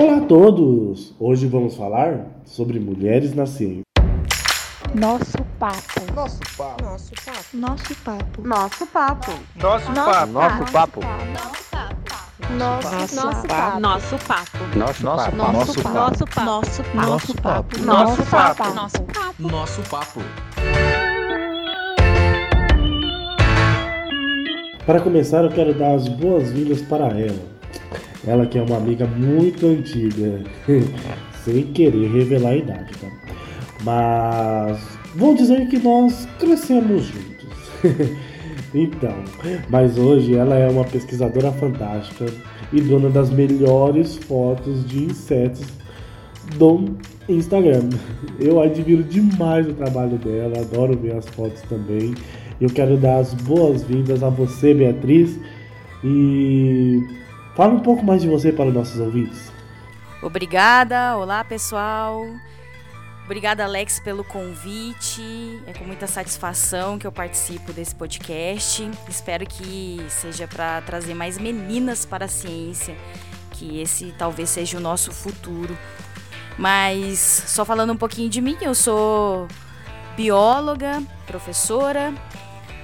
Olá 0.00 0.18
a 0.18 0.20
todos! 0.20 1.12
Hoje 1.18 1.48
vamos 1.48 1.74
falar 1.74 2.24
sobre 2.44 2.78
mulheres 2.78 3.34
na 3.34 3.46
ciência. 3.46 3.82
Nosso 4.94 5.38
papo. 5.58 6.14
Nosso 6.14 6.38
papo. 6.56 6.84
Nosso 6.84 7.10
papo. 7.24 7.44
Nosso 7.52 7.96
papo. 7.96 8.42
Nosso 8.44 8.86
papo. 8.86 9.32
Nosso 9.56 10.72
papo. 10.72 11.00
Nosso 11.00 11.64
papo. 11.72 12.04
Nosso, 12.54 12.90
Nosso 12.94 13.48
papo. 13.48 13.80
Nosso 13.80 14.18
papo. 14.18 14.78
Nosso 14.78 15.04
papo. 15.08 15.36
Nosso 15.36 16.24
papo. 16.24 16.54
Nosso 16.54 16.84
papo. 16.84 16.94
Nosso 16.94 17.34
papo. 17.34 17.78
Nosso 17.80 18.22
papo. 18.22 18.22
Nosso 18.22 18.22
papo. 18.22 18.74
Nosso 18.74 19.02
papo. 19.02 19.42
Nosso 19.42 19.82
papo. 19.90 20.20
Para 24.86 25.00
começar, 25.00 25.42
eu 25.42 25.50
quero 25.50 25.74
dar 25.74 25.96
as 25.96 26.06
boas-vindas 26.06 26.82
para 26.82 27.08
ela. 27.18 27.57
Ela 28.28 28.44
que 28.44 28.58
é 28.58 28.62
uma 28.62 28.76
amiga 28.76 29.06
muito 29.06 29.66
antiga, 29.66 30.42
sem 31.42 31.62
querer 31.72 32.10
revelar 32.12 32.50
a 32.50 32.56
idade, 32.56 32.92
tá? 33.00 33.08
Mas 33.82 34.78
vou 35.14 35.34
dizer 35.34 35.66
que 35.68 35.78
nós 35.78 36.28
crescemos 36.38 37.04
juntos. 37.04 37.48
então, 38.74 39.14
mas 39.70 39.96
hoje 39.96 40.34
ela 40.34 40.56
é 40.56 40.68
uma 40.68 40.84
pesquisadora 40.84 41.50
fantástica 41.52 42.26
e 42.70 42.82
dona 42.82 43.08
das 43.08 43.30
melhores 43.30 44.16
fotos 44.16 44.86
de 44.86 45.04
insetos 45.04 45.64
do 46.58 46.84
Instagram. 47.30 47.88
Eu 48.38 48.60
admiro 48.60 49.02
demais 49.04 49.66
o 49.66 49.72
trabalho 49.72 50.18
dela, 50.18 50.60
adoro 50.60 50.98
ver 50.98 51.16
as 51.16 51.26
fotos 51.28 51.62
também. 51.62 52.14
Eu 52.60 52.68
quero 52.68 52.98
dar 52.98 53.20
as 53.20 53.32
boas-vindas 53.32 54.22
a 54.22 54.28
você, 54.28 54.74
Beatriz, 54.74 55.38
e 56.04 57.00
fala 57.58 57.74
um 57.74 57.80
pouco 57.80 58.04
mais 58.04 58.22
de 58.22 58.28
você 58.28 58.52
para 58.52 58.66
os 58.68 58.72
nossos 58.72 59.00
ouvintes. 59.00 59.50
Obrigada, 60.22 61.16
olá 61.16 61.42
pessoal. 61.42 62.24
Obrigada, 63.24 63.64
Alex, 63.64 63.98
pelo 63.98 64.22
convite. 64.22 65.60
É 65.66 65.72
com 65.72 65.84
muita 65.84 66.06
satisfação 66.06 67.00
que 67.00 67.06
eu 67.06 67.10
participo 67.10 67.72
desse 67.72 67.96
podcast. 67.96 68.88
Espero 69.08 69.44
que 69.44 70.00
seja 70.08 70.46
para 70.46 70.80
trazer 70.82 71.14
mais 71.14 71.36
meninas 71.36 72.06
para 72.06 72.26
a 72.26 72.28
ciência, 72.28 72.96
que 73.50 73.80
esse 73.80 74.14
talvez 74.16 74.50
seja 74.50 74.78
o 74.78 74.80
nosso 74.80 75.10
futuro. 75.10 75.76
Mas 76.56 77.18
só 77.18 77.64
falando 77.64 77.92
um 77.92 77.96
pouquinho 77.96 78.30
de 78.30 78.40
mim, 78.40 78.56
eu 78.62 78.74
sou 78.74 79.48
bióloga, 80.16 81.02
professora, 81.26 82.14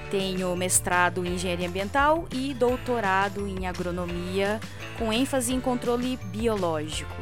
tenho 0.09 0.55
mestrado 0.55 1.25
em 1.25 1.35
engenharia 1.35 1.67
ambiental 1.67 2.25
e 2.31 2.53
doutorado 2.53 3.47
em 3.47 3.67
agronomia, 3.67 4.59
com 4.97 5.11
ênfase 5.11 5.53
em 5.53 5.59
controle 5.59 6.17
biológico. 6.25 7.15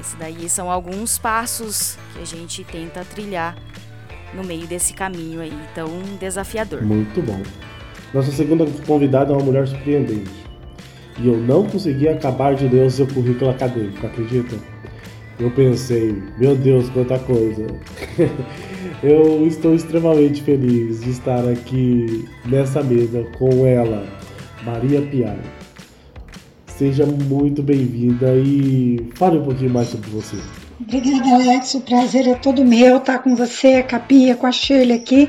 Esse 0.00 0.16
daí 0.16 0.48
são 0.48 0.70
alguns 0.70 1.18
passos 1.18 1.98
que 2.14 2.22
a 2.22 2.24
gente 2.24 2.64
tenta 2.64 3.04
trilhar 3.04 3.56
no 4.32 4.44
meio 4.44 4.66
desse 4.66 4.92
caminho 4.92 5.40
aí 5.40 5.52
tão 5.74 5.88
desafiador. 6.20 6.82
Muito 6.82 7.20
bom. 7.22 7.42
Nossa 8.12 8.30
segunda 8.30 8.64
convidada 8.86 9.32
é 9.32 9.36
uma 9.36 9.44
mulher 9.44 9.66
surpreendente. 9.66 10.30
E 11.18 11.26
eu 11.26 11.36
não 11.36 11.66
consegui 11.68 12.08
acabar 12.08 12.54
de 12.54 12.68
ler 12.68 12.86
o 12.86 12.90
seu 12.90 13.06
currículo 13.06 13.50
acadêmico, 13.50 14.06
acredita? 14.06 14.56
Eu 15.38 15.50
pensei, 15.52 16.20
meu 16.36 16.56
Deus, 16.56 16.90
quanta 16.90 17.18
coisa. 17.18 17.66
eu 19.02 19.46
estou 19.46 19.74
extremamente 19.74 20.42
feliz 20.42 21.00
de 21.00 21.10
estar 21.10 21.48
aqui 21.48 22.28
nessa 22.44 22.82
mesa 22.82 23.24
com 23.38 23.64
ela, 23.64 24.04
Maria 24.64 25.00
Piar. 25.00 25.38
Seja 26.66 27.06
muito 27.06 27.62
bem-vinda 27.62 28.34
e 28.34 29.10
fale 29.14 29.38
um 29.38 29.44
pouquinho 29.44 29.70
mais 29.70 29.88
sobre 29.88 30.10
você. 30.10 30.36
Obrigada, 30.80 31.34
Alex. 31.34 31.74
O 31.74 31.80
prazer 31.82 32.26
é 32.26 32.34
todo 32.34 32.64
meu 32.64 32.98
estar 32.98 33.18
com 33.18 33.36
você, 33.36 33.84
a 33.92 33.98
Pia, 33.98 34.34
com 34.34 34.46
a 34.46 34.52
Shirley 34.52 34.96
aqui. 34.96 35.28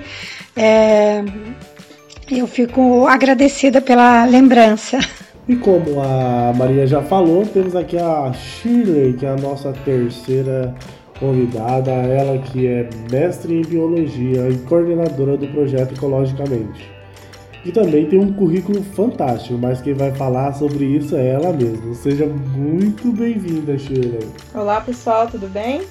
É, 0.55 1.23
Eu 2.31 2.47
fico 2.47 3.07
agradecida 3.07 3.81
pela 3.81 4.25
lembrança. 4.25 4.99
E 5.49 5.55
como 5.55 5.99
a 5.99 6.53
Maria 6.55 6.85
já 6.85 7.01
falou, 7.01 7.43
temos 7.43 7.75
aqui 7.75 7.97
a 7.97 8.31
Shirley, 8.31 9.13
que 9.13 9.25
é 9.25 9.29
a 9.29 9.35
nossa 9.35 9.73
terceira 9.83 10.75
convidada, 11.19 11.89
ela 11.89 12.37
que 12.37 12.67
é 12.67 12.87
mestre 13.09 13.55
em 13.55 13.63
biologia 13.63 14.47
e 14.47 14.59
coordenadora 14.59 15.35
do 15.37 15.47
projeto 15.47 15.95
Ecologicamente. 15.95 16.87
E 17.65 17.71
também 17.71 18.07
tem 18.07 18.19
um 18.19 18.31
currículo 18.31 18.83
fantástico, 18.83 19.57
mas 19.59 19.81
quem 19.81 19.95
vai 19.95 20.11
falar 20.11 20.53
sobre 20.53 20.85
isso 20.85 21.15
é 21.15 21.29
ela 21.29 21.51
mesma. 21.51 21.95
Seja 21.95 22.27
muito 22.27 23.11
bem-vinda, 23.11 23.75
Shirley. 23.75 24.29
Olá 24.53 24.79
pessoal, 24.81 25.25
tudo 25.25 25.47
bem? 25.47 25.81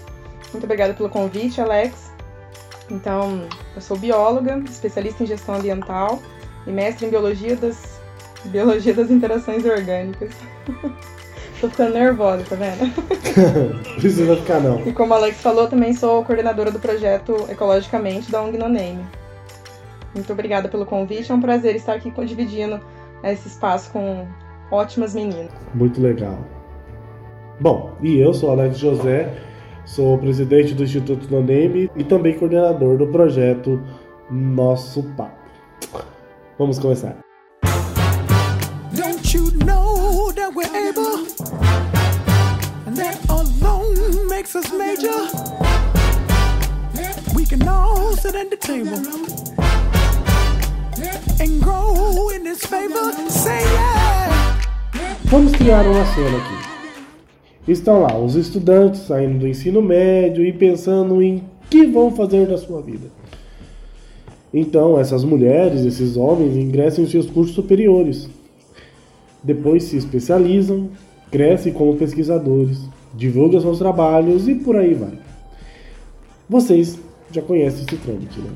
Muito 0.52 0.62
obrigada 0.62 0.94
pelo 0.94 1.08
convite, 1.08 1.60
Alex. 1.60 2.12
Então, 2.88 3.42
eu 3.74 3.82
sou 3.82 3.98
bióloga, 3.98 4.62
especialista 4.70 5.24
em 5.24 5.26
gestão 5.26 5.56
ambiental 5.56 6.22
e 6.64 6.70
mestre 6.70 7.06
em 7.06 7.10
biologia 7.10 7.56
das 7.56 7.97
biologia 8.46 8.94
das 8.94 9.10
interações 9.10 9.64
orgânicas. 9.64 10.30
Tô 11.60 11.68
ficando 11.68 11.94
nervosa, 11.94 12.44
tá 12.48 12.54
vendo? 12.54 12.92
Precisa 13.98 14.36
ficar 14.36 14.60
não. 14.60 14.86
E 14.86 14.92
como 14.92 15.12
a 15.12 15.16
Alex 15.16 15.40
falou, 15.40 15.66
também 15.66 15.92
sou 15.92 16.24
coordenadora 16.24 16.70
do 16.70 16.78
projeto 16.78 17.34
Ecologicamente 17.50 18.30
da 18.30 18.40
ONG 18.42 18.56
No 18.56 18.68
Name. 18.68 19.04
Muito 20.14 20.32
obrigada 20.32 20.68
pelo 20.68 20.86
convite, 20.86 21.30
é 21.30 21.34
um 21.34 21.40
prazer 21.40 21.74
estar 21.74 21.94
aqui 21.94 22.12
dividindo 22.24 22.80
esse 23.24 23.48
espaço 23.48 23.90
com 23.92 24.26
ótimas 24.70 25.14
meninas. 25.14 25.50
Muito 25.74 26.00
legal. 26.00 26.38
Bom, 27.60 27.92
e 28.00 28.18
eu 28.18 28.32
sou 28.32 28.50
Alex 28.52 28.78
José, 28.78 29.34
sou 29.84 30.16
presidente 30.18 30.74
do 30.74 30.84
Instituto 30.84 31.28
No 31.28 31.40
Name 31.40 31.90
e 31.96 32.04
também 32.04 32.38
coordenador 32.38 32.96
do 32.96 33.08
projeto 33.08 33.82
Nosso 34.30 35.02
Papo. 35.16 35.36
Vamos 36.56 36.78
começar. 36.78 37.27
We're 40.58 40.88
able? 40.88 41.18
And 42.86 42.96
that 42.96 43.16
alone 43.28 44.28
makes 44.28 44.56
us 44.56 44.66
major. 44.72 45.18
We 47.32 47.46
can 47.46 47.62
all 47.68 48.16
sit 48.16 48.34
at 48.34 48.50
the 48.50 48.56
table 48.56 48.98
and 51.38 51.62
grow 51.62 52.30
in 52.30 52.42
this 52.42 52.64
favor. 52.66 53.12
Say 53.30 53.62
yeah. 53.62 54.58
Vamos 55.26 55.52
criar 55.52 55.86
uma 55.86 56.04
cena 56.06 56.38
aqui. 56.38 57.70
Estão 57.70 58.02
lá 58.02 58.18
os 58.18 58.34
estudantes 58.34 59.02
saindo 59.02 59.40
do 59.40 59.46
ensino 59.46 59.80
médio 59.80 60.44
e 60.44 60.52
pensando 60.52 61.22
em 61.22 61.44
que 61.70 61.86
vão 61.86 62.10
fazer 62.10 62.48
da 62.48 62.58
sua 62.58 62.82
vida. 62.82 63.06
Então, 64.52 64.98
essas 64.98 65.22
mulheres, 65.22 65.84
esses 65.84 66.16
homens 66.16 66.56
ingressam 66.56 67.04
em 67.04 67.06
seus 67.06 67.30
cursos 67.30 67.54
superiores. 67.54 68.28
Depois 69.42 69.84
se 69.84 69.96
especializam, 69.96 70.90
crescem 71.30 71.72
como 71.72 71.96
pesquisadores, 71.96 72.80
divulgam 73.14 73.60
seus 73.60 73.78
trabalhos 73.78 74.48
e 74.48 74.54
por 74.54 74.76
aí 74.76 74.94
vai. 74.94 75.18
Vocês 76.48 76.98
já 77.30 77.42
conhecem 77.42 77.84
esse 77.86 77.96
trâmite, 77.96 78.40
né? 78.40 78.50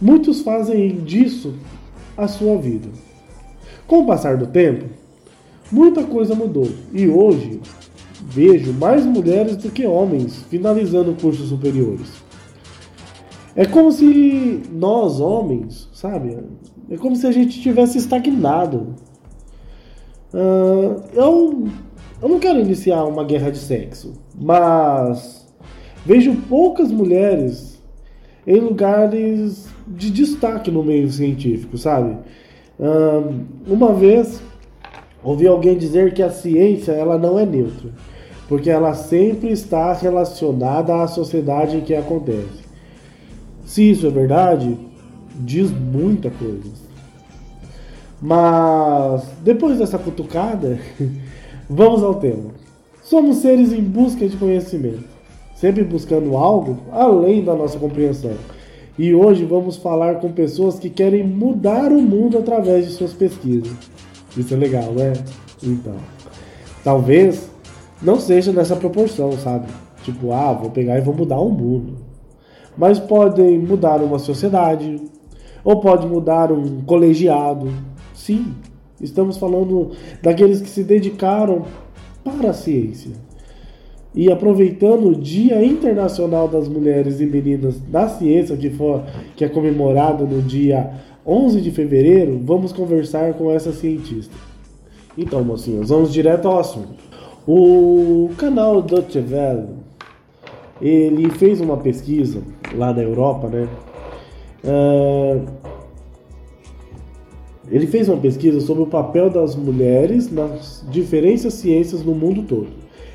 Muitos 0.00 0.40
fazem 0.40 0.96
disso 1.04 1.54
a 2.16 2.26
sua 2.26 2.56
vida. 2.56 2.88
Com 3.86 4.00
o 4.00 4.06
passar 4.06 4.36
do 4.36 4.46
tempo, 4.46 4.86
muita 5.70 6.04
coisa 6.04 6.34
mudou 6.34 6.68
e 6.92 7.08
hoje 7.08 7.60
vejo 8.22 8.72
mais 8.72 9.04
mulheres 9.04 9.56
do 9.56 9.70
que 9.70 9.86
homens 9.86 10.42
finalizando 10.48 11.14
cursos 11.20 11.48
superiores. 11.48 12.08
É 13.54 13.64
como 13.66 13.90
se 13.90 14.62
nós, 14.72 15.20
homens, 15.20 15.88
sabe? 15.92 16.38
É 16.88 16.96
como 16.96 17.16
se 17.16 17.26
a 17.26 17.32
gente 17.32 17.60
tivesse 17.60 17.98
estagnado. 17.98 18.94
Ah, 20.32 20.96
eu, 21.14 21.68
eu 22.22 22.28
não 22.28 22.38
quero 22.38 22.60
iniciar 22.60 23.04
uma 23.04 23.24
guerra 23.24 23.50
de 23.50 23.58
sexo, 23.58 24.14
mas 24.34 25.46
vejo 26.04 26.34
poucas 26.48 26.90
mulheres 26.90 27.80
em 28.46 28.60
lugares 28.60 29.68
de 29.86 30.10
destaque 30.10 30.70
no 30.70 30.82
meio 30.82 31.10
científico, 31.10 31.76
sabe? 31.76 32.16
Ah, 32.78 33.22
uma 33.66 33.92
vez 33.92 34.40
ouvi 35.22 35.46
alguém 35.46 35.76
dizer 35.76 36.14
que 36.14 36.22
a 36.22 36.30
ciência 36.30 36.92
ela 36.92 37.18
não 37.18 37.38
é 37.38 37.44
neutra, 37.44 37.90
porque 38.48 38.70
ela 38.70 38.94
sempre 38.94 39.50
está 39.50 39.92
relacionada 39.92 41.02
à 41.02 41.06
sociedade 41.06 41.76
em 41.76 41.80
que 41.80 41.94
acontece. 41.94 42.60
Se 43.64 43.90
isso 43.90 44.06
é 44.06 44.10
verdade, 44.10 44.76
diz 45.36 45.70
muita 45.70 46.30
coisa. 46.30 46.89
Mas 48.20 49.22
depois 49.42 49.78
dessa 49.78 49.98
cutucada, 49.98 50.78
vamos 51.68 52.02
ao 52.02 52.14
tema. 52.16 52.50
Somos 53.02 53.38
seres 53.38 53.72
em 53.72 53.82
busca 53.82 54.28
de 54.28 54.36
conhecimento, 54.36 55.04
sempre 55.54 55.82
buscando 55.82 56.36
algo 56.36 56.78
além 56.92 57.42
da 57.42 57.54
nossa 57.54 57.78
compreensão. 57.78 58.34
E 58.98 59.14
hoje 59.14 59.44
vamos 59.44 59.76
falar 59.76 60.16
com 60.16 60.30
pessoas 60.30 60.78
que 60.78 60.90
querem 60.90 61.26
mudar 61.26 61.90
o 61.90 62.02
mundo 62.02 62.36
através 62.36 62.86
de 62.86 62.92
suas 62.92 63.14
pesquisas. 63.14 63.72
Isso 64.36 64.52
é 64.52 64.56
legal, 64.56 64.92
né? 64.92 65.14
Então. 65.62 65.94
Talvez 66.84 67.50
não 68.02 68.18
seja 68.18 68.52
nessa 68.52 68.76
proporção, 68.76 69.32
sabe? 69.32 69.66
Tipo, 70.02 70.32
ah, 70.32 70.52
vou 70.52 70.70
pegar 70.70 70.98
e 70.98 71.02
vou 71.02 71.14
mudar 71.14 71.38
o 71.38 71.50
mundo. 71.50 71.96
Mas 72.76 72.98
podem 72.98 73.58
mudar 73.58 74.02
uma 74.02 74.18
sociedade, 74.18 75.00
ou 75.64 75.80
pode 75.80 76.06
mudar 76.06 76.50
um 76.52 76.80
colegiado. 76.82 77.70
Sim, 78.20 78.52
estamos 79.00 79.38
falando 79.38 79.92
daqueles 80.22 80.60
que 80.60 80.68
se 80.68 80.84
dedicaram 80.84 81.64
para 82.22 82.50
a 82.50 82.52
ciência. 82.52 83.12
E 84.14 84.30
aproveitando 84.30 85.08
o 85.08 85.14
Dia 85.14 85.64
Internacional 85.64 86.46
das 86.46 86.68
Mulheres 86.68 87.18
e 87.18 87.24
Meninas 87.26 87.80
da 87.80 88.08
Ciência, 88.08 88.58
que, 88.58 88.68
for, 88.68 89.04
que 89.36 89.42
é 89.42 89.48
comemorado 89.48 90.26
no 90.26 90.42
dia 90.42 90.90
11 91.24 91.62
de 91.62 91.70
fevereiro, 91.70 92.38
vamos 92.44 92.72
conversar 92.72 93.32
com 93.34 93.50
essa 93.50 93.72
cientista. 93.72 94.34
Então, 95.16 95.42
mocinhos, 95.42 95.88
vamos 95.88 96.12
direto 96.12 96.46
ao 96.46 96.58
assunto. 96.58 97.02
O 97.48 98.28
canal 98.36 98.82
Deutsche 98.82 99.18
Welle, 99.18 99.68
ele 100.82 101.30
fez 101.30 101.58
uma 101.58 101.78
pesquisa 101.78 102.42
lá 102.74 102.92
na 102.92 103.00
Europa, 103.00 103.48
né? 103.48 103.66
Uh, 104.62 105.59
ele 107.70 107.86
fez 107.86 108.08
uma 108.08 108.18
pesquisa 108.18 108.60
sobre 108.60 108.82
o 108.82 108.86
papel 108.86 109.30
das 109.30 109.54
mulheres 109.54 110.30
nas 110.30 110.84
diferentes 110.90 111.54
ciências 111.54 112.02
no 112.02 112.14
mundo 112.14 112.42
todo 112.42 112.68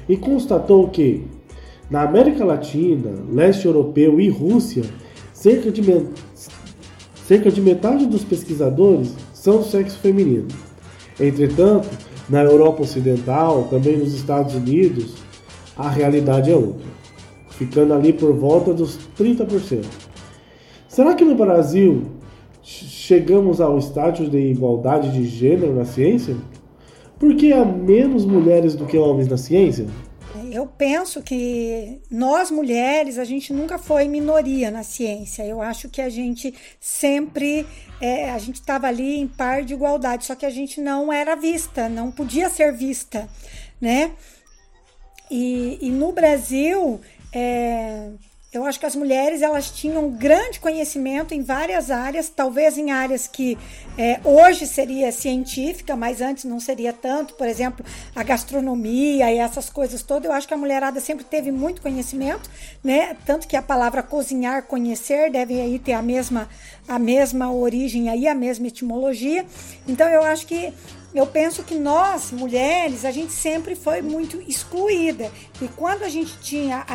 e 0.07 0.15
constatou 0.15 0.87
que 0.89 1.23
na 1.89 2.01
América 2.01 2.43
Latina, 2.43 3.11
leste 3.31 3.65
europeu 3.65 4.19
e 4.19 4.27
Rússia, 4.27 4.83
cerca 5.33 5.71
de, 5.71 5.81
cerca 7.13 7.51
de 7.51 7.61
metade 7.61 8.07
dos 8.07 8.23
pesquisadores 8.23 9.13
são 9.33 9.57
do 9.57 9.65
sexo 9.65 9.99
feminino. 9.99 10.47
Entretanto, 11.19 11.87
na 12.27 12.41
Europa 12.41 12.81
Ocidental, 12.81 13.67
também 13.69 13.97
nos 13.97 14.15
Estados 14.15 14.55
Unidos, 14.55 15.13
a 15.77 15.87
realidade 15.87 16.49
é 16.49 16.55
outra, 16.55 16.87
ficando 17.51 17.93
ali 17.93 18.11
por 18.11 18.33
volta 18.33 18.73
dos 18.73 18.97
30%. 19.17 19.85
Será 20.87 21.13
que 21.13 21.23
no 21.23 21.35
Brasil 21.35 22.03
chegamos 23.05 23.61
ao 23.61 23.77
estágio 23.77 24.27
de 24.27 24.37
igualdade 24.37 25.11
de 25.11 25.25
gênero 25.25 25.75
na 25.75 25.85
ciência? 25.85 26.35
Por 27.19 27.35
que 27.35 27.53
há 27.53 27.63
menos 27.63 28.25
mulheres 28.25 28.75
do 28.75 28.85
que 28.85 28.97
homens 28.97 29.27
na 29.27 29.37
ciência? 29.37 29.85
Eu 30.51 30.65
penso 30.65 31.21
que 31.21 32.01
nós 32.09 32.49
mulheres, 32.49 33.19
a 33.19 33.23
gente 33.23 33.53
nunca 33.53 33.77
foi 33.77 34.07
minoria 34.07 34.71
na 34.71 34.83
ciência. 34.83 35.43
Eu 35.43 35.61
acho 35.61 35.87
que 35.87 36.01
a 36.01 36.09
gente 36.09 36.53
sempre, 36.79 37.65
é, 38.01 38.31
a 38.31 38.37
gente 38.39 38.55
estava 38.55 38.87
ali 38.87 39.19
em 39.19 39.27
par 39.27 39.63
de 39.63 39.73
igualdade, 39.73 40.25
só 40.25 40.33
que 40.33 40.45
a 40.45 40.49
gente 40.49 40.81
não 40.81 41.13
era 41.13 41.35
vista, 41.35 41.87
não 41.87 42.11
podia 42.11 42.49
ser 42.49 42.73
vista, 42.73 43.29
né? 43.79 44.11
E, 45.29 45.77
e 45.81 45.89
no 45.89 46.11
Brasil, 46.11 46.99
é, 47.31 48.09
eu 48.59 48.65
acho 48.65 48.79
que 48.79 48.85
as 48.85 48.95
mulheres 48.95 49.41
elas 49.41 49.69
tinham 49.69 50.09
grande 50.09 50.59
conhecimento 50.59 51.33
em 51.33 51.41
várias 51.41 51.91
áreas, 51.91 52.29
talvez 52.29 52.77
em 52.77 52.91
áreas 52.91 53.27
que 53.27 53.57
é, 53.97 54.19
hoje 54.23 54.65
seria 54.65 55.11
científica, 55.11 55.95
mas 55.95 56.21
antes 56.21 56.45
não 56.45 56.59
seria 56.59 56.93
tanto. 56.93 57.33
Por 57.33 57.47
exemplo, 57.47 57.85
a 58.15 58.23
gastronomia 58.23 59.31
e 59.31 59.37
essas 59.37 59.69
coisas 59.69 60.01
todas. 60.01 60.25
Eu 60.25 60.33
acho 60.33 60.47
que 60.47 60.53
a 60.53 60.57
mulherada 60.57 60.99
sempre 60.99 61.23
teve 61.23 61.51
muito 61.51 61.81
conhecimento, 61.81 62.49
né? 62.83 63.15
Tanto 63.25 63.47
que 63.47 63.55
a 63.55 63.61
palavra 63.61 64.01
cozinhar, 64.03 64.63
conhecer, 64.63 65.31
deve 65.31 65.59
aí 65.59 65.79
ter 65.79 65.93
a 65.93 66.01
mesma 66.01 66.49
a 66.87 66.99
mesma 66.99 67.51
origem 67.51 68.09
aí, 68.09 68.27
a 68.27 68.35
mesma 68.35 68.67
etimologia. 68.67 69.45
Então 69.87 70.07
eu 70.07 70.23
acho 70.23 70.45
que 70.45 70.71
eu 71.15 71.25
penso 71.25 71.63
que 71.63 71.75
nós, 71.75 72.31
mulheres, 72.31 73.05
a 73.05 73.11
gente 73.11 73.31
sempre 73.31 73.73
foi 73.73 74.01
muito 74.01 74.41
excluída. 74.41 75.31
E 75.61 75.67
quando 75.69 76.03
a 76.03 76.09
gente 76.09 76.37
tinha, 76.39 76.85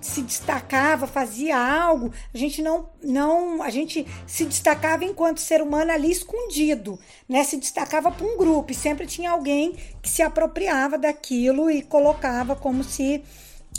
se 0.00 0.22
destacava, 0.22 1.06
fazia 1.06 1.58
algo, 1.58 2.10
a 2.32 2.38
gente 2.38 2.62
não, 2.62 2.88
não, 3.02 3.62
a 3.62 3.68
gente 3.68 4.06
se 4.26 4.46
destacava 4.46 5.04
enquanto 5.04 5.40
ser 5.40 5.60
humano 5.60 5.92
ali 5.92 6.10
escondido, 6.10 6.98
né? 7.28 7.44
Se 7.44 7.58
destacava 7.58 8.10
para 8.10 8.26
um 8.26 8.38
grupo 8.38 8.72
e 8.72 8.74
sempre 8.74 9.06
tinha 9.06 9.30
alguém 9.30 9.76
que 10.00 10.08
se 10.08 10.22
apropriava 10.22 10.96
daquilo 10.96 11.70
e 11.70 11.82
colocava 11.82 12.56
como 12.56 12.82
se 12.82 13.22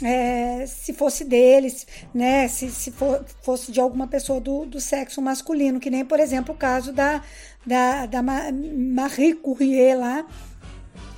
é, 0.02 0.66
se 0.66 0.92
fosse 0.92 1.24
deles, 1.24 1.86
né? 2.14 2.48
Se, 2.48 2.70
se 2.70 2.90
for, 2.90 3.24
fosse 3.42 3.70
de 3.70 3.80
alguma 3.80 4.06
pessoa 4.06 4.40
do, 4.40 4.64
do 4.64 4.80
sexo 4.80 5.20
masculino, 5.20 5.80
que 5.80 5.90
nem, 5.90 6.04
por 6.04 6.20
exemplo, 6.20 6.54
o 6.54 6.58
caso 6.58 6.92
da, 6.92 7.22
da, 7.66 8.06
da 8.06 8.22
Marie 8.22 9.34
Curie 9.34 9.94
lá, 9.94 10.26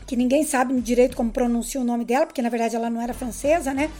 que 0.07 0.17
ninguém 0.17 0.45
sabe 0.45 0.79
direito 0.81 1.17
como 1.17 1.31
pronuncia 1.31 1.81
o 1.81 1.85
nome 1.85 2.05
dela, 2.05 2.27
porque 2.27 2.43
na 2.43 2.49
verdade 2.49 2.77
ela 2.77 2.91
não 2.91 3.01
era 3.01 3.15
francesa, 3.15 3.73
né? 3.73 3.91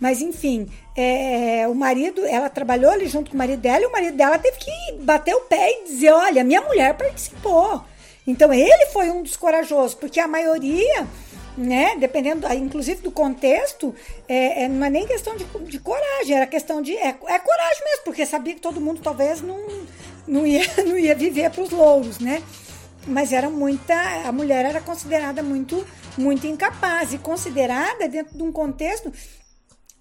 Mas 0.00 0.20
enfim, 0.20 0.68
é, 0.96 1.68
o 1.68 1.74
marido, 1.74 2.24
ela 2.26 2.48
trabalhou 2.48 2.90
ali 2.90 3.06
junto 3.06 3.30
com 3.30 3.36
o 3.36 3.38
marido 3.38 3.60
dela 3.60 3.82
e 3.82 3.86
o 3.86 3.92
marido 3.92 4.16
dela 4.16 4.38
teve 4.38 4.58
que 4.58 4.92
bater 5.00 5.34
o 5.34 5.42
pé 5.42 5.70
e 5.70 5.84
dizer: 5.84 6.12
olha, 6.12 6.42
minha 6.42 6.62
mulher 6.62 6.96
participou. 6.96 7.84
Então 8.26 8.52
ele 8.52 8.86
foi 8.86 9.10
um 9.10 9.22
dos 9.22 9.36
corajosos, 9.36 9.94
porque 9.94 10.20
a 10.20 10.28
maioria 10.28 11.06
né? 11.60 11.94
Dependendo, 11.96 12.50
inclusive 12.54 13.02
do 13.02 13.10
contexto, 13.10 13.94
é, 14.26 14.64
é, 14.64 14.68
não 14.68 14.86
é 14.86 14.90
nem 14.90 15.06
questão 15.06 15.36
de, 15.36 15.44
de 15.44 15.78
coragem, 15.78 16.34
era 16.34 16.46
questão 16.46 16.80
de. 16.80 16.96
É, 16.96 17.08
é, 17.08 17.38
coragem 17.38 17.84
mesmo, 17.84 18.04
porque 18.04 18.24
sabia 18.24 18.54
que 18.54 18.60
todo 18.60 18.80
mundo 18.80 19.00
talvez 19.02 19.42
não, 19.42 19.58
não, 20.26 20.46
ia, 20.46 20.62
não 20.86 20.98
ia 20.98 21.14
viver 21.14 21.50
para 21.50 21.62
os 21.62 21.70
louros, 21.70 22.18
né? 22.18 22.42
Mas 23.06 23.32
era 23.32 23.50
muita. 23.50 23.94
A 24.26 24.32
mulher 24.32 24.64
era 24.64 24.80
considerada 24.80 25.42
muito, 25.42 25.86
muito 26.16 26.46
incapaz 26.46 27.12
e 27.12 27.18
considerada 27.18 28.08
dentro 28.08 28.36
de 28.36 28.42
um 28.42 28.50
contexto 28.50 29.12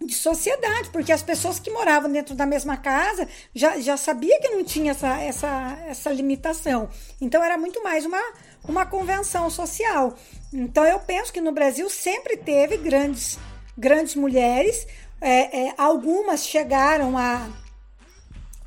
de 0.02 0.14
sociedade, 0.14 0.90
porque 0.92 1.12
as 1.12 1.22
pessoas 1.22 1.60
que 1.60 1.70
moravam 1.70 2.10
dentro 2.10 2.34
da 2.34 2.46
mesma 2.46 2.78
casa 2.78 3.28
já, 3.54 3.80
já 3.80 3.98
sabia 3.98 4.40
que 4.40 4.48
não 4.50 4.64
tinha 4.64 4.92
essa, 4.92 5.22
essa, 5.22 5.78
essa 5.88 6.10
limitação. 6.10 6.90
Então 7.20 7.44
era 7.44 7.58
muito 7.58 7.84
mais 7.84 8.06
uma, 8.06 8.22
uma 8.68 8.86
convenção 8.86 9.50
social. 9.50 10.16
Então 10.54 10.86
eu 10.86 11.00
penso 11.00 11.32
que 11.32 11.42
no 11.42 11.52
Brasil 11.52 11.90
sempre 11.90 12.38
teve 12.38 12.78
grandes, 12.78 13.40
grandes 13.78 14.16
mulheres, 14.16 14.88
é, 15.22 15.68
é, 15.68 15.74
algumas 15.78 16.46
chegaram 16.46 17.18
a 17.18 17.50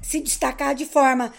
se 0.02 0.20
destacar 0.20 0.74
de 0.74 0.84
forma 0.84 1.32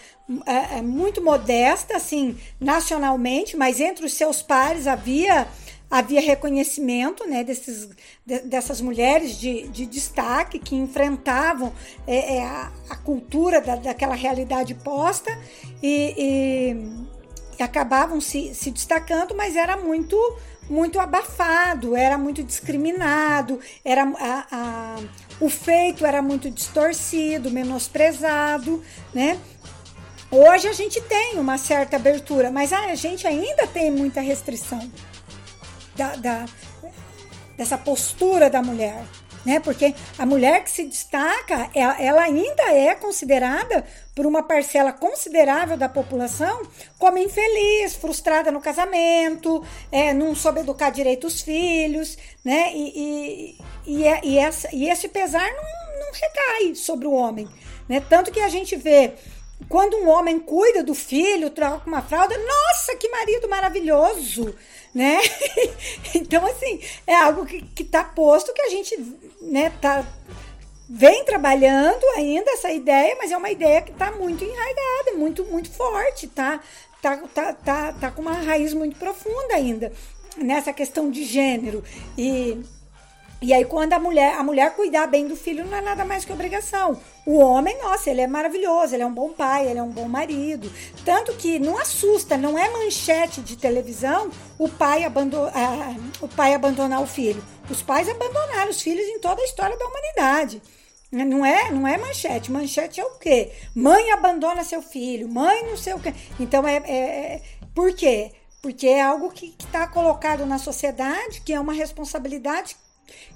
é, 0.46 0.78
é, 0.78 0.82
muito 0.82 1.22
modesta, 1.22 1.96
assim, 1.96 2.36
nacionalmente, 2.58 3.56
mas 3.56 3.78
entre 3.78 4.06
os 4.06 4.14
seus 4.14 4.42
pares 4.42 4.86
havia 4.86 5.46
havia 5.90 6.20
reconhecimento 6.20 7.24
né, 7.28 7.44
desses, 7.44 7.88
de, 8.26 8.40
dessas 8.40 8.80
mulheres 8.80 9.38
de, 9.38 9.68
de, 9.68 9.86
destaque 9.86 10.58
que 10.58 10.74
enfrentavam 10.74 11.72
é, 12.04 12.38
é, 12.38 12.44
a, 12.44 12.72
a, 12.90 12.96
cultura 12.96 13.60
da, 13.60 13.76
daquela 13.76 14.16
realidade 14.16 14.74
posta 14.74 15.30
e, 15.80 16.74
acabavam 17.62 18.20
se, 18.20 18.54
se 18.54 18.70
destacando, 18.70 19.34
mas 19.34 19.56
era 19.56 19.76
muito 19.76 20.16
muito 20.68 20.98
abafado, 20.98 21.94
era 21.94 22.16
muito 22.16 22.42
discriminado, 22.42 23.60
era 23.84 24.02
a, 24.02 24.46
a, 24.50 24.96
o 25.38 25.50
feito 25.50 26.06
era 26.06 26.22
muito 26.22 26.50
distorcido, 26.50 27.50
menosprezado, 27.50 28.82
né? 29.12 29.38
Hoje 30.30 30.66
a 30.66 30.72
gente 30.72 31.02
tem 31.02 31.38
uma 31.38 31.58
certa 31.58 31.96
abertura, 31.96 32.50
mas 32.50 32.72
a 32.72 32.94
gente 32.94 33.26
ainda 33.26 33.66
tem 33.66 33.90
muita 33.90 34.20
restrição 34.20 34.90
da, 35.94 36.16
da 36.16 36.46
dessa 37.56 37.78
postura 37.78 38.50
da 38.50 38.60
mulher 38.60 39.04
né? 39.44 39.60
Porque 39.60 39.94
a 40.18 40.24
mulher 40.24 40.64
que 40.64 40.70
se 40.70 40.84
destaca, 40.84 41.70
ela 41.74 42.22
ainda 42.22 42.72
é 42.72 42.94
considerada 42.94 43.84
por 44.14 44.26
uma 44.26 44.42
parcela 44.42 44.92
considerável 44.92 45.76
da 45.76 45.88
população 45.88 46.62
como 46.98 47.18
infeliz, 47.18 47.94
frustrada 47.96 48.50
no 48.50 48.60
casamento, 48.60 49.64
é, 49.90 50.12
não 50.12 50.34
soube 50.34 50.60
educar 50.60 50.90
direito 50.90 51.26
os 51.26 51.42
filhos, 51.42 52.16
né? 52.44 52.72
E, 52.72 52.92
e, 52.96 53.58
e, 53.86 54.06
é, 54.06 54.20
e, 54.24 54.38
essa, 54.38 54.68
e 54.72 54.88
esse 54.88 55.08
pesar 55.08 55.50
não, 55.52 56.06
não 56.06 56.12
recai 56.12 56.74
sobre 56.74 57.06
o 57.06 57.12
homem, 57.12 57.48
né? 57.88 58.00
Tanto 58.08 58.30
que 58.30 58.40
a 58.40 58.48
gente 58.48 58.76
vê 58.76 59.14
quando 59.68 59.96
um 59.96 60.08
homem 60.08 60.38
cuida 60.38 60.82
do 60.82 60.94
filho, 60.94 61.50
troca 61.50 61.88
uma 61.88 62.02
fralda, 62.02 62.36
nossa, 62.36 62.96
que 62.96 63.08
marido 63.08 63.48
maravilhoso, 63.48 64.54
né? 64.94 65.18
então, 66.14 66.46
assim, 66.46 66.80
é 67.06 67.14
algo 67.14 67.44
que, 67.44 67.62
que 67.62 67.84
tá 67.84 68.04
posto 68.04 68.52
que 68.52 68.62
a 68.62 68.70
gente, 68.70 68.96
né, 69.42 69.70
tá 69.80 70.06
vem 70.88 71.24
trabalhando 71.24 72.04
ainda 72.16 72.50
essa 72.52 72.70
ideia, 72.70 73.16
mas 73.18 73.32
é 73.32 73.36
uma 73.36 73.50
ideia 73.50 73.82
que 73.82 73.90
está 73.90 74.12
muito 74.12 74.44
enraizada, 74.44 75.16
muito, 75.16 75.44
muito 75.44 75.70
forte, 75.70 76.28
tá? 76.28 76.60
Tá, 77.00 77.16
tá, 77.34 77.52
tá, 77.52 77.92
tá 77.92 78.10
com 78.10 78.22
uma 78.22 78.32
raiz 78.32 78.72
muito 78.72 78.96
profunda 78.96 79.54
ainda 79.54 79.92
nessa 80.36 80.72
questão 80.72 81.10
de 81.10 81.24
gênero. 81.24 81.82
E 82.16 82.62
E 83.44 83.52
aí, 83.52 83.66
quando 83.66 83.92
a 83.92 83.98
mulher, 83.98 84.38
a 84.38 84.42
mulher 84.42 84.74
cuidar 84.74 85.06
bem 85.06 85.28
do 85.28 85.36
filho, 85.36 85.66
não 85.66 85.76
é 85.76 85.82
nada 85.82 86.02
mais 86.02 86.24
que 86.24 86.32
obrigação. 86.32 86.98
O 87.26 87.36
homem, 87.36 87.76
nossa, 87.82 88.10
ele 88.10 88.22
é 88.22 88.26
maravilhoso, 88.26 88.94
ele 88.94 89.02
é 89.02 89.06
um 89.06 89.12
bom 89.12 89.34
pai, 89.34 89.68
ele 89.68 89.78
é 89.78 89.82
um 89.82 89.90
bom 89.90 90.08
marido. 90.08 90.72
Tanto 91.04 91.34
que 91.34 91.58
não 91.58 91.76
assusta, 91.76 92.38
não 92.38 92.58
é 92.58 92.70
manchete 92.70 93.42
de 93.42 93.54
televisão 93.58 94.30
o 94.58 94.66
pai, 94.66 95.04
abandon, 95.04 95.50
ah, 95.54 95.94
o 96.22 96.26
pai 96.26 96.54
abandonar 96.54 97.02
o 97.02 97.06
filho. 97.06 97.44
Os 97.68 97.82
pais 97.82 98.08
abandonaram 98.08 98.70
os 98.70 98.80
filhos 98.80 99.06
em 99.06 99.18
toda 99.18 99.42
a 99.42 99.44
história 99.44 99.76
da 99.76 99.88
humanidade. 99.88 100.62
Não 101.12 101.44
é, 101.44 101.70
não 101.70 101.86
é 101.86 101.98
manchete. 101.98 102.50
Manchete 102.50 102.98
é 102.98 103.04
o 103.04 103.18
quê? 103.18 103.52
Mãe 103.74 104.10
abandona 104.10 104.64
seu 104.64 104.80
filho, 104.80 105.28
mãe 105.28 105.66
não 105.66 105.76
sei 105.76 105.92
o 105.92 106.00
quê. 106.00 106.14
Então 106.40 106.66
é, 106.66 106.76
é, 106.76 106.96
é 106.96 107.42
por 107.74 107.92
quê? 107.94 108.32
Porque 108.62 108.86
é 108.86 109.02
algo 109.02 109.30
que 109.30 109.54
está 109.58 109.86
colocado 109.86 110.46
na 110.46 110.56
sociedade, 110.56 111.42
que 111.42 111.52
é 111.52 111.60
uma 111.60 111.74
responsabilidade 111.74 112.74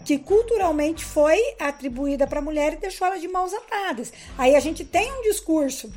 que 0.04 0.18
culturalmente 0.18 1.04
foi 1.04 1.38
atribuída 1.58 2.26
para 2.26 2.38
a 2.38 2.42
mulher 2.42 2.74
e 2.74 2.76
deixou 2.76 3.06
ela 3.06 3.18
de 3.18 3.28
mãos 3.28 3.52
atadas. 3.52 4.12
Aí 4.36 4.54
a 4.56 4.60
gente 4.60 4.84
tem 4.84 5.12
um 5.12 5.22
discurso 5.22 5.92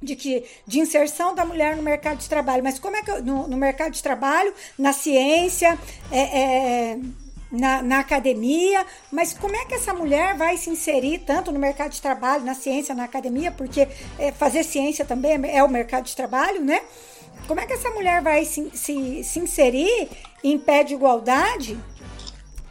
de 0.00 0.14
que 0.14 0.44
de 0.66 0.78
inserção 0.78 1.34
da 1.34 1.44
mulher 1.44 1.76
no 1.76 1.82
mercado 1.82 2.18
de 2.18 2.28
trabalho, 2.28 2.62
mas 2.62 2.78
como 2.78 2.96
é 2.96 3.02
que 3.02 3.12
no, 3.20 3.48
no 3.48 3.56
mercado 3.56 3.92
de 3.92 4.02
trabalho, 4.02 4.54
na 4.78 4.92
ciência, 4.92 5.78
é, 6.10 6.20
é, 6.20 6.98
na, 7.50 7.82
na, 7.82 7.98
academia, 7.98 8.86
mas 9.10 9.32
como 9.32 9.56
é 9.56 9.64
que 9.64 9.74
essa 9.74 9.92
mulher 9.92 10.36
vai 10.36 10.56
se 10.56 10.70
inserir 10.70 11.18
tanto 11.20 11.50
no 11.50 11.58
mercado 11.58 11.90
de 11.90 12.00
trabalho, 12.00 12.44
na 12.44 12.54
ciência, 12.54 12.94
na 12.94 13.04
academia, 13.04 13.50
porque 13.50 13.88
é, 14.18 14.30
fazer 14.30 14.62
ciência 14.62 15.04
também 15.04 15.32
é 15.50 15.64
o 15.64 15.68
mercado 15.68 16.04
de 16.04 16.14
trabalho, 16.14 16.62
né? 16.62 16.80
Como 17.46 17.60
é 17.60 17.66
que 17.66 17.72
essa 17.72 17.90
mulher 17.90 18.20
vai 18.20 18.44
se, 18.44 18.70
se, 18.74 19.24
se 19.24 19.38
inserir 19.38 20.08
em 20.44 20.58
pé 20.58 20.84
de 20.84 20.94
igualdade 20.94 21.78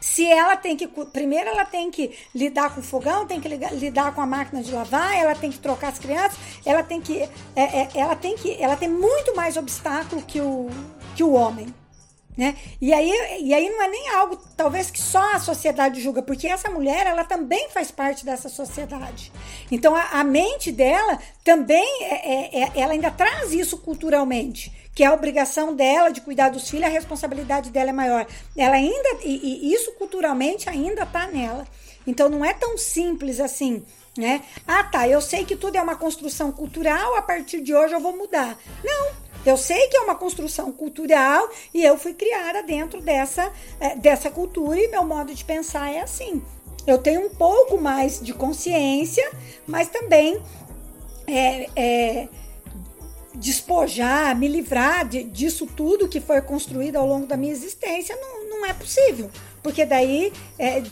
se 0.08 0.26
ela 0.26 0.56
tem 0.56 0.74
que. 0.74 0.88
Primeiro, 0.88 1.50
ela 1.50 1.64
tem 1.64 1.90
que 1.90 2.16
lidar 2.34 2.74
com 2.74 2.80
o 2.80 2.82
fogão, 2.82 3.26
tem 3.26 3.40
que 3.40 3.48
lidar 3.48 4.14
com 4.14 4.22
a 4.22 4.26
máquina 4.26 4.62
de 4.62 4.72
lavar, 4.72 5.14
ela 5.14 5.34
tem 5.34 5.50
que 5.50 5.58
trocar 5.58 5.88
as 5.88 5.98
crianças, 5.98 6.38
ela 6.64 6.82
tem 6.82 7.00
que. 7.00 7.28
É, 7.54 7.82
é, 7.82 7.88
ela 7.94 8.16
tem 8.16 8.34
que. 8.34 8.60
Ela 8.60 8.74
tem 8.74 8.88
muito 8.88 9.36
mais 9.36 9.56
obstáculo 9.56 10.22
que 10.22 10.40
o, 10.40 10.68
que 11.14 11.22
o 11.22 11.32
homem. 11.32 11.72
Né? 12.38 12.54
E, 12.80 12.94
aí, 12.94 13.10
e 13.40 13.52
aí 13.52 13.68
não 13.68 13.82
é 13.82 13.88
nem 13.88 14.10
algo, 14.10 14.38
talvez, 14.56 14.92
que 14.92 15.00
só 15.00 15.34
a 15.34 15.40
sociedade 15.40 16.00
julga, 16.00 16.22
porque 16.22 16.46
essa 16.46 16.70
mulher, 16.70 17.04
ela 17.04 17.24
também 17.24 17.68
faz 17.70 17.90
parte 17.90 18.24
dessa 18.24 18.48
sociedade. 18.48 19.32
Então, 19.72 19.92
a, 19.92 20.20
a 20.20 20.22
mente 20.22 20.70
dela 20.70 21.18
também, 21.42 22.04
é, 22.04 22.60
é, 22.60 22.62
é 22.62 22.72
ela 22.76 22.92
ainda 22.92 23.10
traz 23.10 23.52
isso 23.52 23.78
culturalmente 23.78 24.72
que 24.94 25.02
a 25.02 25.12
obrigação 25.12 25.74
dela 25.74 26.10
de 26.10 26.20
cuidar 26.20 26.50
dos 26.50 26.70
filhos, 26.70 26.86
a 26.86 26.90
responsabilidade 26.90 27.70
dela 27.70 27.90
é 27.90 27.92
maior. 27.92 28.26
Ela 28.56 28.76
ainda, 28.76 29.18
e, 29.24 29.68
e 29.68 29.74
isso 29.74 29.92
culturalmente 29.92 30.68
ainda 30.68 31.02
está 31.02 31.26
nela. 31.26 31.66
Então 32.06 32.28
não 32.28 32.44
é 32.44 32.52
tão 32.52 32.78
simples 32.78 33.38
assim, 33.38 33.84
né? 34.16 34.42
Ah, 34.66 34.82
tá, 34.82 35.08
eu 35.08 35.20
sei 35.20 35.44
que 35.44 35.54
tudo 35.54 35.76
é 35.76 35.82
uma 35.82 35.94
construção 35.94 36.50
cultural, 36.50 37.14
a 37.16 37.22
partir 37.22 37.60
de 37.60 37.74
hoje 37.74 37.94
eu 37.94 38.00
vou 38.00 38.16
mudar. 38.16 38.58
Não, 38.82 39.12
eu 39.48 39.56
sei 39.56 39.88
que 39.88 39.96
é 39.96 40.00
uma 40.00 40.14
construção 40.14 40.70
cultural 40.72 41.48
e 41.72 41.82
eu 41.82 41.96
fui 41.96 42.14
criada 42.14 42.62
dentro 42.62 43.00
dessa, 43.00 43.52
é, 43.80 43.96
dessa 43.96 44.30
cultura 44.30 44.78
e 44.78 44.88
meu 44.88 45.04
modo 45.04 45.34
de 45.34 45.44
pensar 45.44 45.92
é 45.92 46.00
assim. 46.00 46.42
Eu 46.86 46.98
tenho 46.98 47.26
um 47.26 47.30
pouco 47.30 47.78
mais 47.78 48.20
de 48.20 48.32
consciência, 48.32 49.30
mas 49.66 49.88
também 49.88 50.42
é, 51.26 51.68
é 51.76 52.28
despojar, 53.34 54.36
me 54.36 54.48
livrar 54.48 55.06
de, 55.06 55.22
disso 55.22 55.66
tudo 55.66 56.08
que 56.08 56.20
foi 56.20 56.40
construído 56.40 56.96
ao 56.96 57.06
longo 57.06 57.26
da 57.26 57.36
minha 57.36 57.52
existência, 57.52 58.16
não, 58.16 58.48
não 58.48 58.66
é 58.66 58.72
possível. 58.72 59.30
Porque 59.62 59.84
daí 59.84 60.32
é, 60.58 60.82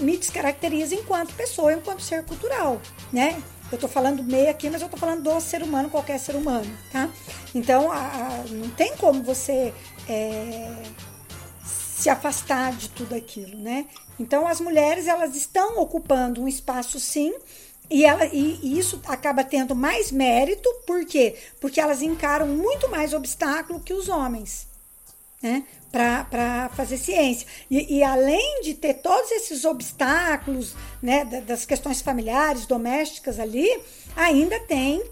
me 0.00 0.16
descaracteriza 0.16 0.94
enquanto 0.94 1.34
pessoa, 1.34 1.72
enquanto 1.72 2.00
ser 2.00 2.24
cultural, 2.24 2.80
né? 3.12 3.42
Eu 3.70 3.78
tô 3.78 3.86
falando 3.86 4.22
meio 4.22 4.50
aqui, 4.50 4.68
mas 4.68 4.82
eu 4.82 4.88
tô 4.88 4.96
falando 4.96 5.22
do 5.22 5.40
ser 5.40 5.62
humano, 5.62 5.88
qualquer 5.88 6.18
ser 6.18 6.34
humano, 6.34 6.70
tá? 6.90 7.08
Então, 7.54 7.90
a, 7.90 7.98
a, 7.98 8.44
não 8.50 8.68
tem 8.70 8.96
como 8.96 9.22
você 9.22 9.72
é, 10.08 10.72
se 11.64 12.10
afastar 12.10 12.72
de 12.72 12.88
tudo 12.90 13.14
aquilo, 13.14 13.56
né? 13.58 13.86
Então, 14.18 14.46
as 14.46 14.60
mulheres, 14.60 15.06
elas 15.06 15.36
estão 15.36 15.78
ocupando 15.78 16.42
um 16.42 16.48
espaço, 16.48 16.98
sim, 16.98 17.32
e, 17.90 18.04
ela, 18.04 18.24
e, 18.26 18.58
e, 18.62 18.78
isso 18.78 19.00
acaba 19.06 19.42
tendo 19.42 19.74
mais 19.74 20.12
mérito, 20.12 20.68
por 20.86 21.04
quê? 21.04 21.36
Porque 21.60 21.80
elas 21.80 22.02
encaram 22.02 22.46
muito 22.46 22.88
mais 22.88 23.12
obstáculo 23.12 23.80
que 23.80 23.92
os 23.92 24.08
homens, 24.08 24.66
né? 25.42 25.64
Para 25.90 26.70
fazer 26.74 26.96
ciência. 26.96 27.46
E, 27.70 27.98
e, 27.98 28.02
além 28.02 28.62
de 28.62 28.74
ter 28.74 28.94
todos 28.94 29.30
esses 29.32 29.64
obstáculos, 29.64 30.74
né, 31.02 31.24
das 31.24 31.64
questões 31.64 32.00
familiares, 32.00 32.66
domésticas 32.66 33.40
ali, 33.40 33.68
ainda 34.14 34.60
tem 34.60 35.02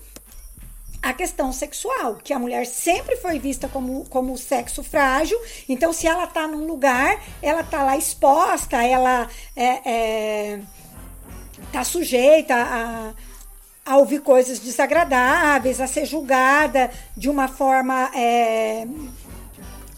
a 1.03 1.13
questão 1.13 1.53
sexual, 1.53 2.17
que 2.17 2.33
a 2.33 2.39
mulher 2.39 2.67
sempre 2.67 3.17
foi 3.17 3.39
vista 3.39 3.69
como, 3.69 4.05
como 4.07 4.37
sexo 4.37 4.83
frágil. 4.83 5.39
Então, 5.69 5.93
se 5.93 6.07
ela 6.07 6.25
está 6.25 6.47
num 6.47 6.67
lugar, 6.67 7.23
ela 7.41 7.61
está 7.61 7.83
lá 7.83 7.97
exposta, 7.97 8.83
ela 8.83 9.29
é, 9.57 9.91
é 9.91 10.61
está 11.69 11.85
sujeita 11.85 12.55
a, 12.55 13.13
a 13.85 13.97
ouvir 13.97 14.21
coisas 14.21 14.59
desagradáveis, 14.59 15.81
a 15.81 15.87
ser 15.87 16.05
julgada 16.05 16.91
de 17.17 17.29
uma 17.29 17.49
forma 17.49 18.11
é, 18.15 18.87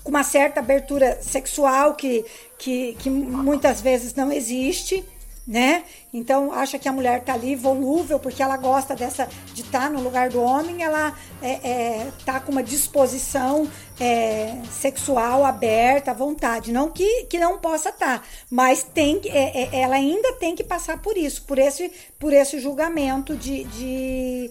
com 0.02 0.10
uma 0.10 0.24
certa 0.24 0.60
abertura 0.60 1.18
sexual 1.22 1.94
que, 1.94 2.24
que, 2.58 2.94
que 2.98 3.10
muitas 3.10 3.80
vezes 3.80 4.14
não 4.14 4.32
existe 4.32 5.04
né? 5.50 5.82
Então 6.14 6.52
acha 6.52 6.78
que 6.78 6.88
a 6.88 6.92
mulher 6.92 7.24
tá 7.24 7.32
ali 7.34 7.56
volúvel 7.56 8.20
porque 8.20 8.40
ela 8.40 8.56
gosta 8.56 8.94
dessa 8.94 9.28
de 9.52 9.62
estar 9.62 9.80
tá 9.80 9.90
no 9.90 10.00
lugar 10.00 10.28
do 10.28 10.40
homem, 10.40 10.84
ela 10.84 11.12
é, 11.42 11.50
é, 11.68 12.08
tá 12.24 12.38
com 12.38 12.52
uma 12.52 12.62
disposição 12.62 13.68
é, 13.98 14.58
sexual 14.70 15.44
aberta, 15.44 16.12
à 16.12 16.14
vontade, 16.14 16.70
não 16.70 16.88
que, 16.88 17.24
que 17.24 17.36
não 17.36 17.58
possa 17.58 17.88
estar, 17.88 18.20
tá, 18.20 18.24
mas 18.48 18.84
tem 18.84 19.20
é, 19.24 19.62
é, 19.62 19.80
ela 19.80 19.96
ainda 19.96 20.34
tem 20.34 20.54
que 20.54 20.62
passar 20.62 21.02
por 21.02 21.16
isso, 21.16 21.42
por 21.42 21.58
esse 21.58 21.90
por 22.16 22.32
esse 22.32 22.60
julgamento 22.60 23.34
de, 23.36 23.64
de 23.64 24.50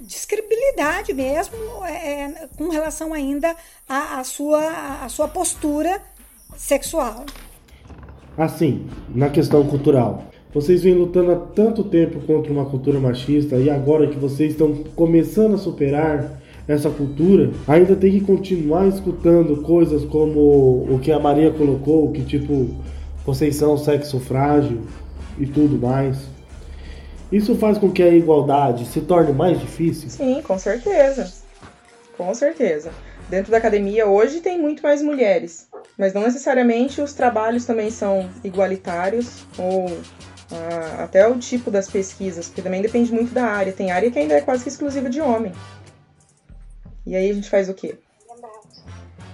describilidade 0.00 1.12
mesmo 1.12 1.56
é, 1.84 2.48
com 2.56 2.68
relação 2.68 3.12
ainda 3.12 3.54
à, 3.88 4.20
à, 4.20 4.24
sua, 4.24 5.04
à 5.04 5.08
sua 5.08 5.28
postura 5.28 6.00
sexual. 6.56 7.24
Assim, 8.36 8.86
na 9.14 9.28
questão 9.28 9.66
cultural, 9.66 10.24
vocês 10.52 10.82
vêm 10.82 10.94
lutando 10.94 11.32
há 11.32 11.36
tanto 11.36 11.84
tempo 11.84 12.20
contra 12.20 12.52
uma 12.52 12.64
cultura 12.64 12.98
machista 12.98 13.56
e 13.56 13.70
agora 13.70 14.08
que 14.08 14.18
vocês 14.18 14.52
estão 14.52 14.74
começando 14.96 15.54
a 15.54 15.58
superar 15.58 16.40
essa 16.66 16.90
cultura, 16.90 17.50
ainda 17.66 17.96
tem 17.96 18.12
que 18.12 18.20
continuar 18.20 18.86
escutando 18.86 19.62
coisas 19.62 20.04
como 20.04 20.40
o 20.88 21.00
que 21.02 21.10
a 21.10 21.18
Maria 21.18 21.50
colocou, 21.50 22.12
que 22.12 22.22
tipo, 22.22 22.68
vocês 23.24 23.56
são 23.56 23.76
sexo 23.76 24.20
frágil 24.20 24.80
e 25.38 25.46
tudo 25.46 25.78
mais. 25.78 26.18
Isso 27.30 27.54
faz 27.56 27.78
com 27.78 27.90
que 27.90 28.02
a 28.02 28.08
igualdade 28.08 28.84
se 28.86 29.00
torne 29.00 29.32
mais 29.32 29.60
difícil? 29.60 30.10
Sim, 30.10 30.42
com 30.42 30.58
certeza. 30.58 31.32
Com 32.16 32.34
certeza. 32.34 32.90
Dentro 33.28 33.52
da 33.52 33.58
academia 33.58 34.06
hoje 34.06 34.40
tem 34.40 34.58
muito 34.58 34.82
mais 34.82 35.00
mulheres, 35.00 35.68
mas 35.96 36.12
não 36.12 36.22
necessariamente 36.22 37.00
os 37.00 37.12
trabalhos 37.12 37.64
também 37.64 37.90
são 37.90 38.28
igualitários 38.42 39.44
ou 39.56 39.86
ah, 40.50 41.04
até 41.04 41.28
o 41.28 41.38
tipo 41.38 41.70
das 41.70 41.88
pesquisas, 41.88 42.48
porque 42.48 42.62
também 42.62 42.82
depende 42.82 43.12
muito 43.12 43.32
da 43.32 43.44
área. 43.44 43.72
Tem 43.72 43.92
área 43.92 44.10
que 44.10 44.18
ainda 44.18 44.34
é 44.34 44.40
quase 44.40 44.64
que 44.64 44.68
exclusiva 44.68 45.08
de 45.08 45.20
homem. 45.20 45.52
E 47.06 47.14
aí 47.14 47.30
a 47.30 47.34
gente 47.34 47.48
faz 47.48 47.68
o 47.68 47.74
quê? 47.74 47.96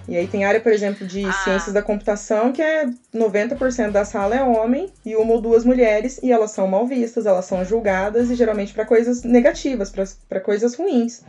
E 0.07 0.15
aí 0.15 0.27
tem 0.27 0.45
área, 0.45 0.59
por 0.59 0.71
exemplo, 0.71 1.05
de 1.05 1.25
ah. 1.25 1.33
ciências 1.43 1.73
da 1.73 1.81
computação, 1.81 2.53
que 2.53 2.61
é 2.61 2.89
90% 3.13 3.91
da 3.91 4.05
sala 4.05 4.35
é 4.35 4.43
homem 4.43 4.91
e 5.05 5.15
uma 5.15 5.33
ou 5.33 5.41
duas 5.41 5.65
mulheres, 5.65 6.19
e 6.23 6.31
elas 6.31 6.51
são 6.51 6.67
mal 6.67 6.87
vistas, 6.87 7.25
elas 7.25 7.45
são 7.45 7.63
julgadas, 7.65 8.29
e 8.29 8.35
geralmente 8.35 8.73
para 8.73 8.85
coisas 8.85 9.23
negativas, 9.23 9.91
para 10.29 10.39
coisas 10.39 10.75
ruins. 10.75 11.23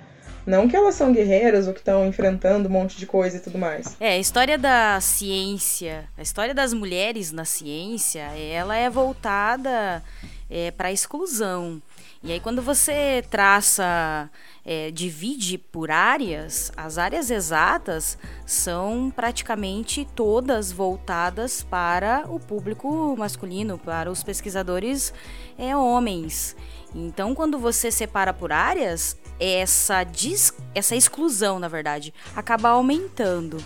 Não 0.46 0.66
que 0.66 0.74
elas 0.74 0.94
são 0.94 1.12
guerreiras 1.12 1.66
ou 1.66 1.74
que 1.74 1.80
estão 1.80 2.06
enfrentando 2.06 2.70
um 2.70 2.72
monte 2.72 2.96
de 2.96 3.04
coisa 3.04 3.36
e 3.36 3.40
tudo 3.40 3.58
mais. 3.58 3.94
É, 4.00 4.12
a 4.12 4.18
história 4.18 4.56
da 4.56 4.98
ciência, 4.98 6.08
a 6.16 6.22
história 6.22 6.54
das 6.54 6.72
mulheres 6.72 7.30
na 7.32 7.44
ciência, 7.44 8.22
ela 8.34 8.74
é 8.74 8.88
voltada 8.88 10.02
é, 10.48 10.70
para 10.70 10.88
a 10.88 10.92
exclusão. 10.92 11.82
E 12.20 12.32
aí, 12.32 12.40
quando 12.40 12.60
você 12.60 13.24
traça, 13.30 14.28
é, 14.64 14.90
divide 14.90 15.56
por 15.56 15.88
áreas, 15.88 16.72
as 16.76 16.98
áreas 16.98 17.30
exatas 17.30 18.18
são 18.44 19.12
praticamente 19.14 20.06
todas 20.16 20.72
voltadas 20.72 21.62
para 21.62 22.24
o 22.28 22.40
público 22.40 23.14
masculino, 23.16 23.78
para 23.78 24.10
os 24.10 24.24
pesquisadores 24.24 25.14
é, 25.56 25.76
homens. 25.76 26.56
Então, 26.92 27.36
quando 27.36 27.56
você 27.56 27.88
separa 27.88 28.34
por 28.34 28.50
áreas, 28.50 29.16
essa, 29.38 30.02
dis, 30.02 30.52
essa 30.74 30.96
exclusão, 30.96 31.60
na 31.60 31.68
verdade, 31.68 32.12
acaba 32.34 32.70
aumentando. 32.70 33.62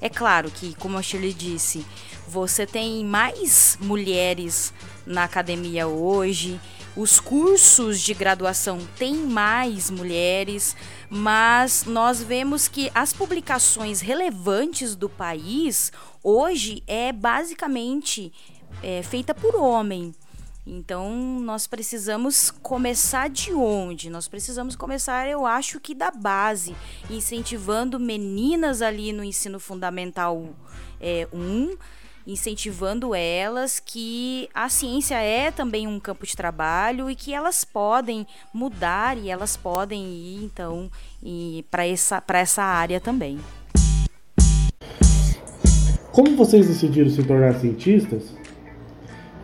É 0.00 0.08
claro 0.08 0.48
que, 0.50 0.76
como 0.76 0.96
a 0.96 1.02
Shirley 1.02 1.32
disse, 1.32 1.84
você 2.28 2.66
tem 2.66 3.04
mais 3.04 3.78
mulheres 3.80 4.72
na 5.04 5.24
academia 5.24 5.88
hoje, 5.88 6.60
os 6.96 7.20
cursos 7.20 8.00
de 8.00 8.14
graduação 8.14 8.78
têm 8.96 9.14
mais 9.16 9.90
mulheres, 9.90 10.74
mas 11.10 11.84
nós 11.84 12.22
vemos 12.22 12.68
que 12.68 12.90
as 12.94 13.12
publicações 13.12 14.00
relevantes 14.00 14.96
do 14.96 15.08
país 15.08 15.92
hoje 16.22 16.82
é 16.86 17.12
basicamente 17.12 18.32
é, 18.82 19.02
feita 19.02 19.34
por 19.34 19.54
homem. 19.54 20.14
Então, 20.66 21.38
nós 21.40 21.66
precisamos 21.66 22.50
começar 22.50 23.28
de 23.28 23.52
onde? 23.52 24.10
Nós 24.10 24.26
precisamos 24.26 24.74
começar, 24.74 25.28
eu 25.28 25.46
acho 25.46 25.78
que 25.78 25.94
da 25.94 26.10
base, 26.10 26.74
incentivando 27.08 28.00
meninas 28.00 28.82
ali 28.82 29.12
no 29.12 29.22
ensino 29.22 29.60
fundamental 29.60 30.36
1, 30.36 30.54
é, 31.00 31.28
um, 31.32 31.76
incentivando 32.26 33.14
elas 33.14 33.78
que 33.78 34.48
a 34.52 34.68
ciência 34.68 35.16
é 35.16 35.50
também 35.50 35.86
um 35.86 36.00
campo 36.00 36.26
de 36.26 36.36
trabalho 36.36 37.08
e 37.08 37.14
que 37.14 37.32
elas 37.32 37.64
podem 37.64 38.26
mudar 38.52 39.16
e 39.16 39.30
elas 39.30 39.56
podem 39.56 40.04
ir 40.04 40.44
então 40.44 40.90
para 41.70 41.86
essa, 41.86 42.22
essa 42.28 42.62
área 42.62 43.00
também. 43.00 43.38
Como 46.10 46.34
vocês 46.34 46.66
decidiram 46.66 47.10
se 47.10 47.22
tornar 47.22 47.54
cientistas? 47.56 48.34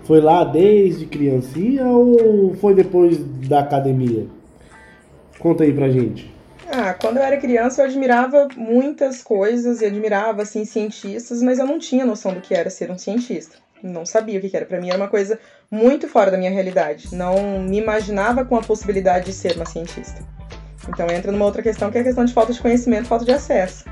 Foi 0.05 0.21
lá 0.21 0.43
desde 0.43 1.07
criancinha 1.07 1.87
ou 1.87 2.55
foi 2.55 2.75
depois 2.75 3.19
da 3.47 3.61
academia? 3.61 4.27
Conta 5.39 5.65
aí 5.65 5.73
pra 5.73 5.91
gente. 5.91 6.32
Ah, 6.75 6.95
quando 6.95 7.19
eu 7.19 7.23
era 7.23 7.37
criança 7.37 7.83
eu 7.83 7.87
admirava 7.87 8.49
muitas 8.57 9.23
coisas 9.23 9.83
e 9.83 9.85
admirava 9.85 10.41
assim 10.41 10.65
cientistas, 10.65 11.43
mas 11.43 11.59
eu 11.59 11.67
não 11.67 11.79
tinha 11.79 12.07
noção 12.07 12.33
do 12.33 12.41
que 12.41 12.55
era 12.55 12.71
ser 12.71 12.91
um 12.91 12.97
cientista. 12.97 13.59
Não 13.83 14.07
sabia 14.07 14.39
o 14.39 14.43
que 14.43 14.57
era. 14.57 14.65
Para 14.65 14.81
mim 14.81 14.89
era 14.89 14.97
uma 14.97 15.09
coisa 15.09 15.39
muito 15.71 16.09
fora 16.09 16.31
da 16.31 16.39
minha 16.39 16.51
realidade. 16.51 17.15
Não 17.15 17.61
me 17.61 17.77
imaginava 17.77 18.43
com 18.47 18.57
a 18.57 18.63
possibilidade 18.63 19.27
de 19.27 19.35
ser 19.35 19.55
uma 19.57 19.67
cientista. 19.67 20.23
Então 20.89 21.11
entra 21.11 21.31
numa 21.31 21.45
outra 21.45 21.63
questão 21.63 21.91
que 21.91 21.99
é 21.99 22.01
a 22.01 22.05
questão 22.05 22.25
de 22.25 22.33
falta 22.33 22.55
de 22.55 22.61
conhecimento, 22.63 23.07
falta 23.07 23.27
de 23.27 23.33
acesso. 23.33 23.85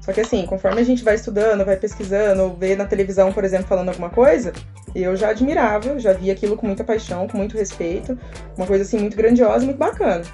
Só 0.00 0.14
que 0.14 0.22
assim, 0.22 0.46
conforme 0.46 0.80
a 0.80 0.84
gente 0.84 1.04
vai 1.04 1.16
estudando, 1.16 1.62
vai 1.62 1.76
pesquisando, 1.76 2.56
vê 2.58 2.74
na 2.74 2.86
televisão, 2.86 3.30
por 3.34 3.44
exemplo, 3.44 3.66
falando 3.66 3.90
alguma 3.90 4.08
coisa, 4.08 4.54
eu 4.94 5.14
já 5.14 5.28
admirava, 5.28 5.98
já 5.98 6.14
via 6.14 6.32
aquilo 6.32 6.56
com 6.56 6.66
muita 6.66 6.82
paixão, 6.82 7.28
com 7.28 7.36
muito 7.36 7.56
respeito, 7.56 8.18
uma 8.56 8.66
coisa 8.66 8.82
assim 8.82 8.98
muito 8.98 9.16
grandiosa, 9.16 9.66
muito 9.66 9.78
bacana. 9.78 10.24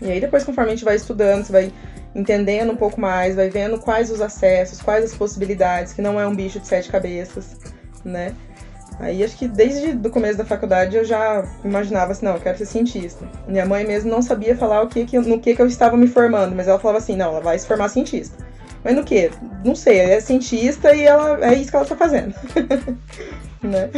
E 0.00 0.10
aí 0.10 0.20
depois, 0.20 0.44
conforme 0.44 0.72
a 0.72 0.74
gente 0.74 0.84
vai 0.84 0.96
estudando, 0.96 1.44
você 1.44 1.52
vai 1.52 1.72
entendendo 2.14 2.72
um 2.72 2.76
pouco 2.76 3.00
mais, 3.00 3.36
vai 3.36 3.48
vendo 3.50 3.78
quais 3.78 4.10
os 4.10 4.20
acessos, 4.20 4.80
quais 4.80 5.04
as 5.04 5.14
possibilidades, 5.14 5.92
que 5.92 6.02
não 6.02 6.18
é 6.18 6.26
um 6.26 6.34
bicho 6.34 6.58
de 6.58 6.66
sete 6.66 6.90
cabeças, 6.90 7.56
né? 8.04 8.34
Aí 8.98 9.24
acho 9.24 9.36
que 9.36 9.48
desde 9.48 10.06
o 10.06 10.10
começo 10.10 10.36
da 10.36 10.44
faculdade 10.44 10.96
eu 10.96 11.04
já 11.04 11.44
imaginava 11.64 12.12
assim, 12.12 12.26
não, 12.26 12.34
eu 12.34 12.40
quero 12.40 12.58
ser 12.58 12.66
cientista. 12.66 13.26
Minha 13.48 13.64
mãe 13.64 13.86
mesmo 13.86 14.10
não 14.10 14.20
sabia 14.20 14.54
falar 14.56 14.82
o 14.82 14.88
que, 14.88 15.06
que 15.06 15.18
no 15.18 15.40
que, 15.40 15.54
que 15.54 15.62
eu 15.62 15.66
estava 15.66 15.96
me 15.96 16.06
formando, 16.06 16.54
mas 16.54 16.68
ela 16.68 16.78
falava 16.78 16.98
assim, 16.98 17.16
não, 17.16 17.30
ela 17.30 17.40
vai 17.40 17.58
se 17.58 17.66
formar 17.66 17.88
cientista. 17.88 18.36
Mas 18.84 18.94
no 18.94 19.04
que? 19.04 19.30
Não 19.64 19.74
sei, 19.74 20.00
é 20.00 20.20
cientista 20.20 20.94
e 20.94 21.04
ela 21.04 21.38
é 21.44 21.54
isso 21.54 21.70
que 21.70 21.76
ela 21.76 21.84
está 21.84 21.96
fazendo. 21.96 22.34
né? 23.62 23.90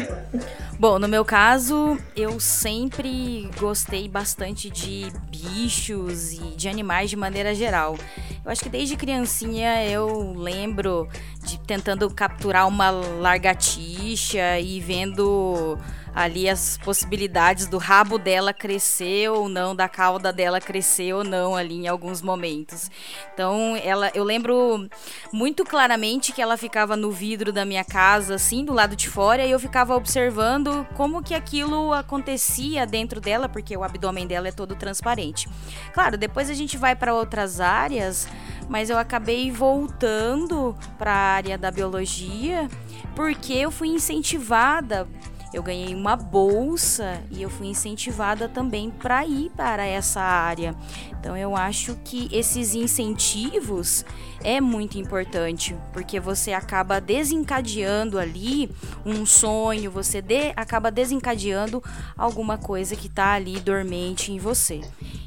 Bom, 0.79 0.99
no 0.99 1.07
meu 1.07 1.25
caso, 1.25 1.97
eu 2.17 2.41
sempre 2.41 3.49
gostei 3.59 4.09
bastante 4.09 4.69
de 4.69 5.13
bichos 5.31 6.33
e 6.33 6.57
de 6.57 6.69
animais 6.69 7.11
de 7.11 7.17
maneira 7.17 7.55
geral. 7.55 7.97
Eu 8.45 8.51
acho 8.51 8.63
que 8.63 8.69
desde 8.69 8.97
criancinha 8.97 9.85
eu 9.85 10.35
lembro 10.37 11.09
de 11.45 11.59
tentando 11.61 12.11
capturar 12.11 12.67
uma 12.67 12.91
largatixa 12.91 14.59
e 14.59 14.81
vendo 14.81 15.79
ali 16.15 16.49
as 16.49 16.79
possibilidades 16.79 17.67
do 17.67 17.79
rabo 17.79 18.19
dela 18.19 18.53
crescer 18.53 19.31
ou 19.31 19.49
não, 19.49 19.75
da 19.75 19.89
cauda 19.89 20.33
dela 20.33 20.61
crescer 20.61 21.15
ou 21.15 21.25
não 21.25 21.55
ali 21.57 21.75
em 21.75 21.89
alguns 21.89 22.21
momentos. 22.21 22.91
Então, 23.33 23.77
ela, 23.83 24.11
eu 24.15 24.25
lembro 24.25 24.89
muito 25.33 25.65
claramente 25.65 26.33
que 26.33 26.43
ela 26.43 26.57
ficava 26.57 26.97
no 26.97 27.11
vidro 27.11 27.53
da 27.53 27.65
minha 27.65 27.85
casa, 27.85 28.35
assim, 28.35 28.65
do 28.65 28.73
lado 28.73 28.95
de 28.95 29.09
fora, 29.09 29.45
e 29.45 29.51
eu 29.51 29.59
ficava 29.59 29.95
observando 29.95 30.87
como 30.95 31.23
que 31.23 31.35
aquilo 31.35 31.93
acontecia 31.93 32.87
dentro 32.87 33.21
dela, 33.21 33.49
porque 33.49 33.77
o 33.77 33.83
abdômen 33.83 34.27
dela 34.27 34.49
é 34.49 34.53
todo 34.53 34.75
transparente. 34.77 35.49
Claro, 35.93 36.17
depois 36.19 36.51
a 36.51 36.55
gente 36.55 36.77
vai 36.77 36.95
para 36.95 37.15
outras 37.15 37.61
áreas, 37.61 38.29
mas 38.69 38.91
eu 38.91 38.99
acabei 38.99 39.51
voltando 39.51 40.77
para 40.99 41.13
a 41.13 41.35
área 41.35 41.59
da 41.59 41.71
biologia 41.71 42.69
porque 43.15 43.53
eu 43.53 43.71
fui 43.71 43.89
incentivada 43.89 45.07
eu 45.53 45.63
ganhei 45.63 45.95
uma 45.95 46.17
bolsa 46.17 47.23
e 47.31 47.43
eu 47.43 47.51
fui 47.51 47.67
incentivada 47.67 48.49
também 48.49 48.91
para 48.91 49.27
ir 49.27 49.51
para 49.51 49.85
essa 49.85 50.21
área. 50.21 50.75
Então 51.21 51.37
eu 51.37 51.55
acho 51.55 51.97
que 52.05 52.29
esses 52.33 52.75
incentivos 52.75 54.05
é 54.43 54.61
muito 54.61 54.99
importante, 54.99 55.77
porque 55.93 56.19
você 56.19 56.53
acaba 56.53 57.01
desencadeando 57.01 58.19
ali 58.19 58.71
um 59.05 59.27
sonho, 59.27 59.91
você 59.91 60.23
de, 60.23 60.53
acaba 60.57 60.91
desencadeando 60.91 61.83
alguma 62.17 62.57
coisa 62.57 62.97
que 62.97 63.07
está 63.07 63.33
ali 63.33 63.61
dormente 63.61 64.33
em 64.33 64.39
você. 64.39 64.81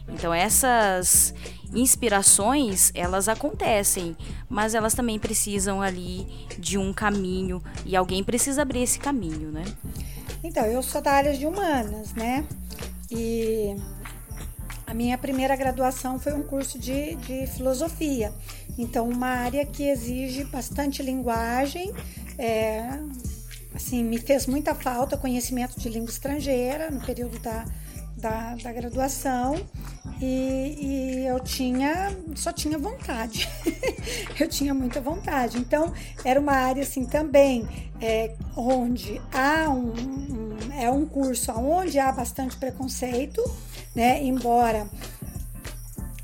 Então 0.09 0.33
essas 0.33 1.33
inspirações, 1.73 2.91
elas 2.93 3.27
acontecem, 3.27 4.15
mas 4.49 4.73
elas 4.73 4.93
também 4.93 5.19
precisam 5.19 5.81
ali 5.81 6.25
de 6.57 6.77
um 6.77 6.93
caminho 6.93 7.61
e 7.85 7.95
alguém 7.95 8.23
precisa 8.23 8.61
abrir 8.61 8.81
esse 8.81 8.99
caminho, 8.99 9.51
né? 9.51 9.63
Então, 10.45 10.63
eu 10.67 10.83
sou 10.83 11.01
da 11.01 11.11
área 11.11 11.33
de 11.33 11.47
humanas, 11.47 12.13
né? 12.13 12.45
E 13.09 13.75
a 14.85 14.93
minha 14.93 15.17
primeira 15.17 15.55
graduação 15.55 16.19
foi 16.19 16.33
um 16.33 16.43
curso 16.43 16.77
de, 16.77 17.15
de 17.15 17.47
filosofia. 17.47 18.31
Então, 18.77 19.09
uma 19.09 19.27
área 19.27 19.65
que 19.65 19.89
exige 19.89 20.43
bastante 20.43 21.01
linguagem, 21.01 21.91
é, 22.37 22.83
assim, 23.73 24.03
me 24.03 24.19
fez 24.19 24.45
muita 24.45 24.75
falta 24.75 25.17
conhecimento 25.17 25.79
de 25.79 25.89
língua 25.89 26.11
estrangeira 26.11 26.91
no 26.91 27.01
período 27.01 27.39
da, 27.39 27.65
da, 28.15 28.53
da 28.53 28.71
graduação 28.71 29.55
e, 30.21 30.77
e, 30.79 31.27
eu 31.27 31.39
tinha 31.39 32.15
só 32.35 32.51
tinha 32.51 32.77
vontade. 32.77 33.49
Eu 34.39 34.47
tinha 34.47 34.73
muita 34.73 35.01
vontade. 35.01 35.57
Então 35.57 35.91
era 36.23 36.39
uma 36.39 36.51
área 36.51 36.83
assim 36.83 37.05
também 37.05 37.67
é, 37.99 38.35
onde 38.55 39.19
há 39.33 39.69
um, 39.69 39.93
um, 39.93 40.57
é 40.77 40.89
um 40.91 41.05
curso 41.05 41.51
onde 41.53 41.97
há 41.97 42.11
bastante 42.11 42.55
preconceito 42.57 43.41
né? 43.95 44.21
Embora 44.23 44.87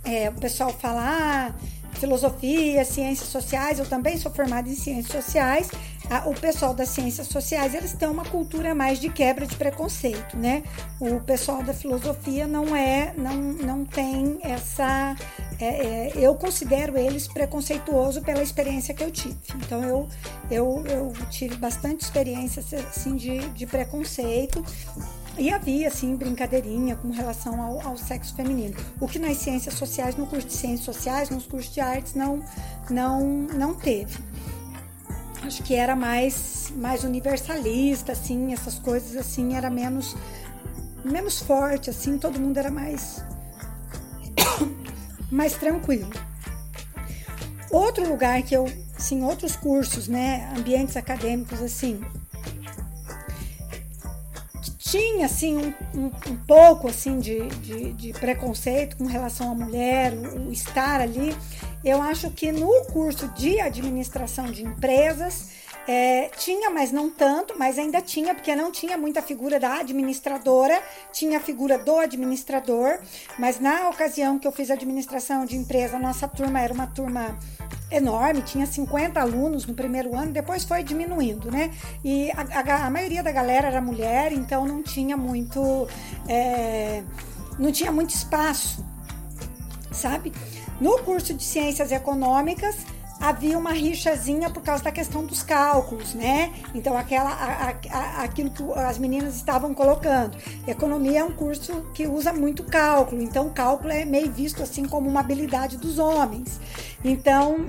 é, 0.03 0.29
o 0.29 0.33
pessoal 0.33 0.71
fala 0.73 1.01
ah, 1.03 1.53
filosofia 1.93 2.83
ciências 2.83 3.29
sociais 3.29 3.79
eu 3.79 3.85
também 3.85 4.17
sou 4.17 4.31
formada 4.31 4.67
em 4.67 4.75
ciências 4.75 5.23
sociais 5.23 5.69
a, 6.11 6.27
o 6.27 6.33
pessoal 6.33 6.73
das 6.73 6.89
ciências 6.89 7.27
sociais 7.27 7.73
eles 7.73 7.93
têm 7.93 8.09
uma 8.09 8.25
cultura 8.25 8.75
mais 8.75 8.99
de 8.99 9.09
quebra 9.09 9.47
de 9.47 9.55
preconceito, 9.55 10.35
né? 10.35 10.61
O 10.99 11.21
pessoal 11.21 11.63
da 11.63 11.73
filosofia 11.73 12.45
não 12.45 12.75
é, 12.75 13.13
não, 13.17 13.35
não 13.35 13.85
tem 13.85 14.37
essa. 14.43 15.15
É, 15.57 15.65
é, 15.65 16.11
eu 16.17 16.35
considero 16.35 16.97
eles 16.97 17.29
preconceituoso 17.29 18.21
pela 18.21 18.43
experiência 18.43 18.93
que 18.93 19.01
eu 19.01 19.09
tive. 19.09 19.37
Então 19.55 19.81
eu, 19.83 20.09
eu, 20.51 20.83
eu 20.85 21.13
tive 21.29 21.55
bastante 21.55 22.01
experiência 22.01 22.61
assim 22.89 23.15
de, 23.15 23.39
de 23.49 23.65
preconceito 23.65 24.65
e 25.37 25.49
havia, 25.49 25.87
assim, 25.87 26.13
brincadeirinha 26.13 26.97
com 26.97 27.09
relação 27.09 27.61
ao, 27.61 27.87
ao, 27.87 27.97
sexo 27.97 28.35
feminino. 28.35 28.75
O 28.99 29.07
que 29.07 29.17
nas 29.17 29.37
ciências 29.37 29.75
sociais, 29.75 30.17
no 30.17 30.27
curso 30.27 30.45
de 30.45 30.53
ciências 30.53 30.83
sociais, 30.83 31.29
nos 31.29 31.45
cursos 31.45 31.73
de 31.73 31.79
artes, 31.79 32.15
não, 32.15 32.43
não, 32.89 33.21
não 33.53 33.73
teve 33.73 34.19
acho 35.43 35.63
que 35.63 35.75
era 35.75 35.95
mais 35.95 36.71
mais 36.75 37.03
universalista 37.03 38.11
assim 38.11 38.53
essas 38.53 38.77
coisas 38.79 39.15
assim 39.15 39.55
era 39.55 39.69
menos 39.69 40.15
menos 41.03 41.39
forte 41.39 41.89
assim 41.89 42.17
todo 42.17 42.39
mundo 42.39 42.57
era 42.57 42.71
mais 42.71 43.23
mais 45.31 45.53
tranquilo. 45.53 46.09
Outro 47.71 48.07
lugar 48.07 48.41
que 48.43 48.55
eu 48.55 48.71
sim 48.97 49.23
outros 49.23 49.55
cursos 49.55 50.07
né 50.07 50.53
ambientes 50.57 50.95
acadêmicos 50.95 51.61
assim 51.61 52.01
que 54.61 54.71
tinha 54.71 55.25
assim 55.25 55.73
um, 55.95 56.05
um, 56.05 56.35
pouco 56.45 56.87
assim 56.87 57.19
de, 57.19 57.47
de, 57.47 57.93
de, 57.93 58.13
preconceito 58.13 58.97
com 58.97 59.05
relação 59.05 59.51
à 59.51 59.55
mulher 59.55 60.13
o, 60.13 60.49
o 60.49 60.51
estar 60.51 61.01
ali 61.01 61.35
eu 61.83 62.01
acho 62.01 62.29
que 62.31 62.51
no 62.51 62.85
curso 62.85 63.27
de 63.29 63.59
administração 63.59 64.45
de 64.51 64.63
empresas 64.63 65.49
é, 65.87 66.29
tinha, 66.37 66.69
mas 66.69 66.91
não 66.91 67.09
tanto, 67.09 67.55
mas 67.57 67.79
ainda 67.79 68.01
tinha, 68.01 68.35
porque 68.35 68.55
não 68.55 68.71
tinha 68.71 68.97
muita 68.97 69.21
figura 69.21 69.59
da 69.59 69.79
administradora, 69.79 70.81
tinha 71.11 71.39
a 71.39 71.41
figura 71.41 71.77
do 71.77 71.97
administrador, 71.97 72.99
mas 73.39 73.59
na 73.59 73.89
ocasião 73.89 74.37
que 74.37 74.47
eu 74.47 74.51
fiz 74.51 74.69
administração 74.69 75.43
de 75.45 75.57
empresa, 75.57 75.97
nossa 75.97 76.27
turma 76.27 76.59
era 76.59 76.73
uma 76.73 76.87
turma 76.87 77.35
enorme, 77.89 78.41
tinha 78.41 78.65
50 78.65 79.19
alunos 79.19 79.65
no 79.65 79.73
primeiro 79.73 80.15
ano, 80.15 80.31
depois 80.31 80.63
foi 80.63 80.83
diminuindo, 80.83 81.51
né? 81.51 81.71
E 82.03 82.31
a, 82.31 82.59
a, 82.59 82.85
a 82.85 82.89
maioria 82.89 83.21
da 83.23 83.31
galera 83.31 83.67
era 83.67 83.81
mulher, 83.81 84.31
então 84.31 84.65
não 84.65 84.81
tinha 84.81 85.17
muito. 85.17 85.87
É, 86.27 87.03
não 87.59 87.71
tinha 87.71 87.91
muito 87.91 88.11
espaço, 88.11 88.85
sabe? 89.91 90.31
No 90.81 90.97
curso 90.97 91.31
de 91.35 91.43
Ciências 91.43 91.91
Econômicas, 91.91 92.75
havia 93.19 93.55
uma 93.55 93.71
rixazinha 93.71 94.49
por 94.49 94.63
causa 94.63 94.83
da 94.83 94.91
questão 94.91 95.23
dos 95.23 95.43
cálculos, 95.43 96.15
né? 96.15 96.51
Então, 96.73 96.97
aquela, 96.97 97.29
a, 97.29 97.69
a, 97.69 98.23
aquilo 98.23 98.49
que 98.49 98.63
as 98.79 98.97
meninas 98.97 99.35
estavam 99.35 99.75
colocando. 99.75 100.35
Economia 100.65 101.19
é 101.19 101.23
um 101.23 101.31
curso 101.31 101.83
que 101.93 102.07
usa 102.07 102.33
muito 102.33 102.63
cálculo, 102.63 103.21
então, 103.21 103.47
cálculo 103.51 103.93
é 103.93 104.05
meio 104.05 104.31
visto 104.31 104.63
assim 104.63 104.83
como 104.85 105.07
uma 105.07 105.19
habilidade 105.19 105.77
dos 105.77 105.99
homens. 105.99 106.59
Então, 107.05 107.67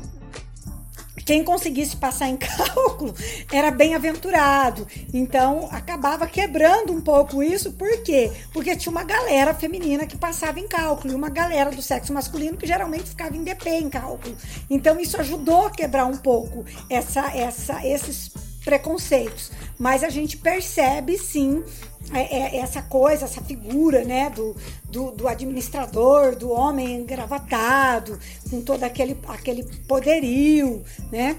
quem 1.24 1.44
conseguisse 1.44 1.96
passar 1.96 2.28
em 2.28 2.36
cálculo 2.38 3.14
era 3.52 3.70
bem-aventurado. 3.70 4.86
Então, 5.12 5.68
acabava 5.70 6.26
quebrando 6.26 6.92
um 6.92 7.00
pouco 7.00 7.42
isso. 7.42 7.72
Por 7.72 8.02
quê? 8.02 8.30
Porque 8.52 8.76
tinha 8.76 8.90
uma 8.90 9.04
galera 9.04 9.54
feminina 9.54 10.06
que 10.06 10.16
passava 10.16 10.60
em 10.60 10.68
cálculo 10.68 11.12
e 11.12 11.16
uma 11.16 11.28
galera 11.28 11.70
do 11.70 11.82
sexo 11.82 12.12
masculino 12.12 12.56
que 12.56 12.66
geralmente 12.66 13.10
ficava 13.10 13.36
em 13.36 13.42
DP 13.42 13.70
em 13.70 13.90
cálculo. 13.90 14.36
Então, 14.68 14.98
isso 14.98 15.20
ajudou 15.20 15.66
a 15.66 15.70
quebrar 15.70 16.06
um 16.06 16.16
pouco 16.16 16.64
essa, 16.88 17.36
essa, 17.36 17.86
esses 17.86 18.30
preconceitos. 18.64 19.50
Mas 19.78 20.02
a 20.02 20.08
gente 20.08 20.36
percebe, 20.36 21.18
sim, 21.18 21.62
é, 22.12 22.56
é, 22.56 22.56
essa 22.58 22.82
coisa, 22.82 23.24
essa 23.24 23.40
figura, 23.40 24.04
né, 24.04 24.30
do, 24.30 24.56
do, 24.84 25.12
do, 25.12 25.28
administrador, 25.28 26.36
do 26.36 26.50
homem 26.50 27.00
engravatado, 27.00 28.18
com 28.50 28.60
todo 28.60 28.84
aquele, 28.84 29.16
aquele 29.28 29.64
poderio, 29.86 30.82
né? 31.10 31.38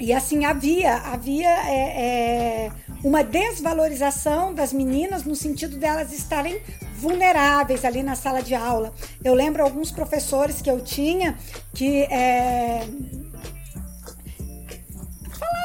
E 0.00 0.12
assim 0.12 0.44
havia, 0.44 0.96
havia 0.96 1.48
é, 1.48 2.66
é, 2.66 2.72
uma 3.02 3.22
desvalorização 3.22 4.52
das 4.52 4.72
meninas 4.72 5.24
no 5.24 5.36
sentido 5.36 5.76
delas 5.76 6.12
estarem 6.12 6.60
vulneráveis 6.96 7.84
ali 7.84 8.02
na 8.02 8.16
sala 8.16 8.42
de 8.42 8.54
aula. 8.54 8.92
Eu 9.22 9.34
lembro 9.34 9.62
alguns 9.62 9.92
professores 9.92 10.60
que 10.60 10.70
eu 10.70 10.80
tinha 10.80 11.38
que 11.74 12.02
é, 12.04 12.86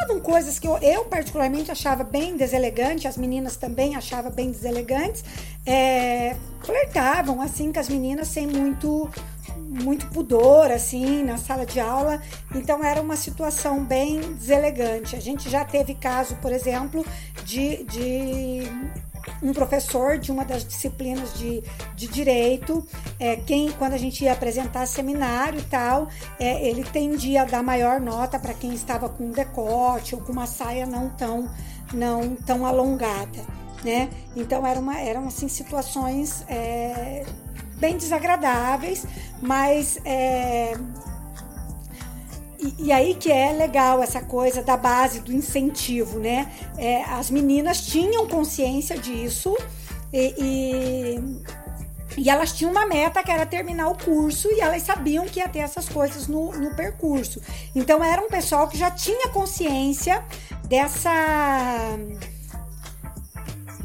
falavam 0.10 0.20
coisas 0.20 0.58
que 0.58 0.68
eu, 0.68 0.78
eu, 0.80 1.06
particularmente 1.06 1.72
achava 1.72 2.04
bem 2.04 2.36
deselegante, 2.36 3.08
as 3.08 3.18
meninas 3.18 3.56
também 3.56 3.96
achavam 3.96 4.32
bem 4.32 4.52
deselegantes, 4.52 5.24
é, 5.66 6.36
flertavam 6.64 7.42
assim 7.42 7.72
com 7.72 7.80
as 7.80 7.88
meninas 7.88 8.28
sem 8.28 8.48
muito 8.48 9.10
muito 9.68 10.08
pudor 10.08 10.72
assim 10.72 11.24
na 11.24 11.38
sala 11.38 11.64
de 11.64 11.80
aula, 11.80 12.20
então 12.56 12.84
era 12.84 13.00
uma 13.00 13.16
situação 13.16 13.84
bem 13.84 14.20
deselegante. 14.34 15.16
A 15.16 15.20
gente 15.20 15.48
já 15.48 15.64
teve 15.64 15.94
caso, 15.94 16.36
por 16.38 16.52
exemplo, 16.52 17.06
de, 17.46 17.84
de 17.84 18.64
um 19.42 19.54
professor 19.54 20.18
de 20.18 20.32
uma 20.32 20.44
das 20.46 20.66
disciplinas 20.66 21.34
de, 21.34 21.64
de 21.96 22.08
direito, 22.08 22.86
é, 23.20 23.36
quem 23.38 23.72
quando 23.72 23.94
a 23.94 23.98
gente 23.98 24.24
ia 24.24 24.34
apresentar 24.34 24.86
seminário 24.86 25.60
e 25.60 25.64
tal, 25.64 26.08
é, 26.40 26.68
ele 26.68 26.84
tendia 26.84 27.44
a 27.44 27.46
dar 27.46 27.64
maior 27.64 28.00
nota 28.00 28.40
para 28.40 28.54
quem 28.54 28.74
estava 28.74 29.10
com 29.10 29.32
decote 29.32 30.16
ou 30.16 30.22
com 30.22 30.32
uma 30.32 30.48
saia 30.48 30.86
não 30.86 31.10
tão 31.10 31.50
não 31.94 32.36
tão 32.36 32.66
alongada, 32.66 33.40
né? 33.84 34.10
Então 34.36 34.66
era 34.66 34.80
uma, 34.80 35.00
eram 35.00 35.28
assim 35.28 35.48
situações 35.48 36.44
é, 36.48 37.26
bem 37.78 37.98
desagradáveis, 37.98 39.06
mas 39.42 39.98
é, 40.06 40.74
e, 42.60 42.88
e, 42.88 42.92
aí 42.92 43.16
que 43.16 43.32
é 43.32 43.52
legal 43.52 44.04
essa 44.04 44.22
coisa 44.22 44.62
da 44.62 44.76
base 44.76 45.22
do 45.22 45.32
incentivo, 45.34 46.20
né? 46.20 46.52
É, 46.78 47.04
as 47.04 47.30
meninas 47.30 47.82
tinham 47.82 48.28
consciência 48.28 48.98
disso 48.98 49.56
e, 50.12 50.36
e, 50.38 52.22
e, 52.22 52.30
elas 52.30 52.52
tinham 52.52 52.72
uma 52.72 52.86
meta 52.86 53.24
que 53.24 53.32
era 53.32 53.46
terminar 53.46 53.88
o 53.88 53.96
curso 53.96 54.50
e 54.52 54.60
elas 54.60 54.84
sabiam 54.84 55.26
que 55.26 55.40
ia 55.40 55.48
ter 55.48 55.60
essas 55.60 55.88
coisas 55.88 56.28
no, 56.28 56.52
no 56.52 56.76
percurso. 56.76 57.42
Então 57.74 58.04
era 58.04 58.22
um 58.22 58.28
pessoal 58.28 58.68
que 58.68 58.78
já 58.78 58.92
tinha 58.92 59.30
consciência 59.30 60.24
dessa 60.66 61.98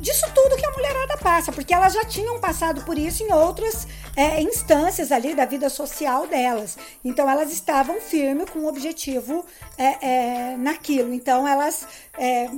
disso 0.04 0.26
tudo 0.34 0.56
que 0.56 0.66
a 0.66 0.70
mulherada 0.70 1.16
passa, 1.16 1.50
porque 1.50 1.72
elas 1.72 1.94
já 1.94 2.04
tinham 2.04 2.38
passado 2.38 2.84
por 2.84 2.98
isso 2.98 3.22
em 3.22 3.32
outras 3.32 3.86
é, 4.14 4.40
instâncias 4.42 5.10
ali 5.10 5.34
da 5.34 5.46
vida 5.46 5.70
social 5.70 6.26
delas. 6.26 6.76
Então 7.02 7.28
elas 7.28 7.50
estavam 7.50 7.98
firmes 8.00 8.50
com 8.50 8.60
o 8.60 8.68
objetivo 8.68 9.44
é, 9.78 10.06
é, 10.52 10.56
naquilo. 10.58 11.14
Então 11.14 11.48
elas 11.48 11.86
é, 12.18 12.50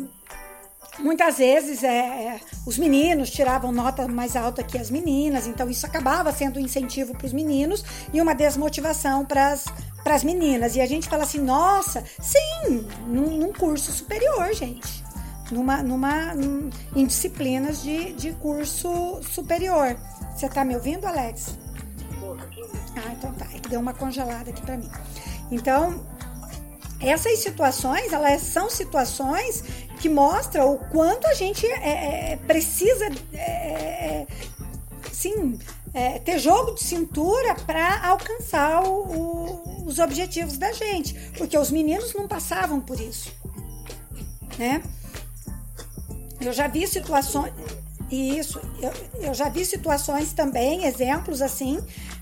muitas 0.98 1.38
vezes 1.38 1.84
é, 1.84 1.88
é, 1.88 2.40
os 2.66 2.76
meninos 2.76 3.30
tiravam 3.30 3.70
nota 3.70 4.08
mais 4.08 4.34
alta 4.34 4.64
que 4.64 4.76
as 4.76 4.90
meninas, 4.90 5.46
então 5.46 5.70
isso 5.70 5.86
acabava 5.86 6.32
sendo 6.32 6.58
um 6.58 6.62
incentivo 6.62 7.16
para 7.16 7.26
os 7.26 7.32
meninos 7.32 7.84
e 8.12 8.20
uma 8.20 8.34
desmotivação 8.34 9.24
para 9.24 9.52
as 9.52 10.24
meninas. 10.24 10.74
E 10.74 10.80
a 10.80 10.86
gente 10.86 11.08
fala 11.08 11.22
assim, 11.22 11.40
nossa, 11.40 12.02
sim, 12.20 12.88
num, 13.06 13.38
num 13.38 13.52
curso 13.52 13.92
superior, 13.92 14.52
gente 14.52 15.05
numa, 15.50 15.82
numa, 15.82 16.34
em 16.94 17.06
disciplinas 17.06 17.82
de, 17.82 18.12
de 18.12 18.32
curso 18.32 19.20
superior. 19.22 19.96
Você 20.34 20.46
está 20.46 20.64
me 20.64 20.74
ouvindo, 20.74 21.06
Alex? 21.06 21.58
Ah, 22.96 23.12
então 23.12 23.32
tá. 23.34 23.46
É 23.54 23.58
que 23.58 23.68
deu 23.68 23.80
uma 23.80 23.94
congelada 23.94 24.50
aqui 24.50 24.62
para 24.62 24.76
mim. 24.76 24.90
Então, 25.50 26.04
essas 27.00 27.38
situações, 27.38 28.12
elas 28.12 28.42
são 28.42 28.70
situações 28.70 29.62
que 30.00 30.08
mostram 30.08 30.74
o 30.74 30.78
quanto 30.90 31.26
a 31.26 31.34
gente 31.34 31.66
é, 31.66 32.32
é, 32.32 32.36
precisa, 32.46 33.06
é, 33.32 33.38
é 33.38 34.26
sim, 35.12 35.58
é, 35.94 36.18
ter 36.18 36.38
jogo 36.38 36.74
de 36.74 36.84
cintura 36.84 37.54
para 37.66 38.06
alcançar 38.06 38.82
o, 38.82 38.88
o, 38.88 39.84
os 39.86 39.98
objetivos 39.98 40.58
da 40.58 40.72
gente, 40.72 41.14
porque 41.38 41.56
os 41.56 41.70
meninos 41.70 42.12
não 42.14 42.28
passavam 42.28 42.80
por 42.80 43.00
isso, 43.00 43.32
né? 44.58 44.82
Eu 46.40 46.52
já 46.52 46.66
vi 46.68 46.86
situações. 46.86 47.52
Isso, 48.10 48.60
eu, 48.80 48.92
eu 49.28 49.34
já 49.34 49.48
vi 49.48 49.64
situações 49.64 50.32
também, 50.32 50.84
exemplos 50.84 51.42
assim, 51.42 51.78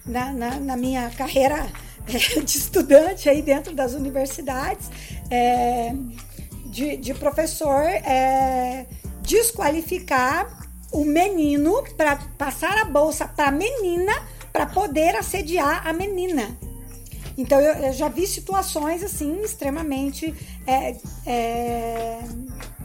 na, 0.06 0.32
na, 0.32 0.58
na 0.58 0.76
minha 0.76 1.10
carreira 1.10 1.66
é, 2.06 2.40
de 2.40 2.58
estudante 2.58 3.28
aí 3.28 3.42
dentro 3.42 3.74
das 3.74 3.92
universidades, 3.92 4.90
é, 5.30 5.94
de, 6.66 6.96
de, 6.96 7.14
professor 7.14 7.82
é, 7.82 8.86
desqualificar 9.22 10.68
o 10.92 11.04
menino 11.04 11.82
para 11.96 12.16
passar 12.38 12.78
a 12.78 12.84
bolsa 12.84 13.26
para 13.26 13.48
a 13.48 13.50
menina 13.50 14.12
para 14.52 14.66
poder 14.66 15.16
assediar 15.16 15.86
a 15.86 15.92
menina. 15.92 16.56
Então 17.36 17.60
eu, 17.60 17.74
eu, 17.86 17.92
já 17.92 18.08
vi 18.08 18.26
situações 18.26 19.02
assim 19.02 19.42
extremamente 19.42 20.32
é, 20.66 20.94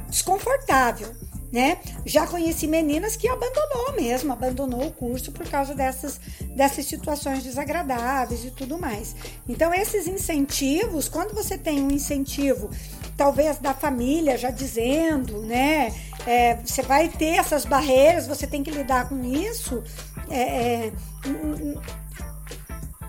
desconfortável, 0.10 1.16
né? 1.52 1.80
Já 2.06 2.28
conheci 2.28 2.68
meninas 2.68 3.16
que 3.16 3.28
abandonou 3.28 3.94
mesmo, 3.96 4.32
abandonou 4.32 4.88
o 4.88 4.92
curso 4.92 5.32
por 5.32 5.48
causa 5.48 5.74
dessas, 5.74 6.20
dessas 6.56 6.86
situações 6.86 7.44
desagradáveis 7.44 8.46
e 8.46 8.52
tudo 8.52 8.78
mais. 8.78 9.16
Então, 9.48 9.74
esses 9.74 10.08
incentivos, 10.08 11.08
quando 11.08 11.34
você 11.34 11.58
tem 11.58 11.82
um 11.82 11.90
incentivo, 11.90 12.70
talvez 13.18 13.58
da 13.58 13.74
família 13.74 14.38
já 14.38 14.52
dizendo, 14.52 15.42
né? 15.42 15.94
É, 16.26 16.56
você 16.56 16.82
vai 16.82 17.08
ter 17.08 17.38
essas 17.38 17.66
barreiras, 17.66 18.28
você 18.28 18.46
tem 18.46 18.64
que 18.64 18.72
lidar 18.72 19.10
com 19.10 19.24
isso. 19.24 19.84
É, 20.30 20.42
é, 20.42 20.92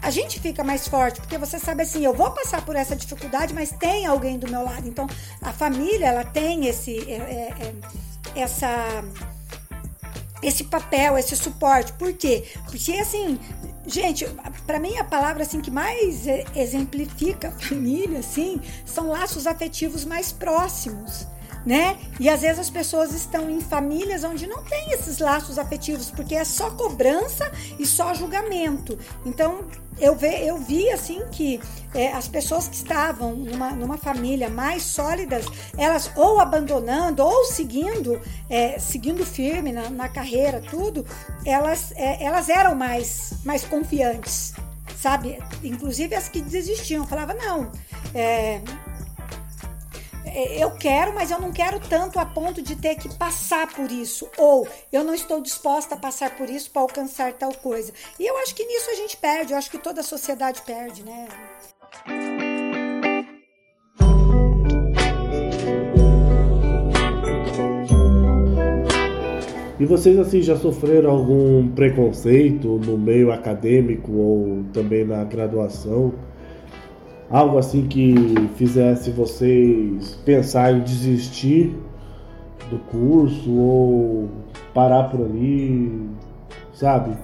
a 0.02 0.10
gente 0.10 0.40
fica 0.40 0.64
mais 0.64 0.88
forte, 0.88 1.20
porque 1.20 1.36
você 1.36 1.58
sabe 1.58 1.82
assim, 1.82 2.04
eu 2.04 2.14
vou 2.14 2.30
passar 2.30 2.64
por 2.64 2.74
essa 2.76 2.96
dificuldade, 2.96 3.52
mas 3.52 3.70
tem 3.70 4.06
alguém 4.06 4.38
do 4.38 4.48
meu 4.48 4.64
lado. 4.64 4.88
Então, 4.88 5.06
a 5.42 5.52
família, 5.52 6.06
ela 6.06 6.24
tem 6.24 6.66
esse, 6.66 6.98
é, 7.10 7.14
é, 7.14 7.54
é, 8.34 8.40
essa, 8.40 9.04
esse 10.42 10.64
papel, 10.64 11.18
esse 11.18 11.36
suporte. 11.36 11.92
Por 11.94 12.12
quê? 12.14 12.44
Porque, 12.66 12.92
assim, 12.92 13.38
gente, 13.86 14.26
para 14.66 14.78
mim 14.78 14.96
a 14.96 15.04
palavra 15.04 15.42
assim 15.42 15.60
que 15.60 15.70
mais 15.70 16.26
exemplifica 16.56 17.48
a 17.48 17.52
família, 17.52 18.20
assim, 18.20 18.60
são 18.84 19.08
laços 19.08 19.46
afetivos 19.46 20.04
mais 20.04 20.32
próximos 20.32 21.26
né? 21.64 21.98
E 22.18 22.28
às 22.28 22.40
vezes 22.40 22.58
as 22.58 22.70
pessoas 22.70 23.12
estão 23.12 23.50
em 23.50 23.60
famílias 23.60 24.24
onde 24.24 24.46
não 24.46 24.62
tem 24.64 24.92
esses 24.92 25.18
laços 25.18 25.58
afetivos, 25.58 26.10
porque 26.10 26.34
é 26.34 26.44
só 26.44 26.70
cobrança 26.70 27.50
e 27.78 27.86
só 27.86 28.14
julgamento. 28.14 28.98
Então, 29.24 29.64
eu, 29.98 30.16
ve, 30.16 30.46
eu 30.46 30.56
vi 30.56 30.90
assim 30.90 31.20
que 31.30 31.60
é, 31.94 32.12
as 32.12 32.26
pessoas 32.26 32.68
que 32.68 32.76
estavam 32.76 33.34
numa, 33.34 33.70
numa 33.72 33.98
família 33.98 34.48
mais 34.48 34.82
sólidas, 34.82 35.44
elas 35.76 36.10
ou 36.16 36.40
abandonando 36.40 37.22
ou 37.22 37.44
seguindo, 37.44 38.20
é, 38.48 38.78
seguindo 38.78 39.24
firme 39.24 39.72
na, 39.72 39.90
na, 39.90 40.08
carreira, 40.08 40.60
tudo, 40.60 41.04
elas, 41.44 41.92
é, 41.96 42.24
elas 42.24 42.48
eram 42.48 42.74
mais, 42.74 43.34
mais 43.44 43.64
confiantes 43.64 44.54
sabe? 45.00 45.38
Inclusive 45.64 46.14
as 46.14 46.28
que 46.28 46.42
desistiam, 46.42 47.06
falava 47.06 47.32
não, 47.32 47.72
é, 48.14 48.60
eu 50.34 50.70
quero, 50.72 51.14
mas 51.14 51.30
eu 51.30 51.40
não 51.40 51.52
quero 51.52 51.80
tanto 51.80 52.18
a 52.18 52.26
ponto 52.26 52.62
de 52.62 52.76
ter 52.76 52.94
que 52.94 53.08
passar 53.16 53.66
por 53.72 53.90
isso. 53.90 54.28
Ou 54.36 54.66
eu 54.92 55.04
não 55.04 55.14
estou 55.14 55.40
disposta 55.40 55.94
a 55.94 55.98
passar 55.98 56.36
por 56.36 56.48
isso 56.48 56.70
para 56.70 56.82
alcançar 56.82 57.32
tal 57.34 57.52
coisa. 57.54 57.92
E 58.18 58.26
eu 58.26 58.36
acho 58.38 58.54
que 58.54 58.64
nisso 58.64 58.90
a 58.90 58.94
gente 58.94 59.16
perde, 59.16 59.52
eu 59.52 59.58
acho 59.58 59.70
que 59.70 59.78
toda 59.78 60.00
a 60.00 60.04
sociedade 60.04 60.62
perde, 60.62 61.02
né? 61.04 61.28
E 69.80 69.86
vocês 69.86 70.18
assim 70.18 70.42
já 70.42 70.56
sofreram 70.56 71.10
algum 71.10 71.66
preconceito 71.68 72.78
no 72.84 72.98
meio 72.98 73.32
acadêmico 73.32 74.12
ou 74.12 74.64
também 74.74 75.06
na 75.06 75.24
graduação? 75.24 76.12
Algo 77.30 77.58
assim 77.58 77.86
que 77.86 78.12
fizesse 78.56 79.10
vocês 79.12 80.18
pensar 80.24 80.72
em 80.72 80.80
desistir 80.80 81.72
do 82.68 82.78
curso 82.78 83.50
ou 83.50 84.28
parar 84.74 85.04
por 85.04 85.20
ali, 85.20 86.10
sabe? 86.74 87.16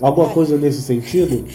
Alguma 0.00 0.28
coisa 0.30 0.58
nesse 0.58 0.82
sentido? 0.82 1.46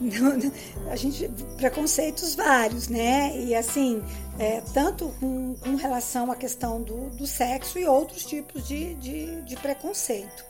Não, 0.00 0.36
não, 0.36 0.52
a 0.90 0.96
gente 0.96 1.30
preconceitos 1.56 2.34
vários, 2.34 2.88
né? 2.88 3.38
E 3.38 3.54
assim, 3.54 4.02
é, 4.38 4.60
tanto 4.74 5.08
com, 5.20 5.54
com, 5.54 5.76
relação 5.76 6.30
à 6.30 6.36
questão 6.36 6.82
do, 6.82 7.10
do 7.10 7.26
sexo 7.26 7.78
e 7.78 7.86
outros 7.86 8.26
tipos 8.26 8.66
de, 8.66 8.94
de, 8.94 9.42
de 9.42 9.56
preconceito. 9.56 10.44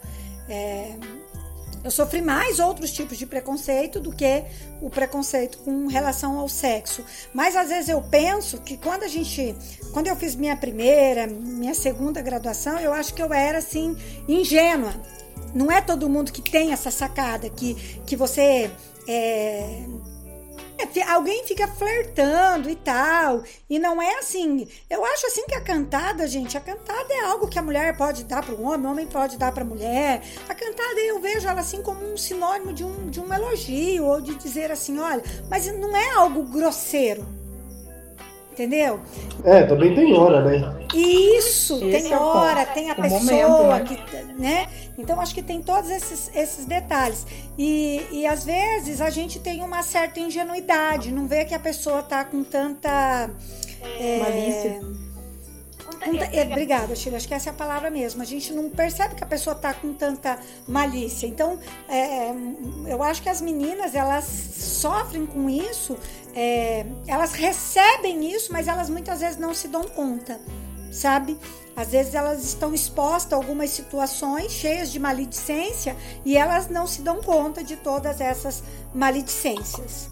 É, 0.49 0.95
eu 1.87 1.91
sofri 1.93 2.21
mais 2.21 2.59
outros 2.59 2.91
tipos 2.91 3.17
de 3.17 3.25
preconceito 3.25 4.01
do 4.01 4.11
que 4.11 4.43
o 4.83 4.91
preconceito 4.91 5.59
com 5.59 5.87
relação 5.87 6.37
ao 6.37 6.49
sexo. 6.49 7.05
Mas 7.33 7.55
às 7.55 7.69
vezes 7.69 7.89
eu 7.89 8.03
penso 8.03 8.61
que 8.61 8.77
quando 8.77 9.05
a 9.05 9.09
gente, 9.09 9.55
quando 9.93 10.09
eu 10.09 10.17
fiz 10.17 10.35
minha 10.35 10.57
primeira, 10.57 11.29
minha 11.29 11.75
segunda 11.75 12.21
graduação, 12.21 12.81
eu 12.81 12.93
acho 12.93 13.15
que 13.15 13.23
eu 13.23 13.33
era 13.33 13.59
assim 13.59 13.97
ingênua. 14.27 14.93
Não 15.55 15.71
é 15.71 15.81
todo 15.81 16.09
mundo 16.09 16.33
que 16.33 16.43
tem 16.43 16.73
essa 16.73 16.91
sacada 16.91 17.49
que 17.49 17.75
que 18.05 18.17
você 18.17 18.69
é, 19.07 19.87
é, 20.79 21.03
alguém 21.11 21.45
fica 21.45 21.67
flertando 21.67 22.69
e 22.69 22.77
tal. 22.77 23.43
E 23.69 23.79
não 23.79 24.01
é 24.01 24.19
assim. 24.19 24.69
Eu 24.89 25.05
acho 25.05 25.27
assim 25.27 25.47
que 25.47 25.55
a 25.55 25.61
cantada, 25.61 26.27
gente, 26.27 26.57
a 26.57 26.61
cantada 26.61 27.13
é 27.13 27.21
algo 27.21 27.49
que 27.49 27.59
a 27.59 27.63
mulher 27.63 27.97
pode 27.97 28.25
dar 28.25 28.45
para 28.45 28.55
o 28.55 28.63
homem, 28.63 28.87
o 28.87 28.91
homem 28.91 29.07
pode 29.07 29.37
dar 29.37 29.53
para 29.53 29.63
a 29.63 29.67
mulher. 29.67 30.23
A 30.49 30.55
cantada 30.55 31.01
eu 31.01 31.21
vejo 31.21 31.49
ela 31.49 31.61
assim 31.61 31.83
como 31.83 32.01
um 32.13 32.17
sinônimo 32.17 32.73
de 32.73 32.85
um, 32.85 33.09
de 33.09 33.21
um 33.21 33.33
elogio 33.33 34.05
ou 34.05 34.21
de 34.21 34.35
dizer 34.35 34.71
assim, 34.71 34.99
olha, 34.99 35.23
mas 35.49 35.67
não 35.67 35.97
é 35.97 36.11
algo 36.11 36.43
grosseiro. 36.45 37.36
Entendeu? 38.57 38.99
É, 39.45 39.65
também 39.65 39.95
tem 39.95 40.15
hora, 40.15 40.43
né? 40.43 40.87
Isso, 40.95 41.75
Esse 41.85 42.05
tem 42.05 42.13
é 42.13 42.17
hora, 42.17 42.65
tem 42.65 42.89
a 42.89 42.95
o 42.95 42.97
pessoa 42.97 43.21
momento, 43.21 43.67
né? 43.69 43.85
que, 43.85 44.41
né? 44.41 44.67
Então 44.97 45.21
acho 45.21 45.35
que 45.35 45.43
tem 45.43 45.61
todos 45.61 45.91
esses, 45.91 46.31
esses 46.35 46.65
detalhes. 46.65 47.27
E, 47.59 48.03
e 48.11 48.27
às 48.27 48.47
vezes 48.47 49.03
a 49.03 49.11
gente 49.11 49.39
tem 49.39 49.63
uma 49.63 49.83
certa 49.83 50.21
ingenuidade, 50.21 51.13
não 51.13 51.27
vê 51.27 51.45
que 51.45 51.55
a 51.55 51.59
pessoa 51.59 52.03
tá 52.03 52.25
com 52.25 52.43
tanta. 52.43 53.29
É, 54.01 54.21
Malícia. 54.21 55.06
É, 56.33 56.43
obrigada, 56.43 56.95
Sheila. 56.95 57.17
Acho 57.17 57.29
que 57.29 57.35
essa 57.35 57.51
é 57.51 57.53
a 57.53 57.55
palavra 57.55 57.91
mesmo. 57.91 58.23
A 58.23 58.25
gente 58.25 58.53
não 58.53 58.71
percebe 58.71 59.15
que 59.15 59.25
a 59.25 59.27
pessoa 59.27 59.57
está 59.57 59.75
com 59.75 59.93
tanta 59.93 60.39
malícia. 60.67 61.27
Então, 61.27 61.59
é, 61.89 62.33
eu 62.87 63.03
acho 63.03 63.23
que 63.23 63.29
as 63.29 63.41
meninas 63.41 63.95
elas 63.95 64.25
sofrem 64.25 65.27
com 65.27 65.49
isso. 65.51 65.97
É, 66.35 66.85
elas 67.07 67.33
recebem 67.33 68.33
isso, 68.33 68.53
mas 68.53 68.69
elas 68.69 68.91
muitas 68.91 69.21
vezes 69.21 69.39
não 69.39 69.55
se 69.55 69.69
dão 69.69 69.85
conta, 69.85 70.41
sabe? 70.93 71.39
Às 71.75 71.89
vezes 71.89 72.15
elas 72.15 72.43
estão 72.43 72.73
expostas 72.73 73.35
a 73.35 73.37
algumas 73.37 73.71
situações 73.71 74.51
cheias 74.53 74.91
de 74.91 74.99
maledicência 74.99 75.95
e 76.25 76.37
elas 76.37 76.69
não 76.69 76.87
se 76.87 77.03
dão 77.03 77.23
conta 77.23 77.63
de 77.63 77.77
todas 77.77 78.21
essas 78.21 78.63
maledicências. 78.95 80.09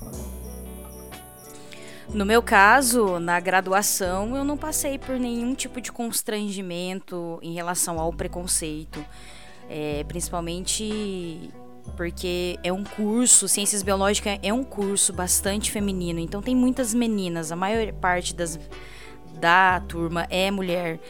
No 2.15 2.25
meu 2.25 2.41
caso, 2.41 3.19
na 3.19 3.41
graduação, 3.41 4.37
eu 4.37 4.45
não 4.45 4.57
passei 4.57 5.01
por 5.01 5.19
nenhum 5.19 5.53
tipo 5.53 5.81
de 5.81 5.91
constrangimento 5.91 7.41
em 7.43 7.55
relação 7.55 7.99
ao 7.99 8.13
preconceito. 8.13 9.05
É, 9.69 10.05
principalmente 10.07 11.51
porque 11.97 12.57
é 12.63 12.73
um 12.73 12.85
curso, 12.85 13.49
ciências 13.49 13.83
biológicas 13.83 14.39
é 14.45 14.53
um 14.53 14.63
curso 14.63 15.13
bastante 15.13 15.73
feminino, 15.73 16.21
então 16.21 16.41
tem 16.41 16.55
muitas 16.55 16.95
meninas, 16.95 17.51
a 17.51 17.57
maior 17.57 17.93
parte 17.95 18.33
das, 18.33 18.61
da 19.41 19.81
turma 19.81 20.25
é 20.31 20.53
mulher. 20.53 21.01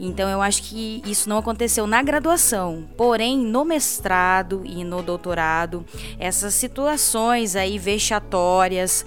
Então 0.00 0.28
eu 0.28 0.40
acho 0.40 0.62
que 0.62 1.02
isso 1.04 1.28
não 1.28 1.36
aconteceu 1.36 1.86
na 1.86 2.02
graduação, 2.02 2.88
porém 2.96 3.36
no 3.38 3.64
mestrado 3.64 4.62
e 4.64 4.84
no 4.84 5.02
doutorado, 5.02 5.84
essas 6.18 6.54
situações 6.54 7.56
aí 7.56 7.78
vexatórias 7.78 9.04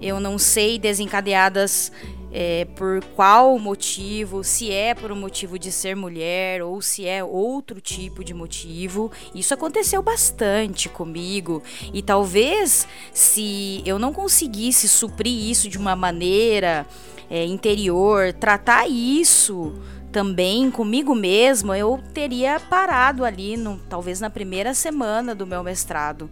eu 0.00 0.20
não 0.20 0.38
sei 0.38 0.78
desencadeadas 0.78 1.92
é, 2.30 2.66
por 2.76 3.02
qual 3.16 3.58
motivo, 3.58 4.44
se 4.44 4.70
é 4.70 4.94
por 4.94 5.10
um 5.10 5.16
motivo 5.16 5.58
de 5.58 5.72
ser 5.72 5.96
mulher 5.96 6.62
ou 6.62 6.80
se 6.82 7.06
é 7.06 7.24
outro 7.24 7.80
tipo 7.80 8.22
de 8.22 8.34
motivo. 8.34 9.10
Isso 9.34 9.54
aconteceu 9.54 10.02
bastante 10.02 10.88
comigo 10.88 11.62
e 11.92 12.02
talvez 12.02 12.86
se 13.12 13.82
eu 13.84 13.98
não 13.98 14.12
conseguisse 14.12 14.88
suprir 14.88 15.50
isso 15.50 15.68
de 15.68 15.78
uma 15.78 15.96
maneira 15.96 16.86
é, 17.30 17.44
interior, 17.44 18.32
tratar 18.32 18.86
isso 18.88 19.74
também 20.12 20.70
comigo 20.70 21.14
mesmo, 21.14 21.74
eu 21.74 22.00
teria 22.14 22.58
parado 22.58 23.24
ali, 23.24 23.58
no, 23.58 23.78
talvez 23.90 24.20
na 24.20 24.30
primeira 24.30 24.72
semana 24.72 25.34
do 25.34 25.46
meu 25.46 25.62
mestrado. 25.62 26.30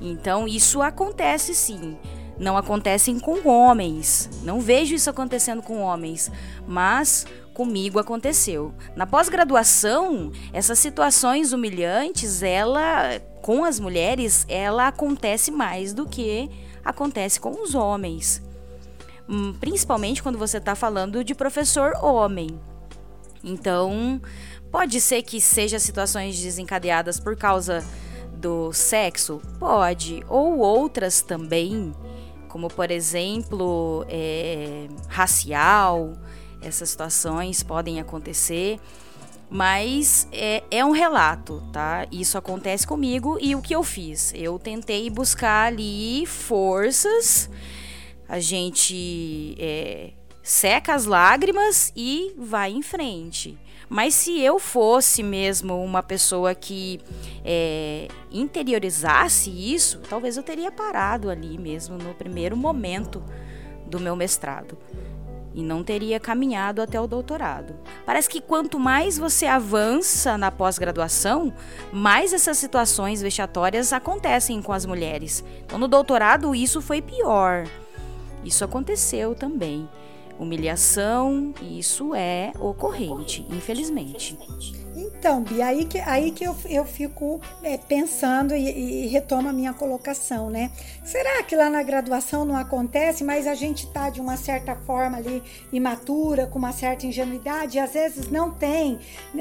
Então 0.00 0.46
isso 0.48 0.82
acontece 0.82 1.54
sim 1.54 1.96
não 2.42 2.56
acontecem 2.56 3.18
com 3.18 3.48
homens. 3.48 4.28
Não 4.42 4.60
vejo 4.60 4.94
isso 4.94 5.08
acontecendo 5.08 5.62
com 5.62 5.80
homens, 5.80 6.30
mas 6.66 7.24
comigo 7.54 7.98
aconteceu. 7.98 8.74
Na 8.96 9.06
pós-graduação, 9.06 10.32
essas 10.52 10.78
situações 10.78 11.52
humilhantes, 11.52 12.42
ela 12.42 13.20
com 13.40 13.64
as 13.64 13.78
mulheres, 13.80 14.44
ela 14.48 14.88
acontece 14.88 15.50
mais 15.50 15.94
do 15.94 16.06
que 16.06 16.50
acontece 16.84 17.40
com 17.40 17.62
os 17.62 17.74
homens. 17.74 18.42
Hum, 19.28 19.54
principalmente 19.54 20.22
quando 20.22 20.38
você 20.38 20.58
está 20.58 20.74
falando 20.74 21.22
de 21.22 21.34
professor 21.34 21.92
homem. 22.02 22.60
Então, 23.44 24.20
pode 24.70 25.00
ser 25.00 25.22
que 25.22 25.40
seja 25.40 25.78
situações 25.78 26.40
desencadeadas 26.40 27.20
por 27.20 27.36
causa 27.36 27.84
do 28.32 28.72
sexo? 28.72 29.40
Pode. 29.58 30.24
Ou 30.28 30.58
outras 30.58 31.22
também 31.22 31.92
como 32.52 32.68
por 32.68 32.90
exemplo 32.90 34.04
é, 34.10 34.86
racial, 35.08 36.12
essas 36.60 36.90
situações 36.90 37.62
podem 37.62 37.98
acontecer, 37.98 38.78
mas 39.48 40.28
é, 40.30 40.62
é, 40.70 40.84
um 40.84 40.90
relato, 40.90 41.62
tá? 41.72 42.06
Isso 42.12 42.36
acontece 42.36 42.86
comigo 42.86 43.38
e 43.40 43.54
o 43.54 43.62
que 43.62 43.74
eu 43.74 43.82
fiz? 43.82 44.34
Eu 44.36 44.58
tentei 44.58 45.08
buscar 45.08 45.68
ali 45.68 46.26
forças, 46.26 47.48
a 48.28 48.38
gente 48.38 49.56
é, 49.58 50.10
seca 50.42 50.92
as 50.92 51.06
lágrimas 51.06 51.90
e 51.96 52.34
vai 52.36 52.70
em 52.70 52.82
frente. 52.82 53.58
Mas 53.92 54.14
se 54.14 54.40
eu 54.40 54.58
fosse 54.58 55.22
mesmo 55.22 55.84
uma 55.84 56.02
pessoa 56.02 56.54
que 56.54 56.98
é, 57.44 58.08
interiorizasse 58.30 59.50
isso, 59.50 60.00
talvez 60.08 60.38
eu 60.38 60.42
teria 60.42 60.72
parado 60.72 61.28
ali 61.28 61.58
mesmo 61.58 61.98
no 61.98 62.14
primeiro 62.14 62.56
momento 62.56 63.22
do 63.86 64.00
meu 64.00 64.16
mestrado 64.16 64.78
e 65.54 65.62
não 65.62 65.84
teria 65.84 66.18
caminhado 66.18 66.80
até 66.80 66.98
o 66.98 67.06
doutorado. 67.06 67.74
Parece 68.06 68.30
que 68.30 68.40
quanto 68.40 68.80
mais 68.80 69.18
você 69.18 69.44
avança 69.44 70.38
na 70.38 70.50
pós-graduação, 70.50 71.52
mais 71.92 72.32
essas 72.32 72.56
situações 72.56 73.20
vexatórias 73.20 73.92
acontecem 73.92 74.62
com 74.62 74.72
as 74.72 74.86
mulheres. 74.86 75.44
Então, 75.66 75.78
no 75.78 75.86
doutorado, 75.86 76.54
isso 76.54 76.80
foi 76.80 77.02
pior. 77.02 77.66
Isso 78.42 78.64
aconteceu 78.64 79.34
também. 79.34 79.86
Humilhação, 80.38 81.54
isso 81.62 82.14
é 82.14 82.52
ocorrente, 82.58 83.46
infelizmente. 83.50 84.38
Então, 85.22 85.40
Bia, 85.40 85.66
aí 85.66 85.84
que, 85.84 86.00
aí 86.00 86.32
que 86.32 86.42
eu, 86.42 86.56
eu 86.68 86.84
fico 86.84 87.40
é, 87.62 87.78
pensando 87.78 88.56
e, 88.56 89.04
e 89.04 89.06
retomo 89.06 89.48
a 89.48 89.52
minha 89.52 89.72
colocação, 89.72 90.50
né? 90.50 90.72
Será 91.04 91.44
que 91.44 91.54
lá 91.54 91.70
na 91.70 91.80
graduação 91.80 92.44
não 92.44 92.56
acontece, 92.56 93.22
mas 93.22 93.46
a 93.46 93.54
gente 93.54 93.86
tá 93.86 94.10
de 94.10 94.20
uma 94.20 94.36
certa 94.36 94.74
forma 94.74 95.18
ali 95.18 95.40
imatura, 95.72 96.48
com 96.48 96.58
uma 96.58 96.72
certa 96.72 97.06
ingenuidade, 97.06 97.76
e 97.76 97.80
às 97.80 97.92
vezes 97.92 98.32
não 98.32 98.50
tem, 98.50 98.98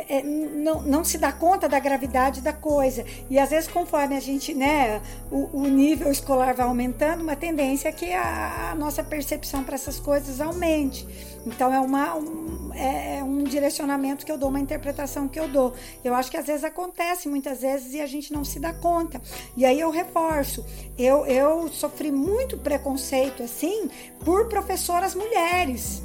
é, 0.07 0.21
não, 0.21 0.83
não 0.83 1.03
se 1.03 1.17
dá 1.17 1.31
conta 1.31 1.67
da 1.67 1.79
gravidade 1.79 2.41
da 2.41 2.53
coisa. 2.53 3.03
E 3.27 3.39
às 3.39 3.49
vezes, 3.49 3.67
conforme 3.67 4.15
a 4.15 4.19
gente, 4.19 4.53
né, 4.53 5.01
o, 5.31 5.61
o 5.63 5.67
nível 5.67 6.11
escolar 6.11 6.53
vai 6.53 6.67
aumentando, 6.67 7.23
uma 7.23 7.35
tendência 7.35 7.89
é 7.89 7.91
que 7.91 8.13
a, 8.13 8.69
a 8.69 8.75
nossa 8.75 9.03
percepção 9.03 9.63
para 9.63 9.73
essas 9.73 9.99
coisas 9.99 10.39
aumente. 10.39 11.07
Então 11.45 11.73
é, 11.73 11.79
uma, 11.79 12.15
um, 12.15 12.71
é, 12.73 13.17
é 13.17 13.23
um 13.23 13.43
direcionamento 13.43 14.25
que 14.25 14.31
eu 14.31 14.37
dou, 14.37 14.49
uma 14.49 14.59
interpretação 14.59 15.27
que 15.27 15.39
eu 15.39 15.47
dou. 15.47 15.70
Eu 16.03 16.13
acho 16.13 16.29
que 16.29 16.37
às 16.37 16.47
vezes 16.47 16.63
acontece, 16.63 17.27
muitas 17.27 17.61
vezes, 17.61 17.93
e 17.93 18.01
a 18.01 18.05
gente 18.05 18.31
não 18.33 18.43
se 18.43 18.59
dá 18.59 18.73
conta. 18.73 19.21
E 19.55 19.65
aí 19.65 19.79
eu 19.79 19.89
reforço. 19.89 20.65
Eu, 20.97 21.25
eu 21.25 21.67
sofri 21.69 22.11
muito 22.11 22.57
preconceito, 22.57 23.43
assim, 23.43 23.89
por 24.23 24.47
professoras 24.47 25.15
mulheres. 25.15 26.01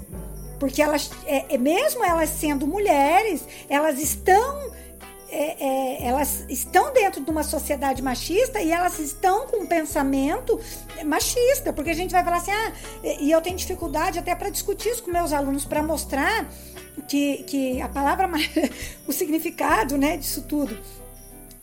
Porque 0.58 0.82
elas, 0.82 1.10
é, 1.26 1.54
é 1.54 1.58
mesmo 1.58 2.04
elas 2.04 2.30
sendo 2.30 2.66
mulheres, 2.66 3.46
elas 3.68 3.98
estão 3.98 4.72
é, 5.30 5.64
é, 5.64 6.06
elas 6.06 6.44
estão 6.48 6.92
dentro 6.92 7.22
de 7.22 7.30
uma 7.30 7.42
sociedade 7.42 8.02
machista 8.02 8.60
e 8.60 8.70
elas 8.70 8.98
estão 8.98 9.46
com 9.46 9.58
um 9.58 9.66
pensamento 9.66 10.58
machista, 11.04 11.72
porque 11.72 11.90
a 11.90 11.94
gente 11.94 12.10
vai 12.10 12.24
falar 12.24 12.36
assim, 12.38 12.50
ah, 12.50 12.72
e 13.20 13.30
eu 13.30 13.40
tenho 13.40 13.56
dificuldade 13.56 14.18
até 14.18 14.34
para 14.34 14.50
discutir 14.50 14.90
isso 14.90 15.02
com 15.02 15.10
meus 15.10 15.32
alunos, 15.32 15.64
para 15.64 15.82
mostrar 15.82 16.48
que, 17.08 17.42
que 17.44 17.80
a 17.80 17.88
palavra, 17.88 18.28
o 19.06 19.12
significado 19.12 19.96
né, 19.96 20.16
disso 20.16 20.42
tudo. 20.42 20.76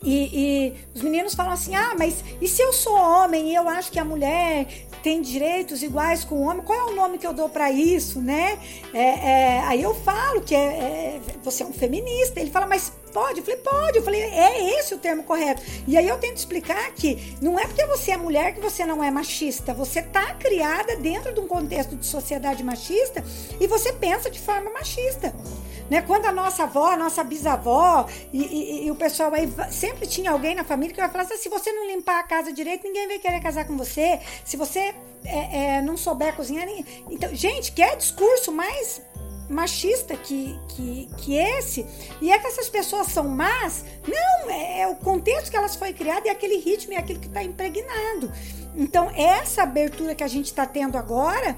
E, 0.04 0.30
e, 0.32 0.74
os 0.94 1.02
meninos 1.02 1.34
falam 1.34 1.52
assim: 1.52 1.74
ah, 1.74 1.94
mas 1.98 2.22
e 2.40 2.46
se 2.46 2.62
eu 2.62 2.72
sou 2.72 2.94
homem 2.94 3.50
e 3.50 3.54
eu 3.54 3.68
acho 3.68 3.90
que 3.90 3.98
a 3.98 4.04
mulher 4.04 4.66
tem 5.02 5.20
direitos 5.20 5.82
iguais 5.82 6.24
com 6.24 6.36
o 6.36 6.42
homem, 6.42 6.62
qual 6.64 6.78
é 6.78 6.84
o 6.92 6.96
nome 6.96 7.18
que 7.18 7.26
eu 7.26 7.34
dou 7.34 7.48
para 7.48 7.70
isso, 7.70 8.20
né? 8.20 8.58
É, 8.92 9.02
é, 9.02 9.60
aí 9.66 9.82
eu 9.82 9.94
falo 9.94 10.40
que 10.40 10.54
é, 10.54 10.58
é, 10.58 11.20
você 11.42 11.62
é 11.62 11.66
um 11.66 11.72
feminista. 11.72 12.40
Ele 12.40 12.50
fala, 12.50 12.66
mas 12.66 12.90
pode? 13.12 13.38
Eu 13.40 13.44
falei, 13.44 13.60
pode. 13.60 13.98
Eu 13.98 14.02
falei, 14.02 14.22
é 14.22 14.78
esse 14.78 14.94
o 14.94 14.98
termo 14.98 15.22
correto. 15.22 15.62
E 15.86 15.96
aí 15.96 16.08
eu 16.08 16.18
tento 16.18 16.38
explicar 16.38 16.90
que 16.92 17.36
não 17.40 17.58
é 17.58 17.66
porque 17.66 17.84
você 17.84 18.12
é 18.12 18.16
mulher 18.16 18.54
que 18.54 18.60
você 18.60 18.86
não 18.86 19.04
é 19.04 19.10
machista. 19.10 19.74
Você 19.74 20.00
tá 20.02 20.34
criada 20.34 20.96
dentro 20.96 21.34
de 21.34 21.40
um 21.40 21.46
contexto 21.46 21.94
de 21.96 22.06
sociedade 22.06 22.64
machista 22.64 23.22
e 23.60 23.66
você 23.66 23.92
pensa 23.92 24.30
de 24.30 24.40
forma 24.40 24.70
machista. 24.70 25.34
Né? 25.94 26.02
Quando 26.02 26.26
a 26.26 26.32
nossa 26.32 26.64
avó, 26.64 26.86
a 26.86 26.96
nossa 26.96 27.22
bisavó 27.22 28.08
e, 28.32 28.42
e, 28.42 28.86
e, 28.86 28.90
o 28.90 28.96
pessoal 28.96 29.32
aí 29.32 29.48
sempre 29.70 30.08
tinha 30.08 30.32
alguém 30.32 30.52
na 30.52 30.64
família 30.64 30.92
que 30.92 31.00
vai 31.00 31.08
falar 31.08 31.22
assim: 31.22 31.36
se 31.36 31.48
você 31.48 31.70
não 31.70 31.86
limpar 31.86 32.18
a 32.18 32.24
casa 32.24 32.52
direito, 32.52 32.82
ninguém 32.82 33.06
vai 33.06 33.20
querer 33.20 33.40
casar 33.40 33.64
com 33.64 33.76
você. 33.76 34.18
Se 34.44 34.56
você 34.56 34.92
é, 35.24 35.76
é, 35.76 35.82
não 35.82 35.96
souber 35.96 36.34
cozinhar. 36.34 36.66
Então, 37.08 37.32
gente, 37.32 37.70
que 37.70 37.80
é 37.80 37.94
discurso 37.94 38.50
mais 38.50 39.02
machista 39.48 40.16
que, 40.16 40.58
que, 40.70 41.08
que 41.18 41.36
esse. 41.36 41.86
E 42.20 42.32
é 42.32 42.40
que 42.40 42.46
essas 42.48 42.68
pessoas 42.68 43.06
são 43.06 43.28
más? 43.28 43.84
Não, 44.04 44.50
é, 44.50 44.80
é 44.80 44.88
o 44.88 44.96
contexto 44.96 45.48
que 45.48 45.56
elas 45.56 45.76
foi 45.76 45.92
criadas 45.92 46.24
e 46.24 46.28
aquele 46.28 46.56
ritmo 46.56 46.94
e 46.94 46.96
aquilo 46.96 47.20
que 47.20 47.28
está 47.28 47.44
impregnado. 47.44 48.32
Então, 48.74 49.08
essa 49.14 49.62
abertura 49.62 50.12
que 50.12 50.24
a 50.24 50.28
gente 50.28 50.46
está 50.46 50.66
tendo 50.66 50.98
agora 50.98 51.56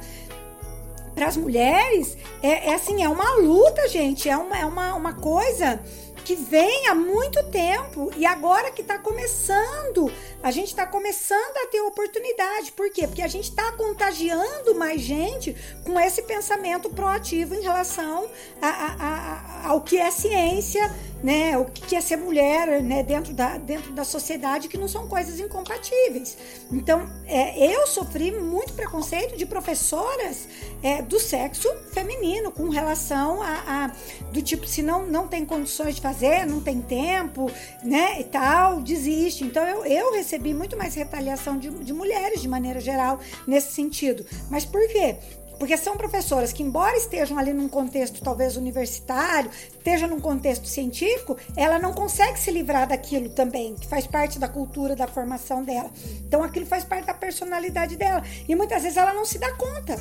para 1.16 1.26
as 1.26 1.36
mulheres 1.38 2.14
é, 2.42 2.68
é, 2.68 2.74
assim, 2.74 3.02
é 3.02 3.08
uma 3.08 3.36
luta, 3.36 3.88
gente. 3.88 4.28
É 4.28 4.36
uma, 4.36 4.56
é 4.56 4.66
uma, 4.66 4.94
uma 4.94 5.14
coisa 5.14 5.80
que 6.26 6.34
vem 6.34 6.88
há 6.88 6.94
muito 6.94 7.40
tempo 7.52 8.10
e 8.16 8.26
agora 8.26 8.72
que 8.72 8.82
está 8.82 8.98
começando, 8.98 10.10
a 10.42 10.50
gente 10.50 10.66
está 10.66 10.84
começando 10.84 11.56
a 11.58 11.68
ter 11.68 11.80
oportunidade. 11.82 12.72
Por 12.72 12.90
quê? 12.90 13.06
Porque 13.06 13.22
a 13.22 13.28
gente 13.28 13.44
está 13.44 13.70
contagiando 13.72 14.74
mais 14.74 15.00
gente 15.00 15.56
com 15.84 16.00
esse 16.00 16.22
pensamento 16.22 16.90
proativo 16.90 17.54
em 17.54 17.62
relação 17.62 18.28
a, 18.60 18.68
a, 18.68 18.96
a, 18.98 19.68
ao 19.68 19.82
que 19.82 19.98
é 19.98 20.10
ciência, 20.10 20.92
né, 21.22 21.56
o 21.56 21.64
que 21.64 21.96
é 21.96 22.00
ser 22.00 22.16
mulher 22.16 22.82
né, 22.82 23.02
dentro, 23.02 23.32
da, 23.32 23.56
dentro 23.56 23.92
da 23.92 24.04
sociedade, 24.04 24.68
que 24.68 24.76
não 24.76 24.88
são 24.88 25.08
coisas 25.08 25.40
incompatíveis. 25.40 26.36
Então, 26.70 27.08
é, 27.26 27.72
eu 27.72 27.86
sofri 27.86 28.30
muito 28.30 28.72
preconceito 28.74 29.36
de 29.36 29.46
professoras 29.46 30.48
é, 30.82 31.02
do 31.02 31.18
sexo 31.18 31.72
feminino, 31.92 32.50
com 32.50 32.68
relação 32.68 33.42
a, 33.42 33.92
do 34.32 34.42
tipo, 34.42 34.66
se 34.66 34.82
não, 34.82 35.06
não 35.06 35.26
tem 35.26 35.44
condições 35.44 35.96
de 35.96 36.00
fazer, 36.00 36.15
não 36.46 36.60
tem 36.60 36.80
tempo, 36.80 37.50
né, 37.82 38.20
e 38.20 38.24
tal, 38.24 38.80
desiste. 38.80 39.44
Então, 39.44 39.62
eu, 39.64 39.84
eu 39.84 40.12
recebi 40.12 40.54
muito 40.54 40.76
mais 40.76 40.94
retaliação 40.94 41.58
de, 41.58 41.70
de 41.70 41.92
mulheres, 41.92 42.40
de 42.40 42.48
maneira 42.48 42.80
geral, 42.80 43.18
nesse 43.46 43.72
sentido. 43.72 44.24
Mas 44.50 44.64
por 44.64 44.86
quê? 44.88 45.16
Porque 45.58 45.76
são 45.76 45.96
professoras 45.96 46.52
que, 46.52 46.62
embora 46.62 46.96
estejam 46.96 47.38
ali 47.38 47.52
num 47.52 47.68
contexto 47.68 48.20
talvez 48.22 48.56
universitário, 48.56 49.50
esteja 49.50 50.06
num 50.06 50.20
contexto 50.20 50.66
científico, 50.66 51.36
ela 51.56 51.78
não 51.78 51.92
consegue 51.92 52.38
se 52.38 52.50
livrar 52.50 52.86
daquilo 52.86 53.30
também, 53.30 53.74
que 53.74 53.86
faz 53.86 54.06
parte 54.06 54.38
da 54.38 54.48
cultura, 54.48 54.94
da 54.94 55.06
formação 55.06 55.62
dela. 55.62 55.90
Então 56.26 56.42
aquilo 56.42 56.66
faz 56.66 56.84
parte 56.84 57.06
da 57.06 57.14
personalidade 57.14 57.96
dela. 57.96 58.22
E 58.46 58.54
muitas 58.54 58.82
vezes 58.82 58.98
ela 58.98 59.14
não 59.14 59.24
se 59.24 59.38
dá 59.38 59.50
conta. 59.52 59.98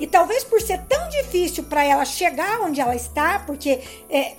E 0.00 0.06
talvez 0.06 0.42
por 0.42 0.60
ser 0.60 0.80
tão 0.86 1.08
difícil 1.10 1.64
para 1.64 1.84
ela 1.84 2.04
chegar 2.04 2.60
onde 2.62 2.80
ela 2.80 2.94
está, 2.94 3.38
porque 3.40 3.80
é, 4.08 4.36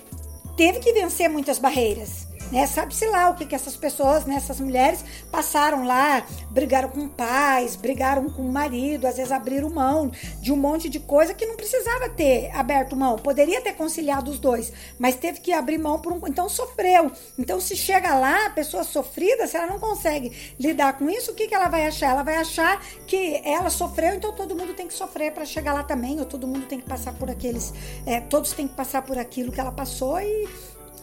teve 0.58 0.80
que 0.80 0.92
vencer 0.92 1.30
muitas 1.30 1.60
barreiras 1.60 2.27
né? 2.52 2.66
Sabe-se 2.68 3.06
lá 3.08 3.30
o 3.30 3.36
que, 3.36 3.46
que 3.46 3.56
essas 3.56 3.76
pessoas, 3.76 4.26
né, 4.26 4.36
essas 4.36 4.60
mulheres 4.60 5.04
passaram 5.32 5.86
lá, 5.86 6.26
brigaram 6.50 6.90
com 6.90 7.08
pais, 7.08 7.76
brigaram 7.76 8.30
com 8.30 8.42
o 8.42 8.52
marido, 8.52 9.06
às 9.06 9.18
vezes 9.18 9.32
abriram 9.32 9.70
mão 9.70 10.12
de 10.42 10.52
um 10.52 10.56
monte 10.56 10.90
de 10.90 11.00
coisa 11.00 11.34
que 11.34 11.46
não 11.46 11.56
precisava 11.56 12.10
ter 12.10 12.50
aberto 12.54 12.96
mão, 12.96 13.18
poderia 13.18 13.62
ter 13.62 13.74
conciliado 13.74 14.32
os 14.32 14.40
dois, 14.40 14.72
mas 14.98 15.16
teve 15.16 15.40
que 15.40 15.52
abrir 15.52 15.78
mão 15.78 16.00
por 16.00 16.14
um, 16.14 16.28
então 16.28 16.48
sofreu. 16.50 17.12
Então 17.38 17.60
se 17.60 17.76
chega 17.76 18.16
lá, 18.16 18.48
a 18.48 18.50
pessoa 18.50 18.84
sofrida, 18.84 19.48
se 19.48 19.58
ela 19.58 19.68
não 19.68 19.80
consegue 19.80 20.32
lidar 20.60 20.94
com 20.98 21.10
isso, 21.10 21.32
o 21.32 21.36
que, 21.36 21.48
que 21.48 21.56
ela 21.56 21.68
vai 21.68 21.86
achar? 21.88 22.12
Ela 22.12 22.24
vai 22.24 22.38
achar 22.38 22.82
que 23.06 23.42
ela 23.44 23.70
sofreu, 23.70 24.16
então 24.16 24.34
todo 24.34 24.56
mundo 24.56 24.74
tem 24.74 24.88
que 24.88 24.94
sofrer 24.94 25.32
para 25.32 25.46
chegar 25.46 25.74
lá 25.74 25.84
também, 25.84 26.20
ou 26.20 26.26
todo 26.26 26.48
mundo 26.48 26.66
tem 26.66 26.80
que 26.80 26.88
passar 26.88 27.14
por 27.14 27.30
aqueles, 27.30 27.74
é, 28.06 28.20
todos 28.22 28.54
têm 28.54 28.68
que 28.68 28.76
passar 28.76 29.02
por 29.02 29.18
aquilo 29.18 29.52
que 29.52 29.60
ela 29.60 29.72
passou 29.72 30.20
e 30.20 30.48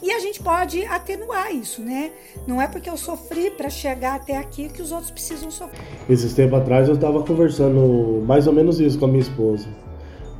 e 0.05 0.11
a 0.13 0.19
gente 0.19 0.43
pode 0.43 0.85
atenuar 0.85 1.51
isso, 1.51 1.81
né? 1.81 2.11
Não 2.47 2.61
é 2.61 2.69
porque 2.69 2.91
eu 2.91 2.97
sofri 2.97 3.51
para 3.51 3.71
chegar 3.71 4.17
até 4.17 4.37
aqui 4.37 4.69
que 4.69 4.83
os 4.83 4.93
outros 4.93 5.11
precisam 5.11 5.51
sofrer. 5.51 5.81
Esses 6.11 6.35
tempos 6.35 6.59
atrás 6.59 6.89
eu 6.89 6.95
estava 6.95 7.23
conversando 7.23 8.23
mais 8.27 8.47
ou 8.47 8.53
menos 8.53 8.79
isso 8.81 8.99
com 8.99 9.07
a 9.07 9.09
minha 9.09 9.23
esposa. 9.23 9.67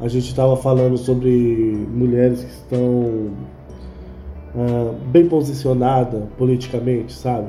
A 0.01 0.07
gente 0.07 0.29
estava 0.29 0.55
falando 0.55 0.99
sobre 0.99 1.31
mulheres 1.91 2.45
que 2.45 2.51
estão 2.51 3.31
ah, 4.55 4.95
bem 5.07 5.27
posicionadas 5.27 6.23
politicamente, 6.37 7.15
sabe? 7.15 7.49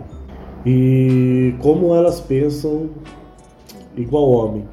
E 0.65 1.53
como 1.61 1.93
elas 1.93 2.21
pensam 2.21 2.91
igual 3.97 4.29
homem. 4.29 4.65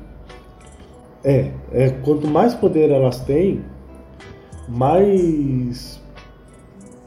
É, 1.25 1.51
é 1.73 1.91
quanto 2.05 2.29
mais 2.29 2.55
poder 2.55 2.91
elas 2.91 3.21
têm, 3.21 3.65
mais 4.69 6.02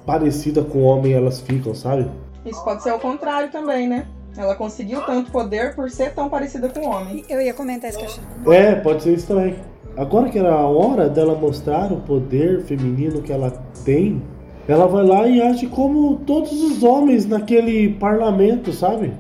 parecida 0.06 0.64
com 0.64 0.80
o 0.80 0.84
homem 0.84 1.14
elas 1.14 1.40
ficam, 1.42 1.74
sabe? 1.74 2.08
Isso 2.46 2.64
pode 2.64 2.84
ser 2.84 2.94
o 2.94 3.00
contrário 3.00 3.52
também, 3.52 3.88
né? 3.88 4.06
Ela 4.38 4.56
conseguiu 4.56 5.02
tanto 5.02 5.32
poder 5.32 5.76
por 5.76 5.90
ser 5.90 6.14
tão 6.14 6.30
parecida 6.30 6.70
com 6.70 6.82
o 6.82 6.90
homem. 6.90 7.24
Eu 7.30 7.42
ia 7.42 7.54
comentar 7.54 7.90
isso 7.90 8.00
que 8.00 8.06
eu 8.46 8.54
É, 8.54 8.76
pode 8.76 9.04
ser 9.04 9.14
isso 9.14 9.28
também. 9.28 9.56
Agora 9.98 10.30
que 10.30 10.38
era 10.38 10.54
a 10.54 10.68
hora 10.68 11.08
dela 11.10 11.36
mostrar 11.36 11.92
o 11.92 12.02
poder 12.02 12.62
feminino 12.64 13.22
que 13.22 13.32
ela 13.32 13.50
tem, 13.86 14.22
ela 14.68 14.88
vai 14.88 15.06
lá 15.06 15.28
e 15.28 15.42
age 15.42 15.68
como 15.68 16.18
todos 16.18 16.52
os 16.52 16.84
homens 16.84 17.26
naquele 17.26 17.94
parlamento, 17.94 18.74
sabe? 18.74 19.14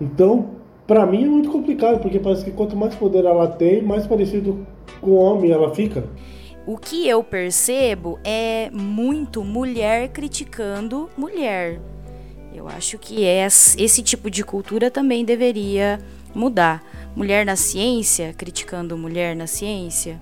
Então, 0.00 0.50
para 0.86 1.04
mim 1.04 1.24
é 1.24 1.28
muito 1.28 1.50
complicado, 1.50 2.00
porque 2.00 2.20
parece 2.20 2.44
que 2.44 2.52
quanto 2.52 2.76
mais 2.76 2.94
poder 2.94 3.24
ela 3.24 3.48
tem, 3.48 3.82
mais 3.82 4.06
parecido 4.06 4.64
com 5.00 5.10
o 5.10 5.16
homem 5.16 5.50
ela 5.50 5.74
fica. 5.74 6.04
O 6.70 6.78
que 6.78 7.08
eu 7.08 7.24
percebo 7.24 8.20
é 8.22 8.70
muito 8.70 9.42
mulher 9.42 10.08
criticando 10.10 11.10
mulher. 11.16 11.80
Eu 12.54 12.68
acho 12.68 12.96
que 12.96 13.24
esse 13.24 14.04
tipo 14.04 14.30
de 14.30 14.44
cultura 14.44 14.88
também 14.88 15.24
deveria 15.24 15.98
mudar. 16.32 16.80
Mulher 17.16 17.44
na 17.44 17.56
ciência 17.56 18.32
criticando 18.32 18.96
mulher 18.96 19.34
na 19.34 19.48
ciência. 19.48 20.20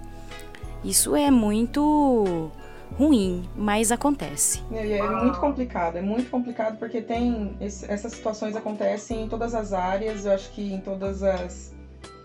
Isso 0.82 1.14
é 1.14 1.30
muito 1.30 2.50
ruim, 2.96 3.46
mas 3.54 3.92
acontece. 3.92 4.62
É, 4.72 4.90
é 4.90 5.06
muito 5.06 5.38
complicado, 5.38 5.98
é 5.98 6.00
muito 6.00 6.30
complicado 6.30 6.78
porque 6.78 7.02
tem 7.02 7.58
essas 7.60 8.14
situações 8.14 8.56
acontecem 8.56 9.24
em 9.24 9.28
todas 9.28 9.54
as 9.54 9.74
áreas, 9.74 10.24
eu 10.24 10.32
acho 10.32 10.50
que 10.52 10.72
em 10.72 10.80
todos 10.80 11.20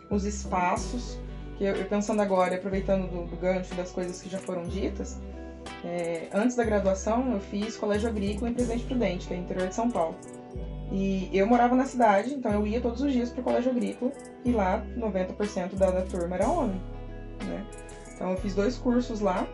os 0.09 0.23
espaços 0.23 1.21
eu, 1.63 1.85
pensando 1.85 2.21
agora, 2.21 2.55
aproveitando 2.55 3.09
do, 3.09 3.25
do, 3.25 3.35
gancho 3.37 3.73
das 3.75 3.91
coisas 3.91 4.21
que 4.21 4.29
já 4.29 4.37
foram 4.37 4.63
ditas, 4.63 5.19
é, 5.83 6.27
antes 6.33 6.55
da 6.55 6.63
graduação 6.63 7.33
eu 7.33 7.39
fiz 7.39 7.77
colégio 7.77 8.09
agrícola 8.09 8.49
em 8.49 8.53
Presidente 8.53 8.85
Prudente, 8.85 9.27
que 9.27 9.33
é 9.33 9.37
interior 9.37 9.67
de 9.67 9.75
São 9.75 9.89
Paulo. 9.89 10.15
E 10.91 11.29
eu 11.33 11.47
morava 11.47 11.75
na 11.75 11.85
cidade, 11.85 12.33
então 12.33 12.51
eu 12.51 12.67
ia 12.67 12.79
todos 12.79 13.01
os 13.01 13.11
dias 13.11 13.29
para 13.31 13.41
o 13.41 13.43
colégio 13.43 13.71
agrícola 13.71 14.11
e 14.45 14.51
lá 14.51 14.85
90% 14.95 15.75
da, 15.75 15.89
da 15.89 16.01
turma 16.03 16.35
era 16.35 16.47
homem. 16.47 16.79
Né? 17.45 17.65
Então 18.13 18.31
eu 18.31 18.37
fiz 18.37 18.53
dois 18.53 18.77
cursos 18.77 19.19
lá 19.19 19.47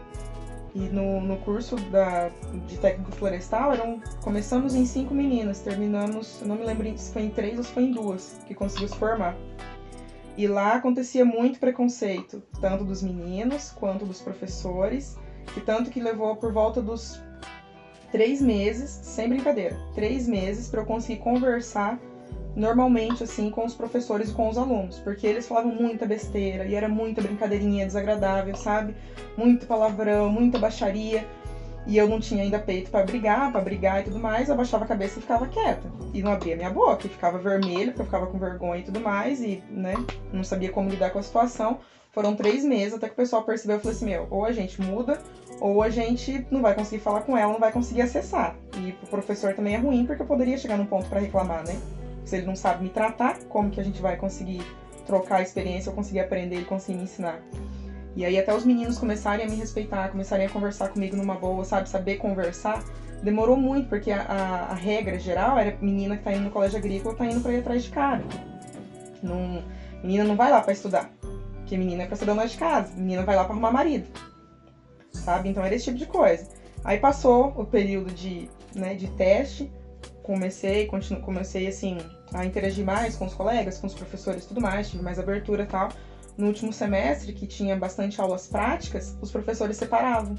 e 0.75 0.79
no, 0.79 1.21
no 1.21 1.37
curso 1.37 1.75
da, 1.91 2.29
de 2.67 2.77
técnico 2.77 3.11
florestal 3.13 3.73
eram 3.73 4.01
começamos 4.21 4.75
em 4.75 4.85
cinco 4.85 5.13
meninas, 5.13 5.59
terminamos, 5.61 6.41
eu 6.41 6.47
não 6.47 6.55
me 6.55 6.65
lembro 6.65 6.95
se 6.97 7.11
foi 7.11 7.23
em 7.23 7.29
três 7.29 7.57
ou 7.57 7.63
se 7.63 7.71
foi 7.71 7.83
em 7.83 7.91
duas 7.91 8.39
que 8.45 8.53
conseguiu 8.53 8.87
se 8.87 8.97
formar. 8.97 9.35
E 10.39 10.47
lá 10.47 10.75
acontecia 10.75 11.25
muito 11.25 11.59
preconceito, 11.59 12.41
tanto 12.61 12.85
dos 12.85 13.01
meninos 13.01 13.71
quanto 13.71 14.05
dos 14.05 14.21
professores, 14.21 15.17
que 15.53 15.59
tanto 15.59 15.89
que 15.89 15.99
levou 15.99 16.33
por 16.33 16.49
volta 16.49 16.81
dos 16.81 17.21
três 18.09 18.41
meses, 18.41 19.01
sem 19.03 19.27
brincadeira, 19.27 19.75
três 19.93 20.25
meses 20.25 20.65
para 20.65 20.79
eu 20.79 20.85
conseguir 20.85 21.17
conversar 21.17 21.99
normalmente 22.55 23.21
assim 23.21 23.49
com 23.49 23.65
os 23.65 23.73
professores 23.73 24.29
e 24.29 24.33
com 24.33 24.47
os 24.47 24.57
alunos, 24.57 24.97
porque 24.99 25.27
eles 25.27 25.45
falavam 25.45 25.73
muita 25.73 26.05
besteira 26.05 26.65
e 26.65 26.73
era 26.73 26.87
muita 26.87 27.21
brincadeirinha 27.21 27.85
desagradável, 27.85 28.55
sabe? 28.55 28.95
Muito 29.35 29.67
palavrão, 29.67 30.29
muita 30.29 30.57
baixaria. 30.57 31.25
E 31.87 31.97
eu 31.97 32.07
não 32.07 32.19
tinha 32.19 32.43
ainda 32.43 32.59
peito 32.59 32.91
para 32.91 33.05
brigar, 33.05 33.51
para 33.51 33.61
brigar 33.61 34.01
e 34.01 34.03
tudo 34.03 34.19
mais, 34.19 34.47
eu 34.47 34.53
abaixava 34.53 34.85
a 34.85 34.87
cabeça 34.87 35.17
e 35.17 35.21
ficava 35.21 35.47
quieta. 35.47 35.91
E 36.13 36.21
não 36.21 36.31
abria 36.31 36.55
minha 36.55 36.69
boca, 36.69 37.07
e 37.07 37.09
ficava 37.09 37.37
vermelho, 37.37 37.87
porque 37.87 38.01
eu 38.01 38.05
ficava 38.05 38.27
com 38.27 38.37
vergonha 38.37 38.81
e 38.81 38.83
tudo 38.83 38.99
mais, 38.99 39.41
e, 39.41 39.63
né, 39.69 39.93
não 40.31 40.43
sabia 40.43 40.71
como 40.71 40.89
lidar 40.89 41.11
com 41.11 41.19
a 41.19 41.23
situação. 41.23 41.79
Foram 42.11 42.35
três 42.35 42.65
meses 42.65 42.95
até 42.95 43.07
que 43.07 43.13
o 43.13 43.17
pessoal 43.17 43.43
percebeu 43.43 43.77
e 43.77 43.79
falou 43.79 43.95
assim: 43.95 44.05
meu, 44.05 44.27
ou 44.29 44.45
a 44.45 44.51
gente 44.51 44.81
muda, 44.81 45.21
ou 45.61 45.81
a 45.81 45.89
gente 45.89 46.45
não 46.49 46.61
vai 46.61 46.73
conseguir 46.73 47.01
falar 47.01 47.21
com 47.21 47.37
ela, 47.37 47.53
não 47.53 47.59
vai 47.59 47.71
conseguir 47.71 48.01
acessar. 48.01 48.55
E 48.77 48.91
pro 48.93 49.09
professor 49.09 49.53
também 49.53 49.75
é 49.75 49.77
ruim, 49.77 50.05
porque 50.05 50.21
eu 50.21 50.27
poderia 50.27 50.57
chegar 50.57 50.77
num 50.77 50.85
ponto 50.85 51.07
para 51.07 51.19
reclamar, 51.19 51.65
né? 51.65 51.79
Se 52.25 52.35
ele 52.35 52.45
não 52.45 52.55
sabe 52.55 52.83
me 52.83 52.89
tratar, 52.89 53.39
como 53.45 53.69
que 53.69 53.79
a 53.79 53.83
gente 53.83 54.01
vai 54.01 54.17
conseguir 54.17 54.61
trocar 55.05 55.37
a 55.37 55.41
experiência 55.41 55.89
ou 55.89 55.95
conseguir 55.95 56.19
aprender 56.19 56.59
e 56.59 56.65
conseguir 56.65 56.97
me 56.97 57.03
ensinar? 57.03 57.39
E 58.19 58.25
aí 58.25 58.37
até 58.37 58.53
os 58.53 58.65
meninos 58.65 58.97
começarem 58.97 59.45
a 59.45 59.49
me 59.49 59.55
respeitar, 59.55 60.09
começarem 60.09 60.45
a 60.45 60.49
conversar 60.49 60.89
comigo 60.89 61.15
numa 61.15 61.35
boa, 61.35 61.63
sabe? 61.63 61.87
Saber 61.87 62.17
conversar. 62.17 62.83
Demorou 63.23 63.55
muito, 63.55 63.87
porque 63.87 64.11
a, 64.11 64.23
a, 64.23 64.71
a 64.71 64.73
regra 64.73 65.17
geral 65.17 65.57
era 65.57 65.77
menina 65.79 66.17
que 66.17 66.25
tá 66.25 66.33
indo 66.33 66.41
no 66.41 66.51
colégio 66.51 66.77
agrícola 66.77 67.15
tá 67.15 67.25
indo 67.25 67.39
pra 67.39 67.53
ir 67.53 67.59
atrás 67.59 67.81
de 67.81 67.89
cara. 67.89 68.21
Não, 69.23 69.63
menina 70.03 70.25
não 70.25 70.35
vai 70.35 70.51
lá 70.51 70.59
para 70.59 70.73
estudar. 70.73 71.09
Porque 71.59 71.77
menina 71.77 72.03
é 72.03 72.07
pra 72.07 72.17
ser 72.17 72.25
dona 72.25 72.45
de 72.45 72.57
casa. 72.57 72.93
Menina 72.93 73.23
vai 73.23 73.37
lá 73.37 73.45
pra 73.45 73.53
arrumar 73.53 73.71
marido. 73.71 74.09
Sabe? 75.13 75.47
Então 75.47 75.63
era 75.63 75.73
esse 75.73 75.85
tipo 75.85 75.97
de 75.97 76.05
coisa. 76.05 76.45
Aí 76.83 76.99
passou 76.99 77.53
o 77.55 77.65
período 77.65 78.13
de, 78.13 78.49
né, 78.75 78.95
de 78.95 79.07
teste. 79.11 79.71
Comecei, 80.23 80.87
continuo, 80.87 81.21
comecei 81.21 81.67
assim, 81.67 81.97
a 82.33 82.45
interagir 82.45 82.83
mais 82.83 83.15
com 83.15 83.27
os 83.27 83.33
colegas, 83.33 83.77
com 83.77 83.87
os 83.87 83.93
professores 83.93 84.43
e 84.43 84.47
tudo 84.49 84.59
mais, 84.59 84.89
tive 84.89 85.01
mais 85.01 85.17
abertura 85.17 85.63
e 85.63 85.67
tal 85.67 85.87
no 86.39 86.47
último 86.47 86.71
semestre, 86.71 87.33
que 87.33 87.45
tinha 87.45 87.75
bastante 87.75 88.19
aulas 88.19 88.47
práticas, 88.47 89.15
os 89.21 89.29
professores 89.29 89.75
separavam. 89.75 90.37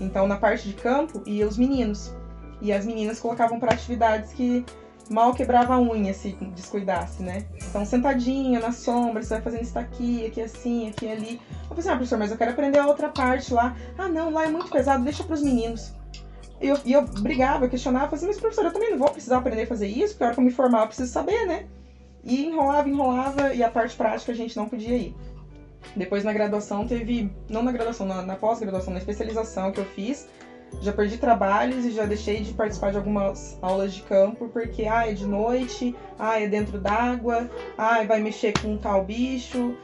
Então, 0.00 0.26
na 0.26 0.36
parte 0.36 0.66
de 0.68 0.74
campo, 0.74 1.22
ia 1.24 1.46
os 1.46 1.56
meninos. 1.56 2.12
E 2.60 2.72
as 2.72 2.84
meninas 2.84 3.20
colocavam 3.20 3.60
para 3.60 3.72
atividades 3.72 4.32
que 4.32 4.66
mal 5.08 5.32
quebrava 5.32 5.74
a 5.74 5.80
unha 5.80 6.12
se 6.12 6.32
descuidasse, 6.56 7.22
né? 7.22 7.46
Então, 7.68 7.86
sentadinha 7.86 8.58
na 8.58 8.72
sombra, 8.72 9.22
você 9.22 9.34
vai 9.34 9.42
fazendo 9.42 9.62
isso 9.62 9.78
aqui, 9.78 10.26
aqui 10.26 10.42
assim, 10.42 10.88
aqui 10.88 11.08
ali. 11.08 11.40
Eu 11.50 11.68
falei 11.68 11.80
assim, 11.80 11.88
ah, 11.88 11.92
professor, 11.92 12.18
mas 12.18 12.30
eu 12.32 12.36
quero 12.36 12.50
aprender 12.50 12.78
a 12.80 12.86
outra 12.88 13.08
parte 13.08 13.54
lá. 13.54 13.76
Ah, 13.96 14.08
não, 14.08 14.30
lá 14.30 14.44
é 14.44 14.48
muito 14.48 14.68
pesado, 14.68 15.04
deixa 15.04 15.22
para 15.22 15.34
os 15.34 15.42
meninos. 15.42 15.94
E 16.60 16.66
eu, 16.66 16.76
e 16.84 16.92
eu 16.92 17.02
brigava, 17.06 17.68
questionava, 17.68 18.06
falei 18.06 18.16
assim, 18.16 18.26
mas 18.26 18.40
professor, 18.40 18.64
eu 18.64 18.72
também 18.72 18.90
não 18.90 18.98
vou 18.98 19.10
precisar 19.10 19.38
aprender 19.38 19.62
a 19.62 19.66
fazer 19.68 19.86
isso, 19.86 20.14
porque 20.14 20.24
a 20.24 20.26
hora 20.26 20.34
que 20.34 20.40
eu 20.40 20.44
me 20.44 20.50
formar 20.50 20.80
eu 20.80 20.88
preciso 20.88 21.12
saber, 21.12 21.46
né? 21.46 21.66
E 22.28 22.44
enrolava, 22.44 22.88
enrolava, 22.88 23.54
e 23.54 23.62
a 23.62 23.70
parte 23.70 23.96
prática 23.96 24.32
a 24.32 24.34
gente 24.34 24.56
não 24.56 24.68
podia 24.68 24.94
ir. 24.94 25.16
Depois 25.96 26.22
na 26.22 26.32
graduação 26.32 26.86
teve, 26.86 27.32
não 27.48 27.62
na 27.62 27.72
graduação, 27.72 28.06
na, 28.06 28.22
na 28.22 28.36
pós-graduação, 28.36 28.92
na 28.92 28.98
especialização 28.98 29.72
que 29.72 29.80
eu 29.80 29.84
fiz, 29.86 30.28
já 30.82 30.92
perdi 30.92 31.16
trabalhos 31.16 31.86
e 31.86 31.90
já 31.90 32.04
deixei 32.04 32.42
de 32.42 32.52
participar 32.52 32.90
de 32.90 32.98
algumas 32.98 33.58
aulas 33.62 33.94
de 33.94 34.02
campo 34.02 34.48
porque 34.48 34.84
ah, 34.84 35.08
é 35.08 35.14
de 35.14 35.26
noite, 35.26 35.96
ah, 36.18 36.38
é 36.38 36.46
dentro 36.46 36.78
d'água, 36.78 37.50
ah, 37.78 38.02
vai 38.04 38.20
mexer 38.20 38.52
com 38.60 38.76
tal 38.76 39.04
bicho, 39.04 39.74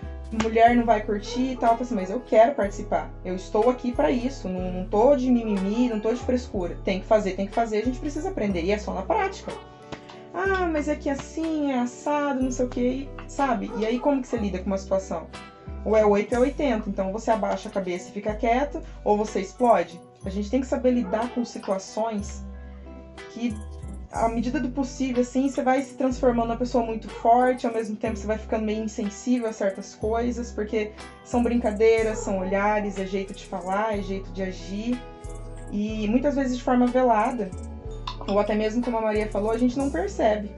mulher 0.43 0.77
não 0.77 0.85
vai 0.85 1.03
curtir 1.03 1.53
e 1.53 1.57
tal. 1.57 1.73
Eu 1.73 1.79
falei 1.79 1.85
assim, 1.85 1.95
mas 1.95 2.11
eu 2.11 2.21
quero 2.21 2.55
participar. 2.55 3.11
Eu 3.25 3.35
estou 3.35 3.71
aqui 3.71 3.93
para 3.93 4.11
isso, 4.11 4.49
não, 4.49 4.73
não 4.73 4.87
tô 4.87 5.17
de 5.17 5.31
mimimi, 5.31 5.89
não 5.89 6.01
tô 6.01 6.13
de 6.13 6.21
frescura. 6.21 6.77
Tem 6.85 7.01
que 7.01 7.07
fazer, 7.07 7.33
tem 7.33 7.47
que 7.47 7.55
fazer, 7.55 7.79
a 7.79 7.85
gente 7.85 7.99
precisa 7.99 8.29
aprender 8.29 8.63
e 8.63 8.71
é 8.71 8.79
só 8.79 8.93
na 8.93 9.03
prática. 9.03 9.53
Ah, 10.35 10.67
mas 10.67 10.89
é 10.89 10.97
que 10.97 11.09
assim, 11.09 11.71
é 11.71 11.79
assado, 11.79 12.43
não 12.43 12.51
sei 12.51 12.67
o 12.67 12.69
que, 12.69 13.09
sabe? 13.29 13.71
E 13.79 13.87
aí 13.87 14.01
como 14.01 14.21
que 14.21 14.27
você 14.27 14.37
lida 14.37 14.59
com 14.59 14.67
uma 14.67 14.77
situação? 14.77 15.29
Ou 15.85 15.97
é 15.97 16.05
8 16.05 16.35
é 16.35 16.39
80, 16.41 16.91
então 16.91 17.13
você 17.13 17.31
abaixa 17.31 17.69
a 17.69 17.73
cabeça 17.73 18.09
e 18.09 18.13
fica 18.13 18.35
quieto, 18.35 18.83
ou 19.05 19.17
você 19.17 19.41
explode. 19.41 20.01
A 20.25 20.31
gente 20.31 20.51
tem 20.51 20.61
que 20.61 20.67
saber 20.67 20.91
lidar 20.91 21.29
com 21.35 21.45
situações 21.45 22.43
que, 23.31 23.55
à 24.11 24.29
medida 24.29 24.59
do 24.59 24.71
possível, 24.71 25.23
assim, 25.23 25.49
você 25.49 25.63
vai 25.63 25.83
se 25.83 25.95
transformando 25.95 26.47
uma 26.47 26.57
pessoa 26.57 26.85
muito 26.85 27.09
forte, 27.09 27.67
ao 27.67 27.73
mesmo 27.73 27.95
tempo 27.95 28.17
você 28.17 28.27
vai 28.27 28.39
ficando 28.39 28.65
meio 28.65 28.83
insensível 28.83 29.49
a 29.49 29.53
certas 29.53 29.95
coisas, 29.95 30.51
porque 30.51 30.93
são 31.23 31.45
brincadeiras, 31.45 32.19
são 32.19 32.41
olhares, 32.41 32.99
é 32.99 33.07
jeito 33.07 33.35
de 33.35 33.47
falar, 33.47 33.97
é 33.97 34.03
jeito 34.03 34.33
de 34.33 34.43
agir. 34.43 35.01
E 35.71 36.09
muitas 36.09 36.35
vezes 36.35 36.57
de 36.57 36.63
forma 36.63 36.87
velada, 36.87 37.51
ou 38.27 38.39
até 38.39 38.55
mesmo 38.55 38.83
como 38.83 38.99
a 38.99 39.03
Maria 39.03 39.29
falou, 39.29 39.51
a 39.51 39.59
gente 39.59 39.77
não 39.77 39.91
percebe. 39.91 40.51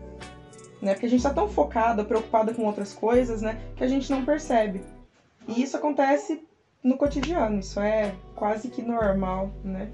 Né? 0.81 0.93
Porque 0.93 1.07
a 1.07 1.09
gente 1.09 1.21
está 1.21 1.33
tão 1.33 1.49
focada, 1.49 2.05
preocupada 2.05 2.53
com 2.53 2.65
outras 2.65 2.93
coisas, 2.93 3.43
né? 3.43 3.59
Que 3.77 3.85
a 3.85 3.89
gente 3.89 4.11
não 4.11 4.25
percebe. 4.25 4.83
E 5.49 5.63
isso 5.63 5.77
acontece 5.77 6.47
no 6.83 6.97
cotidiano, 6.97 7.59
isso 7.59 7.81
é 7.81 8.15
quase 8.35 8.69
que 8.69 8.83
normal, 8.83 9.51
né? 9.65 9.91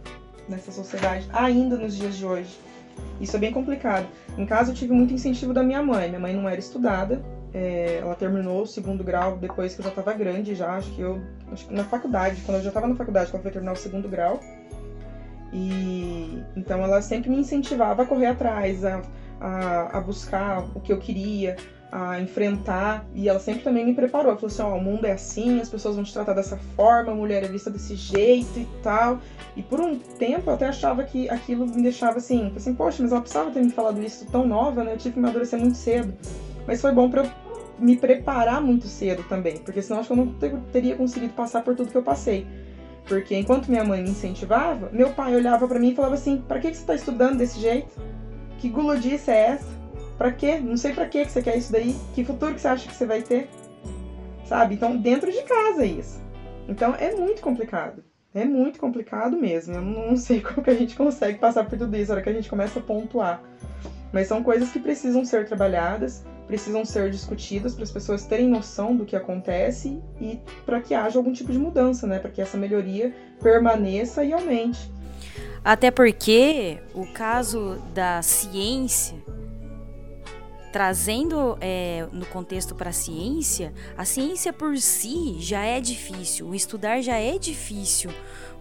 Nessa 0.48 0.72
sociedade, 0.72 1.28
ainda 1.32 1.76
nos 1.76 1.96
dias 1.96 2.16
de 2.16 2.26
hoje. 2.26 2.58
Isso 3.20 3.36
é 3.36 3.38
bem 3.38 3.52
complicado. 3.52 4.06
Em 4.36 4.44
casa 4.44 4.72
eu 4.72 4.74
tive 4.74 4.92
muito 4.92 5.14
incentivo 5.14 5.54
da 5.54 5.62
minha 5.62 5.82
mãe. 5.82 6.08
Minha 6.08 6.20
mãe 6.20 6.34
não 6.34 6.48
era 6.48 6.58
estudada, 6.58 7.22
é, 7.54 7.98
ela 8.00 8.14
terminou 8.14 8.62
o 8.62 8.66
segundo 8.66 9.04
grau 9.04 9.36
depois 9.36 9.74
que 9.74 9.80
eu 9.80 9.84
já 9.84 9.90
estava 9.90 10.12
grande, 10.14 10.54
já 10.54 10.74
acho 10.74 10.90
que 10.92 11.00
eu 11.00 11.20
acho 11.52 11.66
que 11.66 11.74
na 11.74 11.84
faculdade, 11.84 12.40
quando 12.42 12.56
eu 12.58 12.62
já 12.62 12.68
estava 12.68 12.86
na 12.86 12.96
faculdade, 12.96 13.30
quando 13.30 13.42
foi 13.42 13.52
terminar 13.52 13.72
o 13.72 13.76
segundo 13.76 14.08
grau. 14.08 14.40
E 15.52 16.42
então 16.56 16.82
ela 16.82 17.02
sempre 17.02 17.28
me 17.30 17.36
incentivava 17.36 18.02
a 18.02 18.06
correr 18.06 18.26
atrás, 18.26 18.84
a, 18.84 19.02
a, 19.40 19.98
a 19.98 20.00
buscar 20.00 20.64
o 20.74 20.80
que 20.80 20.92
eu 20.92 20.98
queria, 20.98 21.56
a 21.90 22.18
enfrentar. 22.20 23.04
E 23.14 23.28
ela 23.28 23.38
sempre 23.38 23.62
também 23.62 23.84
me 23.84 23.94
preparou. 23.94 24.34
Falou 24.34 24.46
assim: 24.46 24.62
ó, 24.62 24.72
oh, 24.72 24.78
o 24.78 24.82
mundo 24.82 25.04
é 25.04 25.12
assim, 25.12 25.60
as 25.60 25.68
pessoas 25.68 25.94
vão 25.94 26.04
te 26.04 26.12
tratar 26.12 26.32
dessa 26.32 26.56
forma, 26.74 27.12
a 27.12 27.14
mulher 27.14 27.44
é 27.44 27.48
vista 27.48 27.70
desse 27.70 27.94
jeito 27.94 28.58
e 28.58 28.66
tal. 28.82 29.18
E 29.54 29.62
por 29.62 29.80
um 29.80 29.98
tempo 29.98 30.48
eu 30.48 30.54
até 30.54 30.66
achava 30.66 31.04
que 31.04 31.28
aquilo 31.28 31.66
me 31.66 31.82
deixava 31.82 32.16
assim, 32.16 32.50
assim, 32.56 32.74
poxa, 32.74 33.02
mas 33.02 33.12
ela 33.12 33.20
precisava 33.20 33.50
ter 33.50 33.62
me 33.62 33.70
falado 33.70 34.02
isso 34.02 34.26
tão 34.26 34.46
nova, 34.46 34.82
né? 34.82 34.94
Eu 34.94 34.98
tive 34.98 35.14
que 35.14 35.18
amadurecer 35.18 35.60
muito 35.60 35.76
cedo. 35.76 36.14
Mas 36.66 36.80
foi 36.80 36.92
bom 36.92 37.10
para 37.10 37.24
eu 37.24 37.30
me 37.78 37.96
preparar 37.96 38.62
muito 38.62 38.86
cedo 38.86 39.24
também, 39.24 39.58
porque 39.58 39.82
senão 39.82 40.00
acho 40.00 40.06
que 40.06 40.12
eu 40.12 40.24
não 40.24 40.32
teria 40.72 40.96
conseguido 40.96 41.32
passar 41.34 41.62
por 41.62 41.74
tudo 41.74 41.90
que 41.90 41.98
eu 41.98 42.02
passei. 42.02 42.46
Porque 43.06 43.36
enquanto 43.36 43.68
minha 43.68 43.84
mãe 43.84 44.02
me 44.02 44.10
incentivava, 44.10 44.88
meu 44.92 45.10
pai 45.10 45.34
olhava 45.34 45.66
para 45.66 45.78
mim 45.78 45.90
e 45.90 45.94
falava 45.94 46.14
assim: 46.14 46.42
"Para 46.46 46.60
que 46.60 46.68
você 46.68 46.80
está 46.80 46.94
estudando 46.94 47.38
desse 47.38 47.58
jeito? 47.58 48.00
Que 48.58 48.68
gulodice 48.68 49.30
é 49.30 49.46
essa? 49.48 49.82
Pra 50.16 50.30
quê? 50.30 50.58
Não 50.58 50.76
sei 50.76 50.94
quê 50.94 51.24
que 51.24 51.32
você 51.32 51.42
quer 51.42 51.56
isso 51.56 51.72
daí. 51.72 51.96
Que 52.14 52.24
futuro 52.24 52.54
que 52.54 52.60
você 52.60 52.68
acha 52.68 52.88
que 52.88 52.94
você 52.94 53.04
vai 53.04 53.22
ter? 53.22 53.48
Sabe? 54.46 54.74
Então, 54.74 54.96
dentro 54.96 55.32
de 55.32 55.42
casa 55.42 55.82
é 55.82 55.86
isso. 55.86 56.20
Então, 56.68 56.94
é 56.94 57.12
muito 57.14 57.42
complicado. 57.42 58.04
É 58.34 58.44
muito 58.44 58.78
complicado 58.78 59.36
mesmo. 59.36 59.74
Eu 59.74 59.82
não 59.82 60.16
sei 60.16 60.40
como 60.42 60.62
que 60.62 60.70
a 60.70 60.74
gente 60.74 60.94
consegue 60.94 61.38
passar 61.38 61.64
por 61.64 61.76
tudo 61.76 61.96
isso, 61.96 62.08
na 62.08 62.14
hora 62.14 62.22
que 62.22 62.30
a 62.30 62.32
gente 62.32 62.48
começa 62.48 62.78
a 62.78 62.82
pontuar. 62.82 63.42
Mas 64.12 64.26
são 64.26 64.42
coisas 64.42 64.70
que 64.70 64.78
precisam 64.78 65.24
ser 65.24 65.46
trabalhadas, 65.46 66.24
precisam 66.46 66.84
ser 66.84 67.10
discutidas 67.10 67.74
para 67.74 67.84
as 67.84 67.90
pessoas 67.90 68.26
terem 68.26 68.48
noção 68.48 68.94
do 68.94 69.04
que 69.04 69.16
acontece 69.16 70.02
e 70.20 70.38
para 70.66 70.80
que 70.80 70.94
haja 70.94 71.18
algum 71.18 71.32
tipo 71.32 71.50
de 71.50 71.58
mudança, 71.58 72.06
né? 72.06 72.18
Para 72.18 72.30
que 72.30 72.40
essa 72.40 72.58
melhoria 72.58 73.14
permaneça 73.40 74.22
e 74.24 74.32
aumente. 74.32 74.90
Até 75.64 75.90
porque 75.90 76.78
o 76.94 77.06
caso 77.12 77.78
da 77.94 78.20
ciência 78.20 79.16
trazendo 80.72 81.58
é, 81.60 82.06
no 82.10 82.24
contexto 82.24 82.74
para 82.74 82.88
a 82.88 82.92
ciência, 82.94 83.74
a 83.96 84.06
ciência 84.06 84.52
por 84.52 84.78
si 84.78 85.36
já 85.38 85.62
é 85.62 85.78
difícil, 85.80 86.48
o 86.48 86.54
estudar 86.54 87.02
já 87.02 87.18
é 87.18 87.38
difícil. 87.38 88.10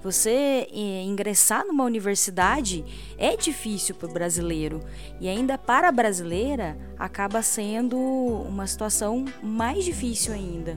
Você 0.04 0.68
é, 0.72 1.04
ingressar 1.04 1.66
numa 1.66 1.84
universidade 1.84 2.84
é 3.18 3.38
difícil 3.38 3.94
para 3.94 4.10
o 4.10 4.14
brasileiro 4.14 4.80
e 5.20 5.30
ainda 5.30 5.60
para 5.60 5.90
a 5.90 5.92
brasileira 5.92 6.76
acaba 6.98 7.42
sendo 7.44 7.98
uma 7.98 8.66
situação 8.66 9.26
mais 9.44 9.86
difícil 9.86 10.34
ainda. 10.34 10.76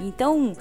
Então, 0.00 0.52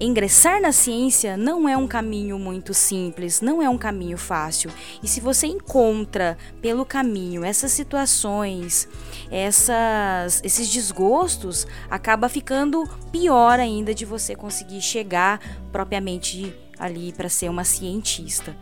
ingressar 0.00 0.60
na 0.60 0.72
ciência 0.72 1.36
não 1.36 1.68
é 1.68 1.76
um 1.76 1.86
caminho 1.86 2.38
muito 2.38 2.74
simples, 2.74 3.40
não 3.40 3.62
é 3.62 3.68
um 3.68 3.78
caminho 3.78 4.18
fácil. 4.18 4.70
E 5.02 5.06
se 5.06 5.20
você 5.20 5.46
encontra 5.46 6.36
pelo 6.60 6.84
caminho 6.84 7.44
essas 7.44 7.70
situações, 7.72 8.88
essas, 9.30 10.40
esses 10.44 10.68
desgostos, 10.68 11.66
acaba 11.88 12.28
ficando 12.28 12.88
pior 13.12 13.60
ainda 13.60 13.94
de 13.94 14.04
você 14.04 14.34
conseguir 14.34 14.80
chegar 14.80 15.40
propriamente 15.70 16.54
ali 16.78 17.12
para 17.12 17.28
ser 17.28 17.48
uma 17.48 17.64
cientista. 17.64 18.56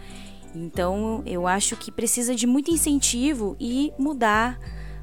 Então, 0.54 1.22
eu 1.24 1.46
acho 1.46 1.76
que 1.76 1.92
precisa 1.92 2.34
de 2.34 2.46
muito 2.46 2.70
incentivo 2.70 3.56
e 3.60 3.92
mudar 3.98 4.58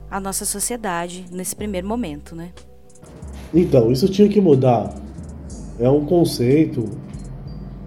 a 0.09 0.19
nossa 0.19 0.45
sociedade 0.45 1.25
nesse 1.31 1.55
primeiro 1.55 1.87
momento, 1.87 2.35
né? 2.35 2.51
Então, 3.53 3.91
isso 3.91 4.09
tinha 4.09 4.27
que 4.27 4.41
mudar. 4.41 4.93
É 5.79 5.89
um 5.89 6.05
conceito 6.05 6.85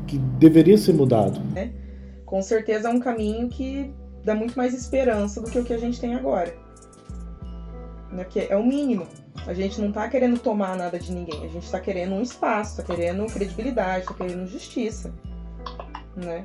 que 0.06 0.18
deveria 0.18 0.78
ser 0.78 0.94
mudado. 0.94 1.40
É, 1.56 1.70
com 2.24 2.40
certeza 2.42 2.88
é 2.88 2.90
um 2.90 3.00
caminho 3.00 3.48
que 3.48 3.92
dá 4.24 4.34
muito 4.34 4.56
mais 4.56 4.74
esperança 4.74 5.40
do 5.40 5.50
que 5.50 5.58
o 5.58 5.64
que 5.64 5.72
a 5.72 5.78
gente 5.78 6.00
tem 6.00 6.14
agora. 6.14 6.54
Né? 8.10 8.24
Porque 8.24 8.46
é 8.48 8.56
o 8.56 8.64
mínimo. 8.64 9.06
A 9.46 9.54
gente 9.54 9.80
não 9.80 9.88
está 9.88 10.08
querendo 10.08 10.38
tomar 10.38 10.76
nada 10.76 10.98
de 10.98 11.12
ninguém, 11.12 11.44
a 11.44 11.48
gente 11.48 11.64
está 11.64 11.80
querendo 11.80 12.14
um 12.14 12.22
espaço, 12.22 12.80
está 12.80 12.94
querendo 12.94 13.26
credibilidade, 13.26 14.00
está 14.00 14.14
querendo 14.14 14.46
justiça. 14.46 15.12
Né? 16.16 16.44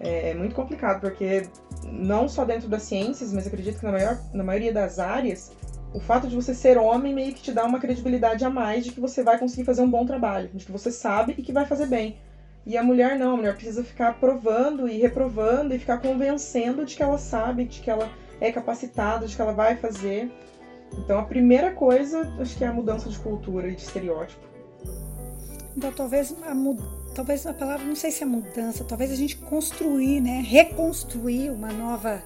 É, 0.00 0.30
é, 0.30 0.34
muito 0.34 0.54
complicado, 0.54 1.00
porque 1.00 1.48
não 1.84 2.28
só 2.28 2.44
dentro 2.44 2.68
das 2.68 2.82
ciências, 2.82 3.32
mas 3.32 3.46
acredito 3.46 3.78
que 3.78 3.84
na, 3.84 3.92
maior, 3.92 4.18
na 4.32 4.44
maioria 4.44 4.72
das 4.72 4.98
áreas, 4.98 5.52
o 5.92 6.00
fato 6.00 6.28
de 6.28 6.36
você 6.36 6.54
ser 6.54 6.76
homem 6.78 7.14
meio 7.14 7.34
que 7.34 7.42
te 7.42 7.52
dá 7.52 7.64
uma 7.64 7.80
credibilidade 7.80 8.44
a 8.44 8.50
mais 8.50 8.84
de 8.84 8.92
que 8.92 9.00
você 9.00 9.22
vai 9.22 9.38
conseguir 9.38 9.64
fazer 9.64 9.82
um 9.82 9.90
bom 9.90 10.04
trabalho, 10.04 10.50
de 10.52 10.66
que 10.66 10.72
você 10.72 10.92
sabe 10.92 11.34
e 11.36 11.42
que 11.42 11.52
vai 11.52 11.66
fazer 11.66 11.86
bem. 11.86 12.16
E 12.66 12.76
a 12.76 12.82
mulher 12.82 13.18
não, 13.18 13.32
a 13.32 13.36
mulher 13.36 13.54
precisa 13.54 13.82
ficar 13.82 14.20
provando 14.20 14.86
e 14.86 14.98
reprovando 14.98 15.74
e 15.74 15.78
ficar 15.78 15.98
convencendo 15.98 16.84
de 16.84 16.94
que 16.94 17.02
ela 17.02 17.16
sabe, 17.16 17.64
de 17.64 17.80
que 17.80 17.90
ela 17.90 18.10
é 18.40 18.52
capacitada, 18.52 19.26
de 19.26 19.34
que 19.34 19.40
ela 19.40 19.54
vai 19.54 19.76
fazer. 19.76 20.30
Então 20.96 21.18
a 21.18 21.22
primeira 21.22 21.72
coisa, 21.72 22.20
acho 22.40 22.56
que 22.56 22.64
é 22.64 22.68
a 22.68 22.72
mudança 22.72 23.08
de 23.08 23.18
cultura 23.18 23.68
e 23.68 23.74
de 23.74 23.82
estereótipo. 23.82 24.46
Então 25.76 25.92
talvez 25.92 26.34
a, 26.42 26.54
talvez 27.14 27.46
a 27.46 27.54
palavra, 27.54 27.84
não 27.86 27.96
sei 27.96 28.10
se 28.10 28.22
é 28.22 28.26
mudança, 28.26 28.84
talvez 28.84 29.10
a 29.10 29.14
gente 29.14 29.36
construir, 29.36 30.20
né, 30.20 30.40
reconstruir 30.40 31.50
uma 31.50 31.72
nova 31.72 32.22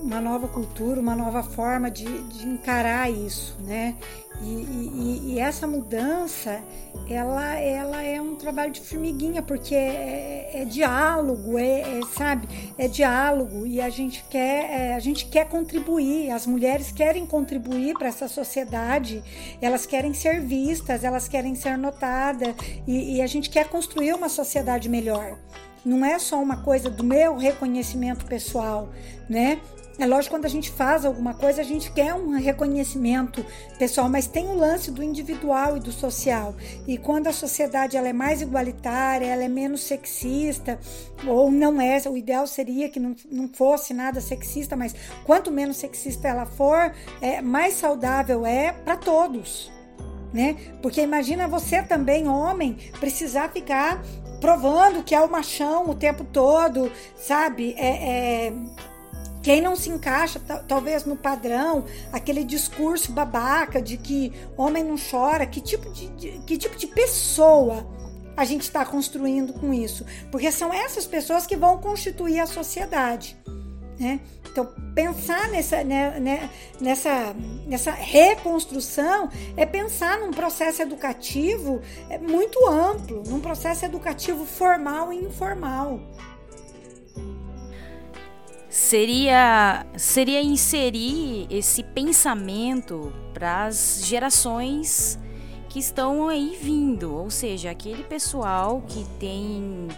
uma 0.00 0.20
nova 0.20 0.46
cultura, 0.48 1.00
uma 1.00 1.14
nova 1.14 1.42
forma 1.42 1.90
de, 1.90 2.04
de 2.04 2.46
encarar 2.46 3.10
isso, 3.10 3.56
né? 3.60 3.96
E, 4.40 4.46
e, 4.46 5.20
e, 5.34 5.38
essa 5.38 5.66
mudança, 5.66 6.60
ela, 7.08 7.54
ela 7.54 8.02
é 8.02 8.20
um 8.20 8.34
trabalho 8.34 8.72
de 8.72 8.80
formiguinha, 8.80 9.42
porque 9.42 9.74
é, 9.74 10.50
é, 10.52 10.62
é 10.62 10.64
diálogo, 10.64 11.56
é, 11.56 11.80
é, 11.80 12.00
sabe? 12.16 12.48
É 12.76 12.88
diálogo 12.88 13.64
e 13.66 13.80
a 13.80 13.88
gente 13.88 14.24
quer, 14.28 14.70
é, 14.70 14.94
a 14.94 14.98
gente 14.98 15.26
quer 15.26 15.48
contribuir. 15.48 16.30
As 16.30 16.46
mulheres 16.46 16.90
querem 16.90 17.24
contribuir 17.24 17.94
para 17.94 18.08
essa 18.08 18.26
sociedade, 18.26 19.22
elas 19.62 19.86
querem 19.86 20.12
ser 20.12 20.40
vistas, 20.40 21.04
elas 21.04 21.28
querem 21.28 21.54
ser 21.54 21.78
notadas 21.78 22.54
e, 22.86 23.16
e 23.16 23.22
a 23.22 23.26
gente 23.26 23.48
quer 23.48 23.68
construir 23.68 24.14
uma 24.14 24.28
sociedade 24.28 24.88
melhor. 24.88 25.38
Não 25.84 26.04
é 26.04 26.18
só 26.18 26.42
uma 26.42 26.58
coisa 26.58 26.88
do 26.88 27.04
meu 27.04 27.36
reconhecimento 27.36 28.24
pessoal, 28.24 28.88
né? 29.28 29.60
É 29.96 30.06
lógico, 30.06 30.34
quando 30.34 30.44
a 30.44 30.48
gente 30.48 30.70
faz 30.72 31.04
alguma 31.04 31.34
coisa, 31.34 31.60
a 31.60 31.64
gente 31.64 31.92
quer 31.92 32.14
um 32.14 32.36
reconhecimento 32.36 33.46
pessoal, 33.78 34.08
mas 34.08 34.26
tem 34.26 34.46
o 34.46 34.56
lance 34.56 34.90
do 34.90 35.04
individual 35.04 35.76
e 35.76 35.80
do 35.80 35.92
social. 35.92 36.52
E 36.86 36.98
quando 36.98 37.28
a 37.28 37.32
sociedade 37.32 37.96
ela 37.96 38.08
é 38.08 38.12
mais 38.12 38.42
igualitária, 38.42 39.26
ela 39.26 39.44
é 39.44 39.48
menos 39.48 39.82
sexista, 39.82 40.80
ou 41.24 41.48
não 41.50 41.80
é, 41.80 42.02
o 42.08 42.16
ideal 42.16 42.44
seria 42.46 42.88
que 42.88 42.98
não, 42.98 43.14
não 43.30 43.48
fosse 43.48 43.94
nada 43.94 44.20
sexista, 44.20 44.74
mas 44.74 44.94
quanto 45.24 45.52
menos 45.52 45.76
sexista 45.76 46.26
ela 46.26 46.44
for, 46.44 46.92
é, 47.20 47.40
mais 47.40 47.74
saudável 47.74 48.44
é 48.44 48.72
para 48.72 48.96
todos. 48.96 49.73
Né? 50.34 50.56
Porque 50.82 51.00
imagina 51.00 51.46
você 51.46 51.80
também, 51.80 52.28
homem, 52.28 52.76
precisar 52.98 53.50
ficar 53.50 54.02
provando 54.40 55.04
que 55.04 55.14
é 55.14 55.20
o 55.20 55.30
machão 55.30 55.88
o 55.88 55.94
tempo 55.94 56.24
todo, 56.24 56.90
sabe? 57.16 57.72
É, 57.78 58.48
é 58.48 58.52
quem 59.44 59.60
não 59.60 59.76
se 59.76 59.90
encaixa, 59.90 60.40
talvez, 60.66 61.04
no 61.04 61.16
padrão, 61.16 61.84
aquele 62.10 62.42
discurso 62.42 63.12
babaca 63.12 63.80
de 63.80 63.98
que 63.98 64.32
homem 64.56 64.82
não 64.82 64.96
chora, 64.96 65.46
que 65.46 65.60
tipo 65.60 65.92
de, 65.92 66.08
de 66.08 66.38
que 66.46 66.56
tipo 66.56 66.76
de 66.76 66.86
pessoa 66.86 67.86
a 68.34 68.44
gente 68.44 68.62
está 68.62 68.84
construindo 68.86 69.52
com 69.52 69.72
isso? 69.72 70.04
Porque 70.32 70.50
são 70.50 70.72
essas 70.72 71.06
pessoas 71.06 71.46
que 71.46 71.56
vão 71.56 71.78
constituir 71.78 72.40
a 72.40 72.46
sociedade. 72.46 73.36
Né? 74.00 74.18
Então, 74.54 74.68
pensar 74.94 75.48
nessa, 75.48 75.82
né, 75.82 76.20
né, 76.20 76.50
nessa, 76.80 77.34
nessa 77.66 77.90
reconstrução 77.90 79.28
é 79.56 79.66
pensar 79.66 80.20
num 80.20 80.30
processo 80.30 80.80
educativo 80.80 81.82
é 82.08 82.18
muito 82.18 82.64
amplo, 82.68 83.24
num 83.26 83.40
processo 83.40 83.84
educativo 83.84 84.46
formal 84.46 85.12
e 85.12 85.16
informal. 85.16 85.98
Seria 88.70 89.84
seria 89.96 90.40
inserir 90.40 91.48
esse 91.50 91.82
pensamento 91.82 93.12
para 93.32 93.64
as 93.64 94.02
gerações 94.04 95.18
que 95.68 95.80
estão 95.80 96.28
aí 96.28 96.56
vindo, 96.62 97.12
ou 97.12 97.28
seja, 97.28 97.72
aquele 97.72 98.04
pessoal 98.04 98.84
que 98.86 99.04
tem 99.18 99.88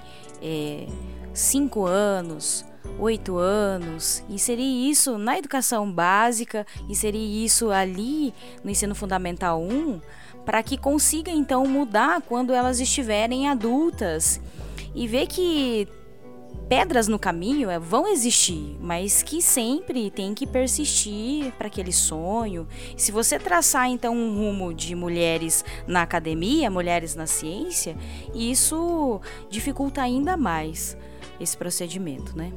é, 0.40 0.86
cinco 1.34 1.84
anos, 1.84 2.64
oito 2.98 3.36
anos, 3.36 4.24
inserir 4.28 4.88
isso 4.90 5.18
na 5.18 5.38
educação 5.38 5.90
básica, 5.90 6.66
inserir 6.88 7.44
isso 7.44 7.70
ali 7.70 8.32
no 8.64 8.70
ensino 8.70 8.94
fundamental 8.94 9.62
1, 9.62 10.00
para 10.44 10.62
que 10.62 10.78
consiga 10.78 11.30
então 11.30 11.66
mudar 11.66 12.22
quando 12.22 12.52
elas 12.52 12.80
estiverem 12.80 13.48
adultas 13.48 14.40
e 14.94 15.06
ver 15.06 15.26
que 15.26 15.88
pedras 16.68 17.06
no 17.06 17.18
caminho 17.18 17.70
é, 17.70 17.78
vão 17.78 18.08
existir, 18.08 18.76
mas 18.80 19.22
que 19.22 19.40
sempre 19.40 20.10
tem 20.10 20.34
que 20.34 20.46
persistir 20.46 21.52
para 21.52 21.68
aquele 21.68 21.92
sonho. 21.92 22.66
Se 22.96 23.12
você 23.12 23.38
traçar 23.38 23.88
então 23.88 24.16
um 24.16 24.36
rumo 24.36 24.74
de 24.74 24.94
mulheres 24.94 25.64
na 25.86 26.02
academia, 26.02 26.70
mulheres 26.70 27.14
na 27.14 27.26
ciência, 27.26 27.96
isso 28.34 29.20
dificulta 29.48 30.02
ainda 30.02 30.36
mais 30.36 30.96
esse 31.38 31.56
procedimento, 31.56 32.36
né? 32.36 32.52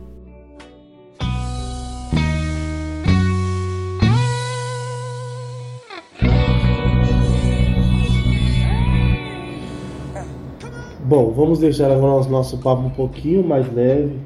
Bom, 11.10 11.32
vamos 11.32 11.58
deixar 11.58 11.90
agora 11.90 12.24
o 12.24 12.30
nosso 12.30 12.60
papo 12.60 12.84
um 12.84 12.90
pouquinho 12.92 13.44
mais 13.44 13.66
leve. 13.74 14.20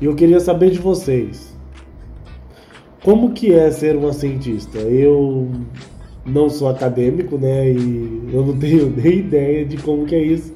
E 0.00 0.04
eu 0.04 0.14
queria 0.14 0.38
saber 0.38 0.70
de 0.70 0.78
vocês. 0.78 1.52
Como 3.02 3.32
que 3.32 3.52
é 3.52 3.68
ser 3.72 3.96
uma 3.96 4.12
cientista? 4.12 4.78
Eu 4.78 5.50
não 6.24 6.48
sou 6.48 6.68
acadêmico, 6.68 7.36
né? 7.36 7.72
E 7.72 8.30
eu 8.32 8.46
não 8.46 8.54
tenho 8.56 8.88
nem 8.88 9.18
ideia 9.18 9.66
de 9.66 9.76
como 9.78 10.06
que 10.06 10.14
é 10.14 10.22
isso. 10.22 10.54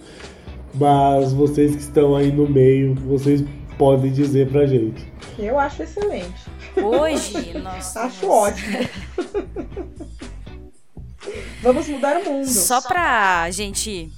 Mas 0.73 1.33
vocês 1.33 1.75
que 1.75 1.83
estão 1.83 2.15
aí 2.15 2.31
no 2.31 2.49
meio, 2.49 2.95
vocês 2.95 3.43
podem 3.77 4.13
dizer 4.13 4.49
pra 4.49 4.67
gente. 4.67 5.05
Eu 5.37 5.59
acho 5.59 5.83
excelente. 5.83 6.49
Hoje, 6.81 7.55
nossa. 7.59 8.03
acho 8.03 8.29
ótimo. 8.29 8.89
Vamos 11.61 11.89
mudar 11.89 12.19
o 12.19 12.25
mundo. 12.25 12.47
Só 12.47 12.81
pra 12.81 13.51
gente 13.51 14.13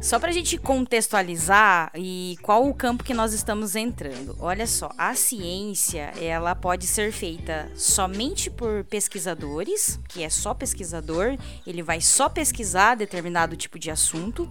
só 0.00 0.18
para 0.18 0.30
a 0.30 0.32
gente 0.32 0.56
contextualizar 0.56 1.90
e 1.94 2.36
qual 2.42 2.68
o 2.68 2.74
campo 2.74 3.02
que 3.02 3.12
nós 3.12 3.32
estamos 3.32 3.74
entrando. 3.74 4.36
Olha 4.38 4.66
só, 4.66 4.90
a 4.96 5.14
ciência 5.14 6.12
ela 6.20 6.54
pode 6.54 6.86
ser 6.86 7.12
feita 7.12 7.70
somente 7.74 8.48
por 8.48 8.84
pesquisadores, 8.84 9.98
que 10.08 10.22
é 10.22 10.30
só 10.30 10.54
pesquisador, 10.54 11.36
ele 11.66 11.82
vai 11.82 12.00
só 12.00 12.28
pesquisar 12.28 12.94
determinado 12.94 13.56
tipo 13.56 13.78
de 13.78 13.90
assunto, 13.90 14.48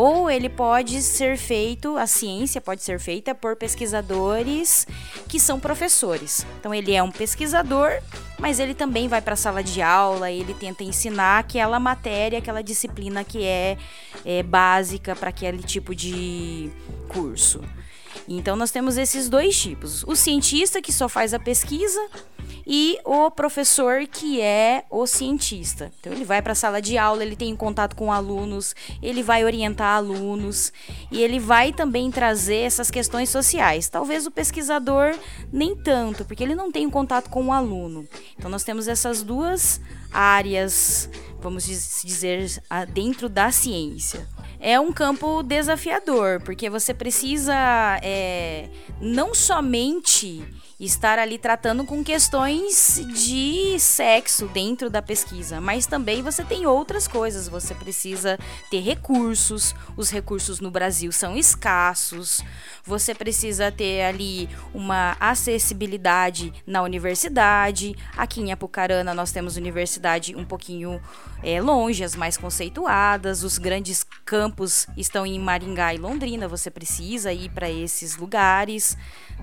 ou 0.00 0.30
ele 0.30 0.48
pode 0.48 1.02
ser 1.02 1.36
feito, 1.36 1.96
a 1.96 2.06
ciência 2.06 2.60
pode 2.60 2.84
ser 2.84 3.00
feita 3.00 3.34
por 3.34 3.56
pesquisadores 3.56 4.86
que 5.26 5.40
são 5.40 5.58
professores. 5.58 6.46
Então 6.60 6.72
ele 6.72 6.94
é 6.94 7.02
um 7.02 7.10
pesquisador, 7.10 8.00
mas 8.38 8.60
ele 8.60 8.74
também 8.74 9.08
vai 9.08 9.20
para 9.20 9.32
a 9.32 9.36
sala 9.36 9.60
de 9.60 9.82
aula, 9.82 10.30
ele 10.30 10.54
tenta 10.54 10.84
ensinar 10.84 11.40
aquela 11.40 11.80
matéria, 11.80 12.38
aquela 12.38 12.62
disciplina 12.62 13.24
que 13.24 13.42
é, 13.42 13.76
é 14.24 14.40
básica 14.40 15.16
para 15.16 15.30
aquele 15.30 15.64
tipo 15.64 15.92
de 15.96 16.70
curso. 17.08 17.60
Então 18.28 18.54
nós 18.54 18.70
temos 18.70 18.98
esses 18.98 19.28
dois 19.28 19.58
tipos: 19.58 20.04
o 20.04 20.14
cientista 20.14 20.82
que 20.82 20.92
só 20.92 21.08
faz 21.08 21.32
a 21.32 21.38
pesquisa 21.38 22.00
e 22.66 22.98
o 23.02 23.30
professor 23.30 24.06
que 24.06 24.42
é 24.42 24.84
o 24.90 25.06
cientista. 25.06 25.90
Então 25.98 26.12
ele 26.12 26.24
vai 26.24 26.42
para 26.42 26.52
a 26.52 26.54
sala 26.54 26.82
de 26.82 26.98
aula, 26.98 27.22
ele 27.22 27.34
tem 27.34 27.56
contato 27.56 27.96
com 27.96 28.12
alunos, 28.12 28.76
ele 29.02 29.22
vai 29.22 29.42
orientar 29.42 29.96
alunos 29.96 30.70
e 31.10 31.22
ele 31.22 31.40
vai 31.40 31.72
também 31.72 32.10
trazer 32.10 32.58
essas 32.58 32.90
questões 32.90 33.30
sociais. 33.30 33.88
Talvez 33.88 34.26
o 34.26 34.30
pesquisador 34.30 35.18
nem 35.50 35.74
tanto, 35.74 36.26
porque 36.26 36.44
ele 36.44 36.54
não 36.54 36.70
tem 36.70 36.90
contato 36.90 37.30
com 37.30 37.46
o 37.46 37.52
aluno. 37.52 38.06
Então 38.36 38.50
nós 38.50 38.64
temos 38.64 38.86
essas 38.86 39.22
duas 39.22 39.80
áreas, 40.12 41.08
vamos 41.40 41.64
dizer, 41.64 42.62
dentro 42.92 43.30
da 43.30 43.50
ciência 43.50 44.28
é 44.60 44.78
um 44.78 44.92
campo 44.92 45.42
desafiador, 45.42 46.40
porque 46.40 46.68
você 46.68 46.92
precisa 46.92 47.54
é, 48.02 48.68
não 49.00 49.34
somente 49.34 50.44
estar 50.80 51.18
ali 51.18 51.38
tratando 51.38 51.84
com 51.84 52.04
questões 52.04 53.00
de 53.12 53.78
sexo 53.80 54.46
dentro 54.46 54.88
da 54.88 55.02
pesquisa, 55.02 55.60
mas 55.60 55.86
também 55.86 56.22
você 56.22 56.44
tem 56.44 56.66
outras 56.66 57.08
coisas. 57.08 57.48
Você 57.48 57.74
precisa 57.74 58.38
ter 58.70 58.80
recursos, 58.80 59.74
os 59.96 60.08
recursos 60.08 60.60
no 60.60 60.70
Brasil 60.70 61.10
são 61.10 61.36
escassos, 61.36 62.42
você 62.88 63.14
precisa 63.14 63.70
ter 63.70 64.02
ali 64.02 64.48
uma 64.72 65.14
acessibilidade 65.20 66.52
na 66.66 66.82
universidade. 66.82 67.94
Aqui 68.16 68.40
em 68.40 68.50
Apucarana 68.50 69.12
nós 69.12 69.30
temos 69.30 69.56
universidade 69.56 70.34
um 70.34 70.44
pouquinho 70.44 70.98
é, 71.42 71.60
longe, 71.60 72.02
as 72.02 72.16
mais 72.16 72.38
conceituadas, 72.38 73.44
os 73.44 73.58
grandes 73.58 74.04
campos 74.24 74.86
estão 74.96 75.26
em 75.26 75.38
Maringá 75.38 75.94
e 75.94 75.98
Londrina, 75.98 76.48
você 76.48 76.70
precisa 76.70 77.30
ir 77.30 77.50
para 77.50 77.70
esses 77.70 78.16
lugares 78.16 78.96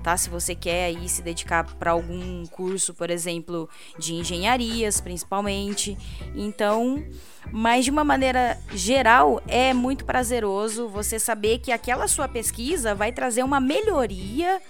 tá? 0.06 0.16
Se 0.16 0.30
você 0.30 0.54
quer 0.54 0.86
aí 0.86 1.10
se 1.10 1.22
dedicar 1.22 1.64
para 1.64 1.92
algum 1.92 2.46
curso, 2.46 2.94
por 2.94 3.10
exemplo, 3.10 3.70
de 3.98 4.14
engenharias, 4.14 5.02
principalmente. 5.02 5.98
Então, 6.36 7.04
mas 7.52 7.86
de 7.86 7.92
uma 7.92 8.04
maneira 8.04 8.58
geral, 8.74 9.42
é 9.48 9.74
muito 9.74 10.06
prazeroso 10.06 10.88
você 10.88 11.20
saber 11.20 11.60
que 11.60 11.72
aquela 11.72 12.08
sua 12.08 12.28
pesquisa 12.28 12.94
vai 12.94 13.12
trazer 13.12 13.35
uma 13.44 13.60
melhoria 13.60 14.62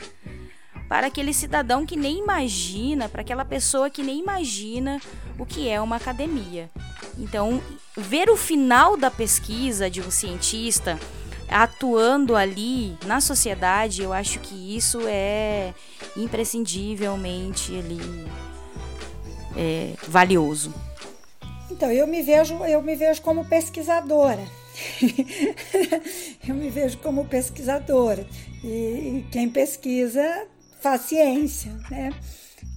para 0.87 1.07
aquele 1.07 1.33
cidadão 1.33 1.85
que 1.85 1.95
nem 1.95 2.19
imagina, 2.19 3.09
para 3.09 3.21
aquela 3.21 3.43
pessoa 3.43 3.89
que 3.89 4.03
nem 4.03 4.19
imagina 4.19 5.01
o 5.37 5.45
que 5.45 5.67
é 5.67 5.81
uma 5.81 5.95
academia. 5.95 6.69
Então, 7.17 7.61
ver 7.97 8.29
o 8.29 8.37
final 8.37 8.95
da 8.95 9.09
pesquisa 9.09 9.89
de 9.89 10.01
um 10.01 10.11
cientista 10.11 10.99
atuando 11.49 12.35
ali 12.35 12.97
na 13.05 13.21
sociedade, 13.21 14.01
eu 14.01 14.11
acho 14.13 14.39
que 14.39 14.75
isso 14.75 14.99
é 15.05 15.73
imprescindivelmente 16.15 17.77
ali 17.77 18.27
é, 19.55 19.93
valioso. 20.07 20.73
Então, 21.69 21.91
eu 21.91 22.07
me 22.07 22.21
vejo, 22.21 22.53
eu 22.65 22.81
me 22.81 22.95
vejo 22.95 23.21
como 23.21 23.45
pesquisadora. 23.45 24.43
eu 26.47 26.55
me 26.55 26.69
vejo 26.69 26.97
como 26.99 27.25
pesquisadora. 27.25 28.25
E, 28.63 29.25
quem 29.31 29.49
pesquisa 29.49 30.47
faz 30.81 31.01
ciência, 31.01 31.71
né? 31.89 32.11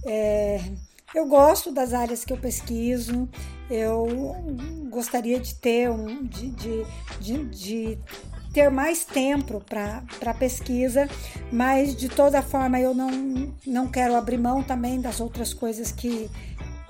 É, 0.05 0.59
eu 1.13 1.27
gosto 1.27 1.71
das 1.71 1.93
áreas 1.93 2.23
que 2.23 2.31
eu 2.31 2.37
pesquiso, 2.37 3.27
eu 3.69 4.07
gostaria 4.89 5.39
de 5.39 5.55
ter 5.55 5.89
um, 5.89 6.23
de, 6.23 6.49
de, 6.51 6.85
de, 7.19 7.45
de 7.45 7.97
ter 8.53 8.69
mais 8.69 9.05
tempo 9.05 9.61
para 9.61 10.33
pesquisa, 10.33 11.07
mas 11.51 11.95
de 11.95 12.09
toda 12.09 12.41
forma 12.41 12.79
eu 12.79 12.93
não, 12.93 13.53
não 13.65 13.87
quero 13.87 14.15
abrir 14.15 14.37
mão 14.37 14.63
também 14.63 14.99
das 15.01 15.19
outras 15.19 15.53
coisas 15.53 15.91
que, 15.91 16.29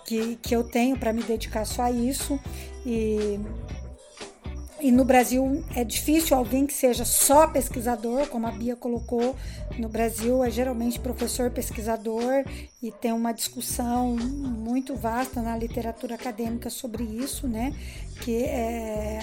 que, 0.05 0.37
que 0.37 0.55
eu 0.55 0.63
tenho 0.63 0.97
para 0.97 1.13
me 1.13 1.23
dedicar 1.23 1.65
só 1.65 1.83
a 1.83 1.91
isso. 1.91 2.39
E, 2.85 3.39
e 4.81 4.91
no 4.91 5.03
Brasil 5.03 5.63
é 5.75 5.83
difícil 5.83 6.35
alguém 6.35 6.65
que 6.65 6.73
seja 6.73 7.05
só 7.05 7.47
pesquisador, 7.47 8.27
como 8.27 8.47
a 8.47 8.51
Bia 8.51 8.75
colocou. 8.75 9.35
No 9.77 9.89
Brasil 9.89 10.43
é 10.43 10.49
geralmente 10.49 10.99
professor 10.99 11.49
pesquisador 11.51 12.43
e 12.81 12.91
tem 12.91 13.11
uma 13.11 13.31
discussão 13.31 14.15
muito 14.15 14.95
vasta 14.95 15.41
na 15.41 15.57
literatura 15.57 16.15
acadêmica 16.15 16.69
sobre 16.69 17.03
isso, 17.03 17.47
né? 17.47 17.73
Que 18.21 18.43
é 18.43 19.19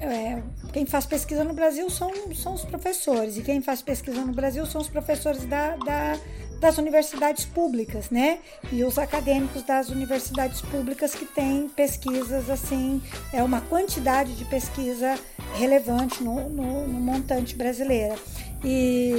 é, 0.00 0.42
quem 0.72 0.86
faz 0.86 1.06
pesquisa 1.06 1.42
no 1.42 1.54
Brasil 1.54 1.90
são, 1.90 2.10
são 2.34 2.54
os 2.54 2.64
professores, 2.64 3.36
e 3.36 3.42
quem 3.42 3.60
faz 3.60 3.82
pesquisa 3.82 4.24
no 4.24 4.32
Brasil 4.32 4.64
são 4.64 4.80
os 4.80 4.88
professores 4.88 5.44
da, 5.44 5.76
da, 5.76 6.18
das 6.62 6.78
universidades 6.78 7.44
públicas, 7.44 8.08
né? 8.08 8.38
E 8.70 8.84
os 8.84 8.96
acadêmicos 8.96 9.64
das 9.64 9.88
universidades 9.88 10.60
públicas 10.60 11.12
que 11.12 11.24
têm 11.24 11.68
pesquisas 11.68 12.48
assim, 12.48 13.02
é 13.32 13.42
uma 13.42 13.60
quantidade 13.62 14.32
de 14.34 14.44
pesquisa 14.44 15.18
relevante 15.54 16.22
no, 16.22 16.48
no, 16.48 16.86
no 16.86 17.00
montante 17.00 17.56
brasileira. 17.56 18.14
E, 18.64 19.16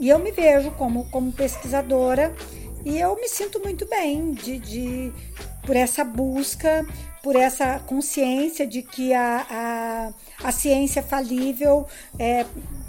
e 0.00 0.08
eu 0.08 0.18
me 0.18 0.32
vejo 0.32 0.70
como, 0.72 1.04
como 1.10 1.30
pesquisadora 1.30 2.34
e 2.86 2.98
eu 2.98 3.14
me 3.16 3.28
sinto 3.28 3.60
muito 3.60 3.86
bem 3.86 4.32
de, 4.32 4.58
de 4.58 5.12
por 5.66 5.76
essa 5.76 6.02
busca 6.02 6.86
por 7.22 7.36
essa 7.36 7.78
consciência 7.80 8.66
de 8.66 8.80
que 8.80 9.12
a, 9.12 9.46
a, 9.50 10.46
a 10.48 10.52
ciência 10.52 11.00
é 11.00 11.02
falível, 11.02 11.86
é, 12.18 12.46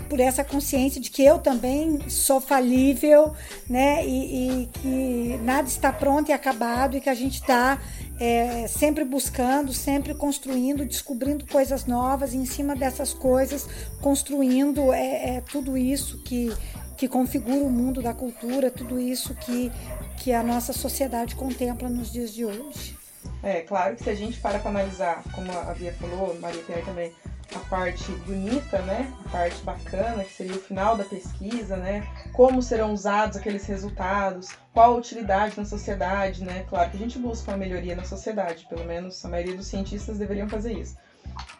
por 0.10 0.20
essa 0.20 0.43
consciência 0.43 0.99
de 0.99 1.12
que 1.12 1.24
eu 1.24 1.38
também 1.38 2.10
sou 2.10 2.41
falível, 2.41 3.34
né? 3.70 4.05
E, 4.05 4.64
e 4.64 4.66
que 4.68 5.39
nada 5.43 5.68
está 5.68 5.93
pronto 5.93 6.30
e 6.30 6.34
acabado 6.34 6.97
e 6.97 7.01
que 7.01 7.10
a 7.10 7.14
gente 7.14 7.36
está 7.36 7.80
é, 8.20 8.68
sempre 8.68 9.05
buscando, 9.05 9.72
sempre 9.72 10.14
construindo, 10.16 10.86
descobrindo 10.86 11.45
coisas 11.45 11.86
novas 11.86 12.34
e 12.34 12.38
em 12.38 12.45
cima 12.45 12.76
dessas 12.76 13.14
coisas 13.14 13.68
construindo 14.01 14.91
é, 14.91 15.38
é 15.38 15.41
tudo 15.41 15.78
isso 15.78 16.22
que, 16.24 16.51
que 16.97 17.07
configura 17.07 17.64
o 17.64 17.70
mundo 17.70 18.01
da 18.01 18.14
cultura, 18.14 18.72
tudo 18.72 18.99
isso 18.99 19.34
que, 19.36 19.72
que 20.18 20.34
a 20.34 20.43
nossa 20.43 20.74
sociedade 20.74 21.36
contempla 21.36 21.88
nos 21.88 22.12
dias 22.12 22.34
de 22.34 22.43
hoje. 22.43 22.97
É, 23.41 23.62
claro 23.62 23.95
que 23.95 24.03
se 24.03 24.10
a 24.10 24.16
gente 24.16 24.39
para 24.39 24.60
para 24.60 24.70
analisar, 24.70 25.24
como 25.34 25.51
a 25.51 25.74
Bia 25.74 25.93
falou, 25.93 26.38
Maria 26.39 26.62
Pierre 26.64 26.84
também, 26.84 27.14
a 27.56 27.60
parte 27.60 28.12
bonita, 28.26 28.80
né? 28.84 29.12
A 29.26 29.30
parte 29.30 29.62
bacana, 29.64 30.24
que 30.24 30.34
seria 30.34 30.56
o 30.56 30.60
final 30.60 30.95
da 30.95 31.04
pesquisa, 31.04 31.76
né? 31.76 32.08
Como 32.34 32.62
serão 32.62 32.93
usados 32.93 33.38
aqueles 33.38 33.66
resultados, 33.66 34.50
qual 34.74 34.93
a 34.93 34.97
utilidade 34.97 35.58
na 35.58 35.66
sociedade, 35.66 36.43
né? 36.43 36.66
Claro 36.70 36.89
que 36.89 36.97
a 36.97 37.00
gente 37.00 37.18
busca 37.18 37.52
uma 37.52 37.58
melhoria 37.58 37.95
na 37.95 38.04
sociedade, 38.04 38.68
pelo 38.70 38.86
menos 38.86 39.24
a 39.26 39.30
maioria 39.30 39.56
dos 39.56 39.68
cientistas 39.68 40.18
deveriam 40.18 40.47
fazer 40.47 40.74
isso. 40.74 40.95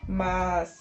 Mas 0.08 0.80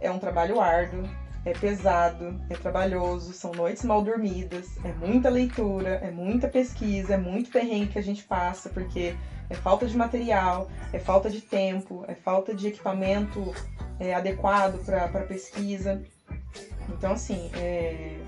é 0.00 0.10
um 0.10 0.18
trabalho 0.18 0.60
árduo, 0.60 1.08
é 1.44 1.52
pesado, 1.52 2.40
é 2.48 2.54
trabalhoso, 2.54 3.32
são 3.32 3.52
noites 3.52 3.84
mal 3.84 4.02
dormidas, 4.02 4.66
é 4.84 4.92
muita 4.92 5.28
leitura, 5.28 6.00
é 6.02 6.10
muita 6.10 6.48
pesquisa, 6.48 7.14
é 7.14 7.18
muito 7.18 7.50
perrengue 7.50 7.92
que 7.92 7.98
a 7.98 8.02
gente 8.02 8.22
passa, 8.22 8.70
porque 8.70 9.14
é 9.50 9.54
falta 9.54 9.86
de 9.86 9.96
material, 9.96 10.70
é 10.92 10.98
falta 10.98 11.28
de 11.28 11.40
tempo, 11.40 12.04
é 12.08 12.14
falta 12.14 12.54
de 12.54 12.68
equipamento 12.68 13.54
é, 14.04 14.14
adequado 14.14 14.84
para 14.84 15.22
pesquisa. 15.22 16.02
Então, 16.90 17.12
assim, 17.12 17.50
é, 17.54 18.18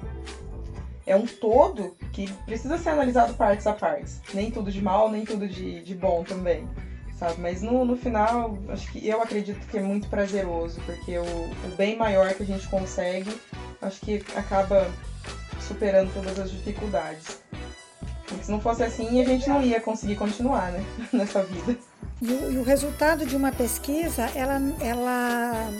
é 1.06 1.14
um 1.14 1.26
todo 1.26 1.96
que 2.12 2.32
precisa 2.44 2.78
ser 2.78 2.90
analisado 2.90 3.34
partes 3.34 3.66
a 3.66 3.72
partes. 3.72 4.20
Nem 4.34 4.50
tudo 4.50 4.70
de 4.70 4.82
mal, 4.82 5.10
nem 5.10 5.24
tudo 5.24 5.46
de, 5.46 5.82
de 5.82 5.94
bom 5.94 6.24
também. 6.24 6.68
Sabe? 7.18 7.40
Mas 7.40 7.62
no, 7.62 7.84
no 7.84 7.96
final, 7.96 8.58
acho 8.68 8.90
que 8.92 9.06
eu 9.06 9.22
acredito 9.22 9.66
que 9.68 9.78
é 9.78 9.82
muito 9.82 10.08
prazeroso, 10.08 10.80
porque 10.84 11.18
o, 11.18 11.24
o 11.24 11.76
bem 11.76 11.96
maior 11.96 12.34
que 12.34 12.42
a 12.42 12.46
gente 12.46 12.68
consegue, 12.68 13.34
acho 13.80 14.00
que 14.00 14.22
acaba 14.34 14.90
superando 15.60 16.12
todas 16.12 16.38
as 16.38 16.50
dificuldades. 16.50 17.40
Se 18.42 18.50
não 18.50 18.60
fosse 18.60 18.82
assim, 18.82 19.20
a 19.20 19.24
gente 19.24 19.48
não 19.48 19.62
ia 19.62 19.80
conseguir 19.80 20.16
continuar 20.16 20.72
né, 20.72 20.84
nessa 21.12 21.42
vida. 21.42 21.78
E 22.20 22.32
o, 22.32 22.52
e 22.52 22.58
o 22.58 22.62
resultado 22.62 23.26
de 23.26 23.36
uma 23.36 23.52
pesquisa, 23.52 24.30
ela, 24.34 24.60
ela, 24.80 25.70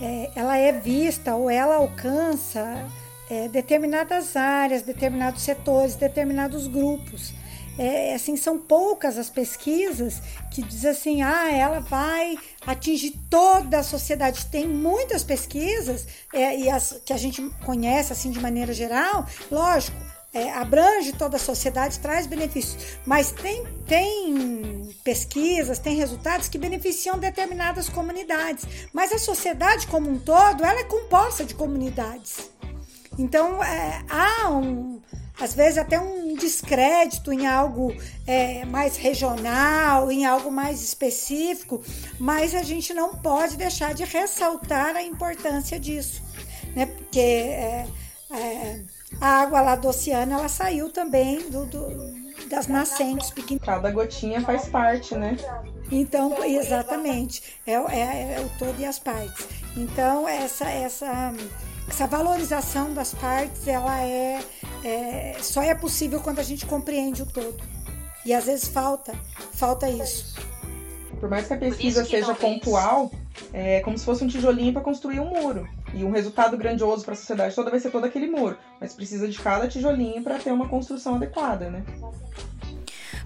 é, 0.00 0.30
ela 0.34 0.56
é 0.56 0.72
vista 0.72 1.34
ou 1.34 1.50
ela 1.50 1.76
alcança 1.76 2.86
é, 3.30 3.48
determinadas 3.48 4.36
áreas, 4.36 4.82
determinados 4.82 5.42
setores, 5.42 5.94
determinados 5.94 6.66
grupos. 6.66 7.32
É, 7.78 8.14
assim, 8.14 8.36
são 8.36 8.58
poucas 8.58 9.16
as 9.16 9.30
pesquisas 9.30 10.20
que 10.50 10.60
diz 10.60 10.84
assim, 10.84 11.22
ah, 11.22 11.50
ela 11.50 11.80
vai 11.80 12.36
atingir 12.66 13.12
toda 13.30 13.78
a 13.78 13.82
sociedade. 13.82 14.46
Tem 14.46 14.66
muitas 14.66 15.22
pesquisas 15.22 16.06
é, 16.34 16.58
e 16.58 16.68
as 16.68 17.00
que 17.04 17.12
a 17.12 17.16
gente 17.16 17.40
conhece 17.64 18.12
assim 18.12 18.30
de 18.30 18.40
maneira 18.40 18.74
geral, 18.74 19.24
lógico, 19.50 19.96
é, 20.32 20.52
abrange 20.52 21.12
toda 21.12 21.36
a 21.36 21.40
sociedade, 21.40 21.98
traz 21.98 22.26
benefícios, 22.26 22.98
mas 23.04 23.32
tem, 23.32 23.64
tem 23.86 24.94
pesquisas, 25.02 25.78
tem 25.78 25.96
resultados 25.96 26.48
que 26.48 26.58
beneficiam 26.58 27.18
determinadas 27.18 27.88
comunidades, 27.88 28.66
mas 28.92 29.12
a 29.12 29.18
sociedade 29.18 29.86
como 29.88 30.08
um 30.08 30.18
todo, 30.18 30.64
ela 30.64 30.80
é 30.80 30.84
composta 30.84 31.44
de 31.44 31.54
comunidades. 31.54 32.50
Então, 33.18 33.62
é, 33.62 34.04
há 34.08 34.48
um, 34.50 35.00
às 35.40 35.52
vezes 35.52 35.78
até 35.78 35.98
um 35.98 36.34
descrédito 36.36 37.32
em 37.32 37.46
algo 37.46 37.92
é, 38.26 38.64
mais 38.66 38.96
regional, 38.96 40.12
em 40.12 40.24
algo 40.24 40.50
mais 40.50 40.82
específico, 40.82 41.82
mas 42.18 42.54
a 42.54 42.62
gente 42.62 42.94
não 42.94 43.16
pode 43.16 43.56
deixar 43.56 43.94
de 43.94 44.04
ressaltar 44.04 44.94
a 44.94 45.02
importância 45.02 45.78
disso, 45.80 46.22
né? 46.76 46.86
Porque 46.86 47.18
é, 47.18 47.86
é, 48.30 48.80
a 49.20 49.42
água 49.42 49.60
lá 49.60 49.76
do 49.76 49.88
oceano 49.88 50.34
ela 50.34 50.48
saiu 50.48 50.90
também 50.90 51.50
do, 51.50 51.64
do 51.66 52.20
das 52.48 52.66
nascentes 52.66 53.30
pequenas. 53.30 53.64
Cada 53.64 53.90
gotinha 53.90 54.40
faz 54.40 54.68
parte, 54.68 55.14
né? 55.14 55.36
Então, 55.90 56.44
exatamente, 56.44 57.42
é, 57.66 57.72
é, 57.72 58.34
é 58.36 58.40
o 58.40 58.58
todo 58.58 58.78
e 58.80 58.84
as 58.84 58.98
partes. 58.98 59.46
Então, 59.76 60.28
essa, 60.28 60.68
essa, 60.68 61.32
essa 61.88 62.06
valorização 62.06 62.92
das 62.92 63.14
partes, 63.14 63.66
ela 63.66 64.00
é, 64.00 64.40
é, 64.84 65.36
só 65.40 65.62
é 65.62 65.74
possível 65.74 66.20
quando 66.20 66.40
a 66.40 66.42
gente 66.42 66.66
compreende 66.66 67.22
o 67.22 67.26
todo. 67.26 67.56
E 68.24 68.34
às 68.34 68.44
vezes 68.44 68.68
falta, 68.68 69.14
falta 69.52 69.88
isso. 69.88 70.36
Por 71.18 71.28
mais 71.28 71.46
que 71.46 71.54
a 71.54 71.56
pesquisa 71.56 72.02
que 72.02 72.10
seja 72.10 72.34
pontual, 72.34 73.10
é 73.52 73.80
como 73.80 73.98
se 73.98 74.04
fosse 74.04 74.24
um 74.24 74.28
tijolinho 74.28 74.72
para 74.72 74.82
construir 74.82 75.20
um 75.20 75.28
muro. 75.28 75.68
E 75.94 76.04
um 76.04 76.10
resultado 76.10 76.56
grandioso 76.56 77.04
para 77.04 77.14
a 77.14 77.16
sociedade 77.16 77.54
toda 77.54 77.70
vai 77.70 77.80
ser 77.80 77.90
todo 77.90 78.04
aquele 78.04 78.28
muro. 78.28 78.56
Mas 78.80 78.94
precisa 78.94 79.28
de 79.28 79.38
cada 79.38 79.66
tijolinho 79.68 80.22
para 80.22 80.38
ter 80.38 80.52
uma 80.52 80.68
construção 80.68 81.16
adequada, 81.16 81.68
né? 81.70 81.84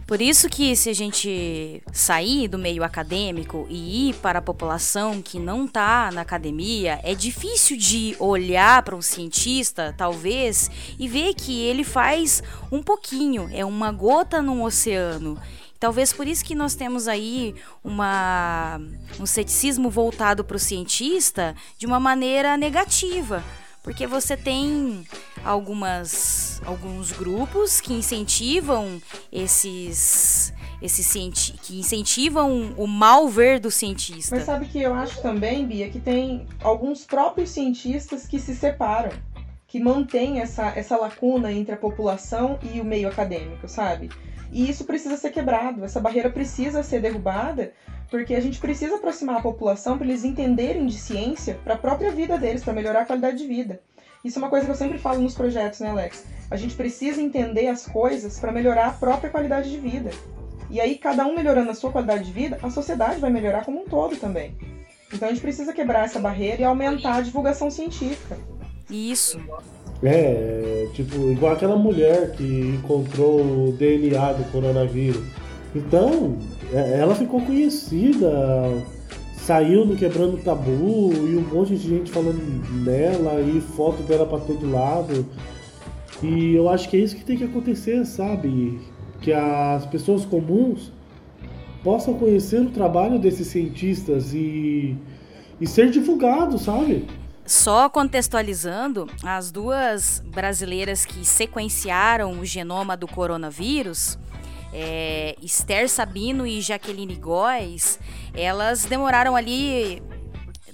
Por 0.06 0.20
isso 0.20 0.50
que 0.50 0.76
se 0.76 0.90
a 0.90 0.92
gente 0.92 1.82
sair 1.90 2.46
do 2.46 2.58
meio 2.58 2.84
acadêmico 2.84 3.66
e 3.70 4.10
ir 4.10 4.14
para 4.16 4.38
a 4.38 4.42
população 4.42 5.22
que 5.22 5.38
não 5.38 5.64
está 5.64 6.10
na 6.12 6.20
academia, 6.20 7.00
é 7.02 7.14
difícil 7.14 7.78
de 7.78 8.14
olhar 8.18 8.82
para 8.82 8.94
um 8.94 9.00
cientista, 9.00 9.94
talvez, 9.96 10.70
e 10.98 11.08
ver 11.08 11.32
que 11.32 11.58
ele 11.62 11.84
faz 11.84 12.42
um 12.70 12.82
pouquinho, 12.82 13.48
é 13.50 13.64
uma 13.64 13.90
gota 13.90 14.42
num 14.42 14.62
oceano. 14.62 15.38
Talvez 15.84 16.14
por 16.14 16.26
isso 16.26 16.42
que 16.42 16.54
nós 16.54 16.74
temos 16.74 17.06
aí 17.06 17.54
uma, 17.84 18.80
um 19.20 19.26
ceticismo 19.26 19.90
voltado 19.90 20.42
para 20.42 20.56
o 20.56 20.58
cientista 20.58 21.54
de 21.76 21.84
uma 21.84 22.00
maneira 22.00 22.56
negativa 22.56 23.44
porque 23.82 24.06
você 24.06 24.34
tem 24.34 25.06
algumas 25.44 26.62
alguns 26.64 27.12
grupos 27.12 27.82
que 27.82 27.92
incentivam 27.92 28.98
esses 29.30 30.54
esses 30.80 31.12
que 31.60 31.78
incentivam 31.78 32.72
o 32.78 32.86
mal 32.86 33.28
ver 33.28 33.60
do 33.60 33.70
cientista. 33.70 34.34
Mas 34.34 34.46
sabe 34.46 34.64
que 34.64 34.80
eu 34.80 34.94
acho 34.94 35.20
também, 35.20 35.66
Bia, 35.66 35.90
que 35.90 36.00
tem 36.00 36.46
alguns 36.62 37.04
próprios 37.04 37.50
cientistas 37.50 38.26
que 38.26 38.38
se 38.38 38.54
separam, 38.54 39.10
que 39.68 39.78
mantêm 39.78 40.40
essa, 40.40 40.68
essa 40.68 40.96
lacuna 40.96 41.52
entre 41.52 41.74
a 41.74 41.76
população 41.76 42.58
e 42.72 42.80
o 42.80 42.84
meio 42.86 43.06
acadêmico, 43.06 43.68
sabe? 43.68 44.08
E 44.54 44.70
isso 44.70 44.84
precisa 44.84 45.16
ser 45.16 45.32
quebrado, 45.32 45.84
essa 45.84 45.98
barreira 45.98 46.30
precisa 46.30 46.84
ser 46.84 47.00
derrubada, 47.00 47.72
porque 48.08 48.36
a 48.36 48.40
gente 48.40 48.60
precisa 48.60 48.94
aproximar 48.94 49.38
a 49.38 49.42
população 49.42 49.98
para 49.98 50.06
eles 50.06 50.22
entenderem 50.22 50.86
de 50.86 50.96
ciência 50.96 51.58
para 51.64 51.74
a 51.74 51.76
própria 51.76 52.12
vida 52.12 52.38
deles, 52.38 52.62
para 52.62 52.72
melhorar 52.72 53.00
a 53.00 53.04
qualidade 53.04 53.36
de 53.36 53.48
vida. 53.48 53.80
Isso 54.24 54.38
é 54.38 54.42
uma 54.42 54.48
coisa 54.48 54.64
que 54.64 54.70
eu 54.70 54.76
sempre 54.76 54.96
falo 54.96 55.20
nos 55.20 55.34
projetos, 55.34 55.80
né, 55.80 55.90
Alex? 55.90 56.24
A 56.48 56.56
gente 56.56 56.76
precisa 56.76 57.20
entender 57.20 57.66
as 57.66 57.84
coisas 57.84 58.38
para 58.38 58.52
melhorar 58.52 58.86
a 58.86 58.92
própria 58.92 59.28
qualidade 59.28 59.68
de 59.68 59.76
vida. 59.76 60.10
E 60.70 60.80
aí, 60.80 60.98
cada 60.98 61.26
um 61.26 61.34
melhorando 61.34 61.72
a 61.72 61.74
sua 61.74 61.90
qualidade 61.90 62.22
de 62.22 62.32
vida, 62.32 62.56
a 62.62 62.70
sociedade 62.70 63.18
vai 63.18 63.30
melhorar 63.30 63.64
como 63.64 63.82
um 63.82 63.88
todo 63.88 64.16
também. 64.16 64.56
Então 65.12 65.28
a 65.28 65.32
gente 65.32 65.42
precisa 65.42 65.72
quebrar 65.72 66.04
essa 66.04 66.20
barreira 66.20 66.62
e 66.62 66.64
aumentar 66.64 67.16
a 67.16 67.20
divulgação 67.20 67.72
científica. 67.72 68.38
Isso. 68.88 69.40
É, 70.02 70.88
tipo, 70.92 71.30
igual 71.30 71.52
aquela 71.52 71.76
mulher 71.76 72.32
que 72.32 72.42
encontrou 72.42 73.40
o 73.40 73.72
DNA 73.78 74.32
do 74.34 74.44
coronavírus. 74.50 75.22
Então, 75.74 76.36
é, 76.72 77.00
ela 77.00 77.14
ficou 77.14 77.40
conhecida, 77.40 78.30
saiu 79.36 79.84
no 79.84 79.96
Quebrando 79.96 80.36
Tabu 80.38 81.12
e 81.12 81.36
um 81.36 81.54
monte 81.54 81.76
de 81.76 81.88
gente 81.88 82.10
falando 82.10 82.38
nela 82.84 83.40
e 83.40 83.60
foto 83.60 84.02
dela 84.02 84.26
para 84.26 84.38
todo 84.40 84.70
lado. 84.70 85.26
E 86.22 86.54
eu 86.54 86.68
acho 86.68 86.88
que 86.88 86.96
é 86.96 87.00
isso 87.00 87.16
que 87.16 87.24
tem 87.24 87.36
que 87.36 87.44
acontecer, 87.44 88.04
sabe? 88.04 88.78
Que 89.20 89.32
as 89.32 89.84
pessoas 89.86 90.24
comuns 90.24 90.92
possam 91.82 92.14
conhecer 92.14 92.60
o 92.60 92.70
trabalho 92.70 93.18
desses 93.18 93.48
cientistas 93.48 94.32
e, 94.32 94.96
e 95.60 95.66
ser 95.66 95.90
divulgado, 95.90 96.58
sabe? 96.58 97.04
Só 97.46 97.90
contextualizando, 97.90 99.08
as 99.22 99.50
duas 99.50 100.22
brasileiras 100.26 101.04
que 101.04 101.26
sequenciaram 101.26 102.40
o 102.40 102.44
genoma 102.44 102.96
do 102.96 103.06
coronavírus, 103.06 104.18
é, 104.72 105.36
Esther 105.42 105.88
Sabino 105.88 106.46
e 106.46 106.60
Jaqueline 106.60 107.14
Góes, 107.14 107.98
elas 108.34 108.84
demoraram 108.86 109.36
ali 109.36 110.02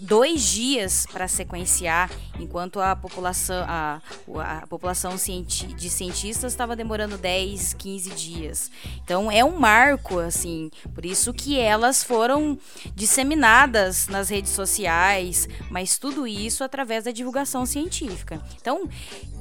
dois 0.01 0.42
dias 0.42 1.07
para 1.12 1.28
sequenciar, 1.28 2.11
enquanto 2.38 2.80
a 2.80 2.96
população, 2.96 3.64
a, 3.68 4.01
a 4.36 4.66
população 4.66 5.14
de 5.16 5.90
cientistas 5.90 6.53
estava 6.53 6.74
demorando 6.74 7.18
10, 7.18 7.74
15 7.74 8.11
dias. 8.11 8.70
Então 9.05 9.30
é 9.30 9.44
um 9.44 9.59
marco, 9.59 10.18
assim, 10.18 10.70
por 10.94 11.05
isso 11.05 11.32
que 11.32 11.59
elas 11.59 12.03
foram 12.03 12.59
disseminadas 12.94 14.09
nas 14.09 14.28
redes 14.28 14.53
sociais, 14.53 15.48
mas 15.70 15.98
tudo 15.98 16.26
isso 16.26 16.64
através 16.64 17.05
da 17.05 17.11
divulgação 17.11 17.66
científica. 17.66 18.42
Então 18.61 18.88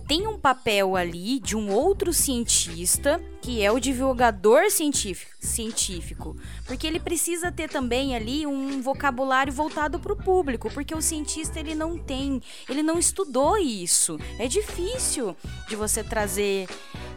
tem 0.07 0.25
um 0.25 0.39
papel 0.39 0.95
ali 0.95 1.39
de 1.39 1.55
um 1.55 1.71
outro 1.71 2.11
cientista, 2.11 3.21
que 3.41 3.63
é 3.63 3.71
o 3.71 3.79
divulgador 3.79 4.69
científico, 4.69 5.31
científico, 5.39 6.35
porque 6.65 6.85
ele 6.85 6.99
precisa 6.99 7.51
ter 7.51 7.69
também 7.69 8.15
ali 8.15 8.45
um 8.45 8.81
vocabulário 8.81 9.51
voltado 9.51 9.99
para 9.99 10.13
o 10.13 10.15
público, 10.15 10.69
porque 10.71 10.93
o 10.93 11.01
cientista 11.01 11.59
ele 11.59 11.73
não 11.73 11.97
tem, 11.97 12.41
ele 12.67 12.83
não 12.83 12.99
estudou 12.99 13.57
isso. 13.57 14.19
É 14.37 14.47
difícil 14.47 15.35
de 15.67 15.75
você 15.75 16.03
trazer 16.03 16.67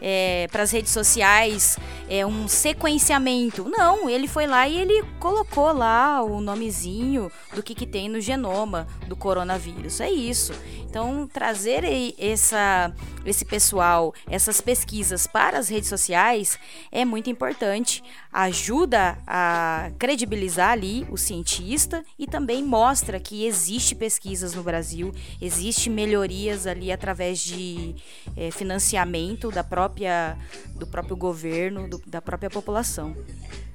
é, 0.03 0.49
para 0.51 0.65
as 0.65 0.73
redes 0.73 0.91
sociais 0.91 1.79
é, 2.09 2.27
um 2.27 2.49
sequenciamento. 2.49 3.69
Não, 3.69 4.11
ele 4.11 4.27
foi 4.27 4.47
lá 4.49 4.67
e 4.67 4.77
ele 4.77 5.05
colocou 5.21 5.73
lá 5.73 6.21
o 6.23 6.41
nomezinho 6.41 7.31
do 7.55 7.63
que, 7.63 7.75
que 7.75 7.87
tem 7.87 8.09
no 8.09 8.21
genoma 8.21 8.89
do 9.07 9.15
coronavírus. 9.15 10.01
É 10.01 10.11
isso. 10.11 10.53
Então, 10.81 11.27
trazer 11.33 11.85
essa, 12.19 12.93
esse 13.25 13.45
pessoal, 13.45 14.13
essas 14.29 14.61
pesquisas 14.61 15.27
para 15.27 15.59
as 15.59 15.69
redes 15.69 15.89
sociais 15.89 16.59
é 16.91 17.05
muito 17.05 17.31
importante. 17.31 18.03
Ajuda 18.33 19.19
a 19.27 19.91
credibilizar 19.99 20.71
ali 20.71 21.07
o 21.11 21.19
cientista 21.19 22.03
e 22.19 22.27
também 22.27 22.65
mostra 22.65 23.21
que 23.21 23.45
existe 23.45 23.95
pesquisas 23.95 24.55
no 24.55 24.63
Brasil, 24.63 25.13
existe 25.41 25.91
melhorias 25.91 26.67
ali 26.67 26.91
através 26.91 27.41
de 27.41 27.95
é, 28.35 28.51
financiamento 28.51 29.51
da 29.51 29.63
própria, 29.63 30.39
do 30.77 30.87
próprio 30.87 31.15
governo, 31.15 31.87
do, 31.87 32.01
da 32.07 32.23
própria 32.23 32.49
população. 32.49 33.15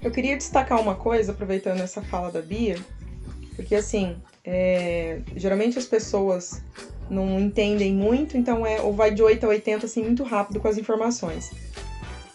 Eu 0.01 0.09
queria 0.09 0.35
destacar 0.35 0.81
uma 0.81 0.95
coisa, 0.95 1.33
aproveitando 1.33 1.81
essa 1.81 2.01
fala 2.01 2.31
da 2.31 2.41
Bia, 2.41 2.77
porque 3.55 3.75
assim, 3.75 4.15
é, 4.43 5.21
geralmente 5.35 5.77
as 5.77 5.85
pessoas 5.85 6.63
não 7.09 7.39
entendem 7.39 7.93
muito, 7.93 8.37
então 8.37 8.65
é 8.65 8.81
ou 8.81 8.93
vai 8.93 9.13
de 9.13 9.21
8 9.21 9.45
a 9.45 9.49
80 9.49 9.85
assim 9.85 10.03
muito 10.03 10.23
rápido 10.23 10.59
com 10.59 10.67
as 10.67 10.77
informações. 10.77 11.51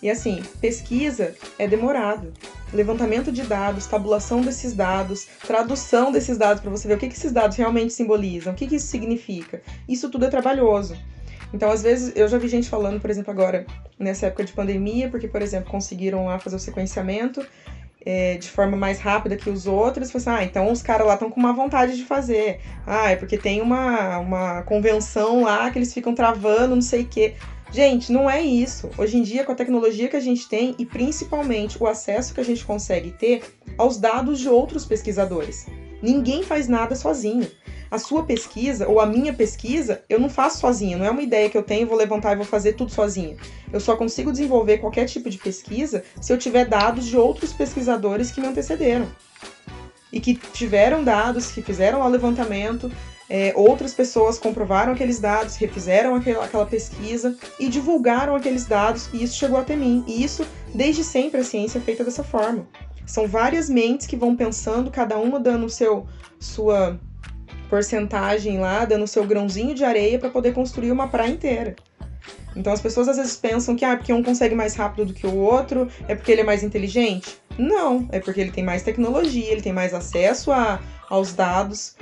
E 0.02 0.10
assim, 0.10 0.42
pesquisa 0.60 1.34
é 1.58 1.68
demorado. 1.68 2.32
Levantamento 2.72 3.30
de 3.30 3.42
dados, 3.42 3.86
tabulação 3.86 4.40
desses 4.40 4.72
dados, 4.72 5.28
tradução 5.46 6.10
desses 6.10 6.36
dados 6.36 6.60
para 6.60 6.70
você 6.70 6.88
ver 6.88 6.94
o 6.94 6.98
que, 6.98 7.06
esses 7.06 7.30
dados 7.30 7.56
realmente 7.56 7.92
simbolizam, 7.92 8.52
o 8.52 8.56
que, 8.56 8.64
isso 8.64 8.88
significa. 8.88 9.62
Isso 9.88 10.10
tudo 10.10 10.24
é 10.24 10.28
trabalhoso. 10.28 10.96
Então, 11.54 11.70
às 11.70 11.82
vezes, 11.82 12.12
eu 12.16 12.26
já 12.26 12.38
vi 12.38 12.48
gente 12.48 12.68
falando, 12.68 13.00
por 13.00 13.10
exemplo, 13.10 13.30
agora, 13.30 13.66
nessa 13.98 14.26
época 14.26 14.42
de 14.42 14.52
pandemia, 14.52 15.08
porque, 15.08 15.28
por 15.28 15.42
exemplo, 15.42 15.70
conseguiram 15.70 16.24
lá 16.24 16.38
fazer 16.38 16.56
o 16.56 16.58
sequenciamento 16.58 17.46
é, 18.04 18.36
de 18.36 18.50
forma 18.50 18.76
mais 18.76 18.98
rápida 18.98 19.36
que 19.36 19.48
os 19.48 19.66
outros, 19.66 20.10
você, 20.10 20.30
assim, 20.30 20.30
ah, 20.30 20.44
então 20.44 20.70
os 20.72 20.82
caras 20.82 21.06
lá 21.06 21.14
estão 21.14 21.30
com 21.30 21.38
uma 21.38 21.52
vontade 21.52 21.96
de 21.96 22.04
fazer. 22.04 22.60
Ah, 22.86 23.10
é 23.10 23.16
porque 23.16 23.38
tem 23.38 23.60
uma, 23.60 24.18
uma 24.18 24.62
convenção 24.62 25.42
lá 25.42 25.70
que 25.70 25.78
eles 25.78 25.92
ficam 25.92 26.14
travando, 26.14 26.74
não 26.74 26.82
sei 26.82 27.02
o 27.02 27.06
quê. 27.06 27.34
Gente, 27.72 28.12
não 28.12 28.28
é 28.28 28.40
isso. 28.40 28.90
Hoje 28.98 29.16
em 29.16 29.22
dia, 29.22 29.44
com 29.44 29.52
a 29.52 29.56
tecnologia 29.56 30.08
que 30.08 30.16
a 30.16 30.20
gente 30.20 30.48
tem 30.48 30.74
e 30.78 30.84
principalmente 30.84 31.82
o 31.82 31.86
acesso 31.86 32.34
que 32.34 32.40
a 32.40 32.44
gente 32.44 32.64
consegue 32.64 33.10
ter 33.12 33.42
aos 33.78 33.96
dados 33.96 34.38
de 34.38 34.48
outros 34.48 34.84
pesquisadores. 34.84 35.66
Ninguém 36.02 36.42
faz 36.42 36.68
nada 36.68 36.94
sozinho 36.94 37.48
a 37.92 37.98
sua 37.98 38.24
pesquisa 38.24 38.88
ou 38.88 38.98
a 38.98 39.04
minha 39.04 39.34
pesquisa, 39.34 40.02
eu 40.08 40.18
não 40.18 40.30
faço 40.30 40.60
sozinha, 40.60 40.96
não 40.96 41.04
é 41.04 41.10
uma 41.10 41.20
ideia 41.20 41.50
que 41.50 41.58
eu 41.58 41.62
tenho, 41.62 41.86
vou 41.86 41.94
levantar 41.94 42.32
e 42.32 42.36
vou 42.36 42.44
fazer 42.46 42.72
tudo 42.72 42.90
sozinha. 42.90 43.36
Eu 43.70 43.80
só 43.80 43.94
consigo 43.94 44.32
desenvolver 44.32 44.78
qualquer 44.78 45.04
tipo 45.04 45.28
de 45.28 45.36
pesquisa 45.36 46.02
se 46.18 46.32
eu 46.32 46.38
tiver 46.38 46.64
dados 46.64 47.04
de 47.04 47.18
outros 47.18 47.52
pesquisadores 47.52 48.30
que 48.30 48.40
me 48.40 48.46
antecederam. 48.46 49.06
E 50.10 50.20
que 50.20 50.34
tiveram 50.34 51.04
dados, 51.04 51.52
que 51.52 51.60
fizeram 51.60 52.00
o 52.00 52.08
levantamento. 52.08 52.90
É, 53.28 53.52
outras 53.56 53.94
pessoas 53.94 54.38
comprovaram 54.38 54.92
aqueles 54.92 55.18
dados, 55.18 55.56
refizeram 55.56 56.14
aquela, 56.14 56.44
aquela 56.44 56.66
pesquisa 56.66 57.36
e 57.58 57.68
divulgaram 57.68 58.34
aqueles 58.34 58.66
dados, 58.66 59.08
e 59.12 59.22
isso 59.22 59.36
chegou 59.36 59.58
até 59.58 59.76
mim. 59.76 60.04
E 60.06 60.22
isso, 60.22 60.46
desde 60.74 61.02
sempre, 61.02 61.40
a 61.40 61.44
ciência 61.44 61.78
é 61.78 61.80
feita 61.80 62.04
dessa 62.04 62.24
forma. 62.24 62.66
São 63.06 63.26
várias 63.26 63.68
mentes 63.68 64.06
que 64.06 64.16
vão 64.16 64.36
pensando, 64.36 64.90
cada 64.90 65.18
uma 65.18 65.40
dando 65.40 65.68
seu 65.68 66.06
sua 66.38 66.98
porcentagem 67.68 68.58
lá, 68.58 68.84
dando 68.84 69.06
seu 69.06 69.24
grãozinho 69.26 69.74
de 69.74 69.82
areia 69.82 70.18
para 70.18 70.28
poder 70.28 70.52
construir 70.52 70.92
uma 70.92 71.08
praia 71.08 71.30
inteira. 71.30 71.74
Então 72.54 72.72
as 72.72 72.80
pessoas 72.80 73.08
às 73.08 73.16
vezes 73.16 73.36
pensam 73.36 73.74
que 73.76 73.84
ah, 73.84 73.96
porque 73.96 74.12
um 74.12 74.22
consegue 74.22 74.54
mais 74.54 74.74
rápido 74.74 75.06
do 75.06 75.14
que 75.14 75.26
o 75.26 75.36
outro, 75.36 75.88
é 76.08 76.14
porque 76.14 76.32
ele 76.32 76.42
é 76.42 76.44
mais 76.44 76.62
inteligente. 76.62 77.38
Não, 77.58 78.08
é 78.10 78.20
porque 78.20 78.40
ele 78.40 78.50
tem 78.50 78.64
mais 78.64 78.82
tecnologia, 78.82 79.50
ele 79.50 79.62
tem 79.62 79.72
mais 79.72 79.92
acesso 79.92 80.50
a, 80.52 80.80
aos 81.08 81.32
dados, 81.32 81.96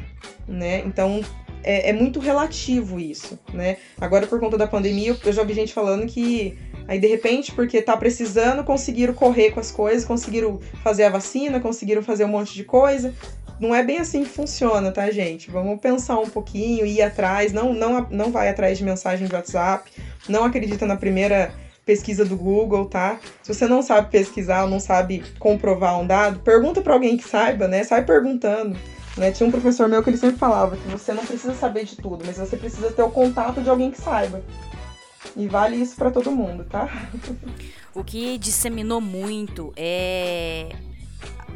né? 0.47 0.81
Então 0.87 1.21
é, 1.63 1.91
é 1.91 1.93
muito 1.93 2.21
relativo 2.21 2.99
isso, 2.99 3.39
né? 3.53 3.77
Agora 4.01 4.27
por 4.27 4.39
conta 4.41 4.57
da 4.57 4.67
pandemia, 4.67 5.17
eu 5.25 5.33
já 5.33 5.43
vi 5.45 5.55
gente 5.55 5.73
falando 5.73 6.07
que 6.07 6.57
Aí, 6.91 6.99
de 6.99 7.07
repente, 7.07 7.53
porque 7.53 7.81
tá 7.81 7.97
precisando, 7.97 8.65
conseguiram 8.65 9.15
correr 9.15 9.53
com 9.53 9.61
as 9.61 9.71
coisas, 9.71 10.05
conseguiram 10.05 10.59
fazer 10.83 11.05
a 11.05 11.09
vacina, 11.09 11.61
conseguiram 11.61 12.03
fazer 12.03 12.25
um 12.25 12.29
monte 12.29 12.53
de 12.53 12.65
coisa. 12.65 13.15
Não 13.61 13.75
é 13.75 13.85
bem 13.85 13.99
assim 13.99 14.25
que 14.25 14.31
funciona, 14.31 14.91
tá, 14.91 15.11
gente? 15.11 15.51
Vamos 15.51 15.79
pensar 15.81 16.19
um 16.19 16.31
pouquinho, 16.31 16.87
ir 16.87 17.03
atrás. 17.03 17.53
Não, 17.53 17.75
não, 17.75 18.07
não 18.11 18.33
vai 18.33 18.49
atrás 18.49 18.79
de 18.79 18.85
mensagem 18.85 19.29
de 19.29 19.35
WhatsApp. 19.35 19.91
Não 20.27 20.45
acredita 20.45 20.87
na 20.87 20.97
primeira 20.97 21.53
pesquisa 21.85 22.25
do 22.25 22.37
Google, 22.37 22.87
tá? 22.87 23.21
Se 23.43 23.53
você 23.53 23.67
não 23.67 23.83
sabe 23.83 24.11
pesquisar 24.11 24.67
não 24.67 24.81
sabe 24.81 25.23
comprovar 25.39 26.01
um 26.01 26.07
dado, 26.07 26.41
pergunta 26.41 26.81
para 26.81 26.95
alguém 26.95 27.19
que 27.19 27.29
saiba, 27.29 27.69
né? 27.69 27.85
Sai 27.85 28.03
perguntando. 28.03 28.79
Né? 29.17 29.31
Tinha 29.31 29.47
um 29.47 29.51
professor 29.51 29.89
meu 29.89 30.03
que 30.03 30.09
ele 30.09 30.17
sempre 30.17 30.39
falava 30.39 30.77
que 30.77 30.89
você 30.89 31.13
não 31.13 31.27
precisa 31.27 31.53
saber 31.55 31.85
de 31.85 31.97
tudo, 31.97 32.25
mas 32.25 32.39
você 32.39 32.57
precisa 32.57 32.91
ter 32.93 33.03
o 33.03 33.11
contato 33.11 33.61
de 33.61 33.69
alguém 33.69 33.91
que 33.91 34.01
saiba. 34.01 34.43
E 35.37 35.47
vale 35.47 35.77
isso 35.77 35.97
para 35.97 36.11
todo 36.11 36.31
mundo, 36.31 36.65
tá? 36.65 36.89
O 37.93 38.05
que 38.05 38.39
disseminou 38.39 39.01
muito 39.01 39.73
é 39.77 40.69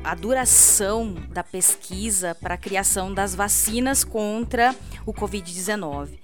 a 0.04 0.14
duração 0.14 1.14
da 1.30 1.42
pesquisa 1.42 2.34
para 2.34 2.54
a 2.54 2.58
criação 2.58 3.12
das 3.12 3.34
vacinas 3.34 4.04
contra 4.04 4.74
o 5.06 5.12
Covid-19. 5.14 6.23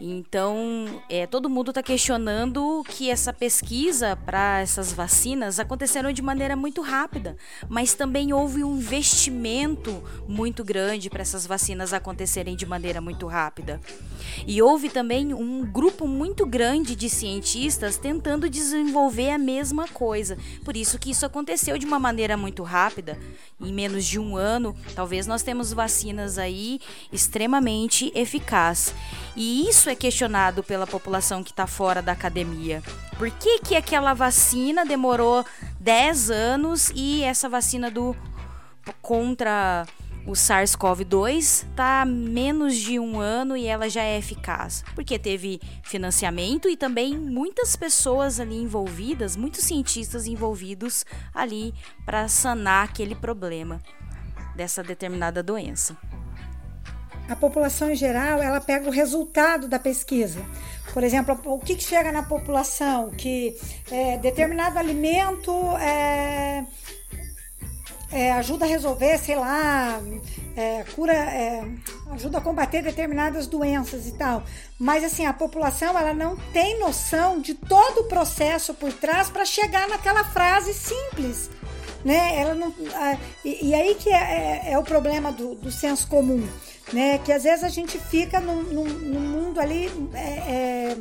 Então, 0.00 1.02
é, 1.08 1.26
todo 1.26 1.48
mundo 1.48 1.70
está 1.70 1.82
questionando 1.82 2.82
que 2.88 3.10
essa 3.10 3.32
pesquisa 3.32 4.16
para 4.16 4.60
essas 4.60 4.92
vacinas 4.92 5.60
aconteceram 5.60 6.12
de 6.12 6.20
maneira 6.20 6.56
muito 6.56 6.80
rápida, 6.82 7.36
mas 7.68 7.94
também 7.94 8.32
houve 8.32 8.64
um 8.64 8.76
investimento 8.76 10.02
muito 10.26 10.64
grande 10.64 11.08
para 11.08 11.22
essas 11.22 11.46
vacinas 11.46 11.92
acontecerem 11.92 12.56
de 12.56 12.66
maneira 12.66 13.00
muito 13.00 13.26
rápida. 13.26 13.80
E 14.46 14.60
houve 14.60 14.88
também 14.88 15.32
um 15.32 15.64
grupo 15.64 16.06
muito 16.06 16.44
grande 16.44 16.96
de 16.96 17.08
cientistas 17.08 17.96
tentando 17.96 18.48
desenvolver 18.50 19.30
a 19.30 19.38
mesma 19.38 19.86
coisa. 19.88 20.36
Por 20.64 20.76
isso 20.76 20.98
que 20.98 21.10
isso 21.10 21.24
aconteceu 21.24 21.78
de 21.78 21.86
uma 21.86 21.98
maneira 21.98 22.36
muito 22.36 22.62
rápida. 22.62 23.18
Em 23.60 23.72
menos 23.72 24.04
de 24.04 24.18
um 24.18 24.36
ano, 24.36 24.74
talvez 24.94 25.26
nós 25.26 25.42
temos 25.42 25.72
vacinas 25.72 26.38
aí 26.38 26.80
extremamente 27.12 28.12
eficazes. 28.14 28.94
E 29.36 29.68
isso 29.68 29.83
é 29.88 29.94
questionado 29.94 30.62
pela 30.62 30.86
população 30.86 31.42
que 31.42 31.50
está 31.50 31.66
fora 31.66 32.02
da 32.02 32.12
academia. 32.12 32.82
Por 33.18 33.30
que, 33.30 33.60
que 33.60 33.76
aquela 33.76 34.14
vacina 34.14 34.84
demorou 34.84 35.44
10 35.80 36.30
anos 36.30 36.90
e 36.94 37.22
essa 37.22 37.48
vacina 37.48 37.90
do 37.90 38.16
contra 39.00 39.86
o 40.26 40.32
SARS-CoV-2 40.32 41.38
está 41.38 42.04
menos 42.04 42.76
de 42.76 42.98
um 42.98 43.20
ano 43.20 43.56
e 43.56 43.66
ela 43.66 43.88
já 43.88 44.02
é 44.02 44.18
eficaz? 44.18 44.84
Porque 44.94 45.18
teve 45.18 45.60
financiamento 45.82 46.68
e 46.68 46.76
também 46.76 47.16
muitas 47.16 47.76
pessoas 47.76 48.40
ali 48.40 48.56
envolvidas, 48.56 49.36
muitos 49.36 49.64
cientistas 49.64 50.26
envolvidos 50.26 51.04
ali 51.34 51.74
para 52.04 52.26
sanar 52.28 52.84
aquele 52.84 53.14
problema 53.14 53.80
dessa 54.56 54.82
determinada 54.82 55.42
doença 55.42 55.96
a 57.28 57.36
população 57.36 57.90
em 57.90 57.96
geral 57.96 58.42
ela 58.42 58.60
pega 58.60 58.88
o 58.88 58.92
resultado 58.92 59.68
da 59.68 59.78
pesquisa. 59.78 60.44
Por 60.92 61.02
exemplo, 61.02 61.38
o 61.44 61.58
que, 61.58 61.80
chega 61.80 62.12
na 62.12 62.22
população? 62.22 63.10
Que 63.10 63.56
é, 63.90 64.16
determinado 64.18 64.78
alimento 64.78 65.52
é, 65.78 66.64
é, 68.12 68.32
ajuda 68.32 68.64
a 68.64 68.68
resolver, 68.68 69.18
sei 69.18 69.34
lá, 69.34 70.00
é, 70.54 70.84
cura, 70.94 71.14
é, 71.14 71.64
ajuda 72.12 72.38
a 72.38 72.40
combater 72.40 72.82
determinadas 72.82 73.46
doenças 73.46 74.06
e 74.06 74.12
tal. 74.12 74.44
Mas 74.78 75.02
assim, 75.02 75.26
a 75.26 75.32
população 75.32 75.98
ela 75.98 76.12
não 76.12 76.36
tem 76.52 76.78
noção 76.78 77.40
de 77.40 77.54
todo 77.54 78.02
o 78.02 78.04
processo 78.04 78.74
por 78.74 78.92
trás 78.92 79.30
para 79.30 79.44
chegar 79.44 79.88
naquela 79.88 80.22
frase 80.22 80.72
simples. 80.74 81.50
Né? 82.04 82.38
Ela 82.38 82.54
não, 82.54 82.72
e, 83.42 83.68
e 83.70 83.74
aí 83.74 83.94
que 83.94 84.10
é, 84.10 84.62
é, 84.66 84.72
é 84.72 84.78
o 84.78 84.82
problema 84.82 85.32
do, 85.32 85.54
do 85.54 85.72
senso 85.72 86.06
comum 86.06 86.46
né? 86.92 87.18
Que 87.18 87.32
às 87.32 87.42
vezes 87.44 87.64
a 87.64 87.68
gente 87.68 87.98
fica 87.98 88.40
num, 88.40 88.62
num, 88.62 88.84
num 88.84 89.20
mundo 89.20 89.60
ali. 89.60 89.90
É, 90.14 90.18
é, 90.18 90.96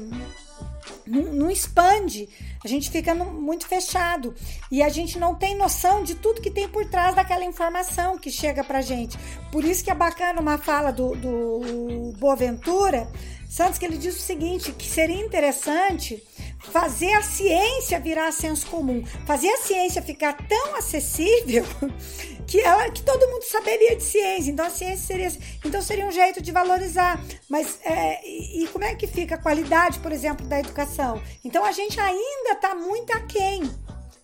não, 1.05 1.21
não, 1.33 1.51
expande, 1.51 2.29
a 2.63 2.67
gente 2.67 2.89
fica 2.89 3.13
no, 3.13 3.25
muito 3.25 3.67
fechado 3.67 4.33
e 4.71 4.81
a 4.81 4.87
gente 4.87 5.19
não 5.19 5.35
tem 5.35 5.53
noção 5.55 6.01
de 6.01 6.15
tudo 6.15 6.41
que 6.41 6.49
tem 6.49 6.67
por 6.67 6.85
trás 6.85 7.13
daquela 7.13 7.43
informação 7.43 8.17
que 8.17 8.31
chega 8.31 8.63
pra 8.63 8.81
gente. 8.81 9.17
Por 9.51 9.65
isso 9.65 9.83
que 9.83 9.91
é 9.91 9.95
bacana 9.95 10.39
uma 10.39 10.57
fala 10.57 10.91
do, 10.91 11.13
do 11.15 12.13
Boaventura 12.17 13.09
Santos 13.53 13.77
que 13.77 13.85
ele 13.85 13.99
diz 13.99 14.17
o 14.17 14.19
seguinte, 14.19 14.71
que 14.71 14.87
seria 14.87 15.23
interessante 15.23 16.23
fazer 16.57 17.13
a 17.13 17.21
ciência 17.21 17.99
virar 17.99 18.31
senso 18.31 18.65
comum, 18.65 19.05
fazer 19.27 19.47
a 19.47 19.57
ciência 19.57 20.01
ficar 20.01 20.33
tão 20.47 20.75
acessível 20.75 21.63
que 22.47 22.59
ela 22.59 22.89
que 22.89 23.01
todo 23.01 23.27
mundo 23.27 23.43
saberia 23.43 23.95
de 23.95 24.03
ciência. 24.03 24.51
Então 24.51 24.65
a 24.65 24.69
ciência 24.69 25.05
seria 25.05 25.31
então 25.63 25.81
seria 25.81 26.05
um 26.05 26.11
jeito 26.11 26.41
de 26.41 26.51
valorizar. 26.51 27.19
Mas 27.49 27.79
é, 27.83 28.25
e, 28.27 28.63
e, 28.63 28.67
como 28.67 28.83
é 28.83 28.95
que 28.95 29.07
fica 29.07 29.35
a 29.35 29.37
qualidade, 29.37 29.99
por 29.99 30.11
exemplo, 30.11 30.45
da 30.45 30.59
educação? 30.59 31.21
Então 31.43 31.63
a 31.63 31.71
gente 31.71 31.99
ainda 31.99 32.51
está 32.53 32.75
muito 32.75 33.11
aquém. 33.13 33.63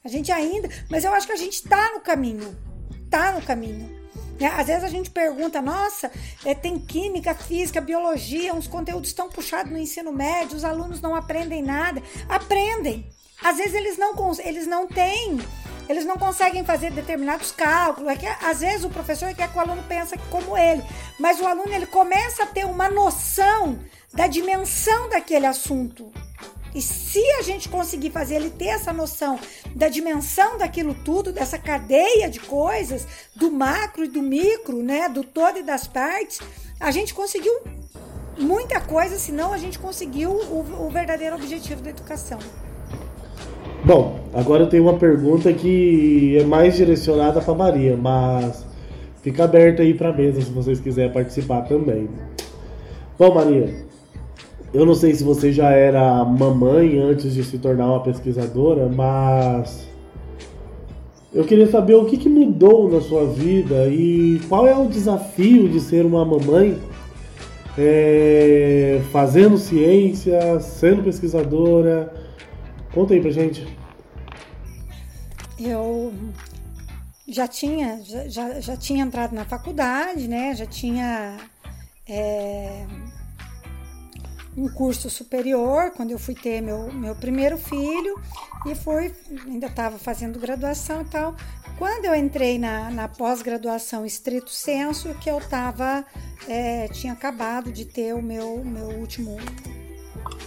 A 0.04 0.08
gente 0.08 0.32
ainda, 0.32 0.70
mas 0.90 1.04
eu 1.04 1.14
acho 1.14 1.28
que 1.28 1.34
a 1.34 1.38
gente 1.38 1.56
está 1.56 1.92
no 1.94 2.02
caminho. 2.02 2.58
Está 3.06 3.32
no 3.34 3.42
caminho. 3.42 4.00
É, 4.40 4.48
às 4.48 4.68
vezes 4.68 4.84
a 4.86 4.88
gente 4.88 5.10
pergunta, 5.10 5.62
nossa, 5.62 6.10
é, 6.46 6.56
tem 6.56 6.80
química, 6.80 7.36
física, 7.36 7.82
biologia, 7.82 8.54
uns 8.54 8.68
conteúdos 8.68 9.12
tão 9.12 9.30
puxados 9.30 9.70
no 9.70 9.78
ensino 9.78 10.14
médio, 10.14 10.56
os 10.56 10.64
alunos 10.64 11.02
não 11.02 11.14
aprendem 11.14 11.62
nada. 11.62 12.02
Aprendem. 12.30 13.06
Às 13.44 13.58
vezes 13.58 13.74
eles 13.74 13.98
não, 13.98 14.14
eles 14.40 14.66
não 14.66 14.88
têm 14.88 15.40
eles 15.90 16.06
não 16.06 16.18
conseguem 16.18 16.64
fazer 16.64 16.92
determinados 16.92 17.52
cálculos. 17.52 18.12
É 18.12 18.16
que, 18.16 18.28
às 18.28 18.62
vezes 18.62 18.86
o 18.86 18.90
professor 18.92 19.34
quer 19.34 19.52
que 19.52 19.58
o 19.58 19.60
aluno 19.60 19.84
pense 19.90 20.16
como 20.30 20.56
ele, 20.56 20.84
mas 21.20 21.40
o 21.40 21.48
aluno 21.48 21.74
ele 21.74 21.88
começa 21.88 22.44
a 22.44 22.46
ter 22.46 22.66
uma 22.66 22.88
noção 22.88 23.80
da 24.14 24.28
dimensão 24.28 25.10
daquele 25.10 25.48
assunto. 25.48 26.12
E 26.76 26.84
se 26.84 27.24
a 27.40 27.42
gente 27.42 27.68
conseguir 27.68 28.12
fazer 28.12 28.36
ele 28.36 28.52
ter 28.52 28.68
essa 28.68 28.94
noção 28.94 29.40
da 29.76 29.90
dimensão 29.90 30.60
daquilo 30.60 30.94
tudo, 30.94 31.34
dessa 31.34 31.58
cadeia 31.58 32.30
de 32.30 32.40
coisas, 32.40 33.08
do 33.36 33.52
macro 33.52 34.06
e 34.06 34.08
do 34.08 34.22
micro, 34.22 34.84
né, 34.84 35.10
do 35.10 35.24
todo 35.24 35.58
e 35.58 35.64
das 35.64 35.88
partes, 35.88 36.40
a 36.80 36.92
gente 36.92 37.16
conseguiu 37.16 37.52
muita 38.38 38.80
coisa, 38.80 39.18
senão 39.18 39.52
a 39.52 39.58
gente 39.58 39.80
conseguiu 39.80 40.30
o, 40.30 40.86
o 40.86 40.90
verdadeiro 40.92 41.36
objetivo 41.36 41.82
da 41.82 41.90
educação. 41.90 42.38
Bom, 43.84 44.20
agora 44.34 44.64
eu 44.64 44.68
tenho 44.68 44.84
uma 44.84 44.98
pergunta 44.98 45.52
que 45.54 46.38
é 46.38 46.44
mais 46.44 46.76
direcionada 46.76 47.40
para 47.40 47.54
Maria, 47.54 47.96
mas 47.96 48.66
fica 49.22 49.46
aberta 49.46 49.82
aí 49.82 49.94
para 49.94 50.12
mesa 50.12 50.42
se 50.42 50.52
vocês 50.52 50.82
quiserem 50.82 51.14
participar 51.14 51.62
também. 51.62 52.10
Bom, 53.18 53.34
Maria, 53.34 53.74
eu 54.74 54.86
não 54.86 54.94
sei 54.94 55.16
se 55.16 55.24
você 55.24 55.54
já 55.54 55.72
era 55.72 56.26
mamãe 56.26 57.00
antes 57.00 57.34
de 57.34 57.42
se 57.42 57.58
tornar 57.58 57.88
uma 57.88 58.04
pesquisadora, 58.04 58.90
mas 58.94 59.88
eu 61.34 61.46
queria 61.46 61.68
saber 61.68 61.96
o 61.96 62.04
que, 62.04 62.18
que 62.18 62.28
mudou 62.28 62.92
na 62.92 63.00
sua 63.00 63.26
vida 63.28 63.88
e 63.88 64.42
qual 64.50 64.68
é 64.68 64.78
o 64.78 64.88
desafio 64.88 65.70
de 65.70 65.80
ser 65.80 66.06
uma 66.06 66.26
mamãe 66.26 66.78
é, 67.78 69.00
fazendo 69.10 69.58
ciência, 69.58 70.60
sendo 70.60 71.02
pesquisadora 71.02 72.29
Conta 72.94 73.14
aí 73.14 73.22
pra 73.22 73.32
gente. 73.32 73.68
Eu 75.60 76.14
já 77.28 77.48
tinha, 77.48 78.02
já, 78.28 78.60
já 78.60 78.76
tinha 78.76 79.04
entrado 79.04 79.36
na 79.36 79.46
faculdade, 79.46 80.28
né? 80.28 80.56
Já 80.56 80.66
tinha 80.66 81.38
é, 82.08 82.86
um 84.58 84.68
curso 84.68 85.10
superior 85.10 85.92
quando 85.92 86.12
eu 86.12 86.20
fui 86.20 86.34
ter 86.34 86.62
meu, 86.62 86.92
meu 86.92 87.16
primeiro 87.16 87.58
filho 87.58 88.20
e 88.66 88.74
fui, 88.76 89.14
ainda 89.46 89.68
estava 89.68 89.98
fazendo 89.98 90.40
graduação 90.40 91.02
e 91.02 91.06
tal. 91.06 91.36
Quando 91.78 92.06
eu 92.06 92.16
entrei 92.16 92.60
na, 92.60 92.90
na 92.90 93.08
pós-graduação 93.08 94.06
estrito 94.06 94.50
senso, 94.50 95.14
que 95.16 95.30
eu 95.30 95.38
estava, 95.38 96.04
é, 96.48 96.88
tinha 96.90 97.14
acabado 97.14 97.72
de 97.72 97.86
ter 97.86 98.14
o 98.14 98.22
meu, 98.22 98.64
meu 98.66 98.88
último 99.00 99.38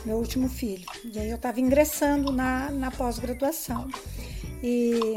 meu 0.04 0.16
último 0.16 0.48
filho. 0.48 0.84
E 1.04 1.18
aí 1.18 1.30
eu 1.30 1.36
estava 1.36 1.60
ingressando 1.60 2.32
na, 2.32 2.70
na 2.70 2.90
pós-graduação. 2.90 3.88
E 4.62 5.14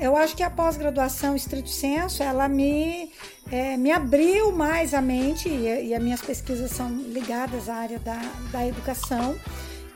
eu 0.00 0.16
acho 0.16 0.36
que 0.36 0.42
a 0.42 0.50
pós-graduação 0.50 1.36
estrito 1.36 1.68
senso, 1.68 2.22
ela 2.22 2.48
me, 2.48 3.10
é, 3.50 3.76
me 3.76 3.90
abriu 3.90 4.52
mais 4.52 4.94
a 4.94 5.00
mente, 5.00 5.48
e, 5.48 5.88
e 5.88 5.94
as 5.94 6.02
minhas 6.02 6.22
pesquisas 6.22 6.70
são 6.70 6.90
ligadas 6.90 7.68
à 7.68 7.74
área 7.74 7.98
da, 7.98 8.20
da 8.50 8.66
educação, 8.66 9.36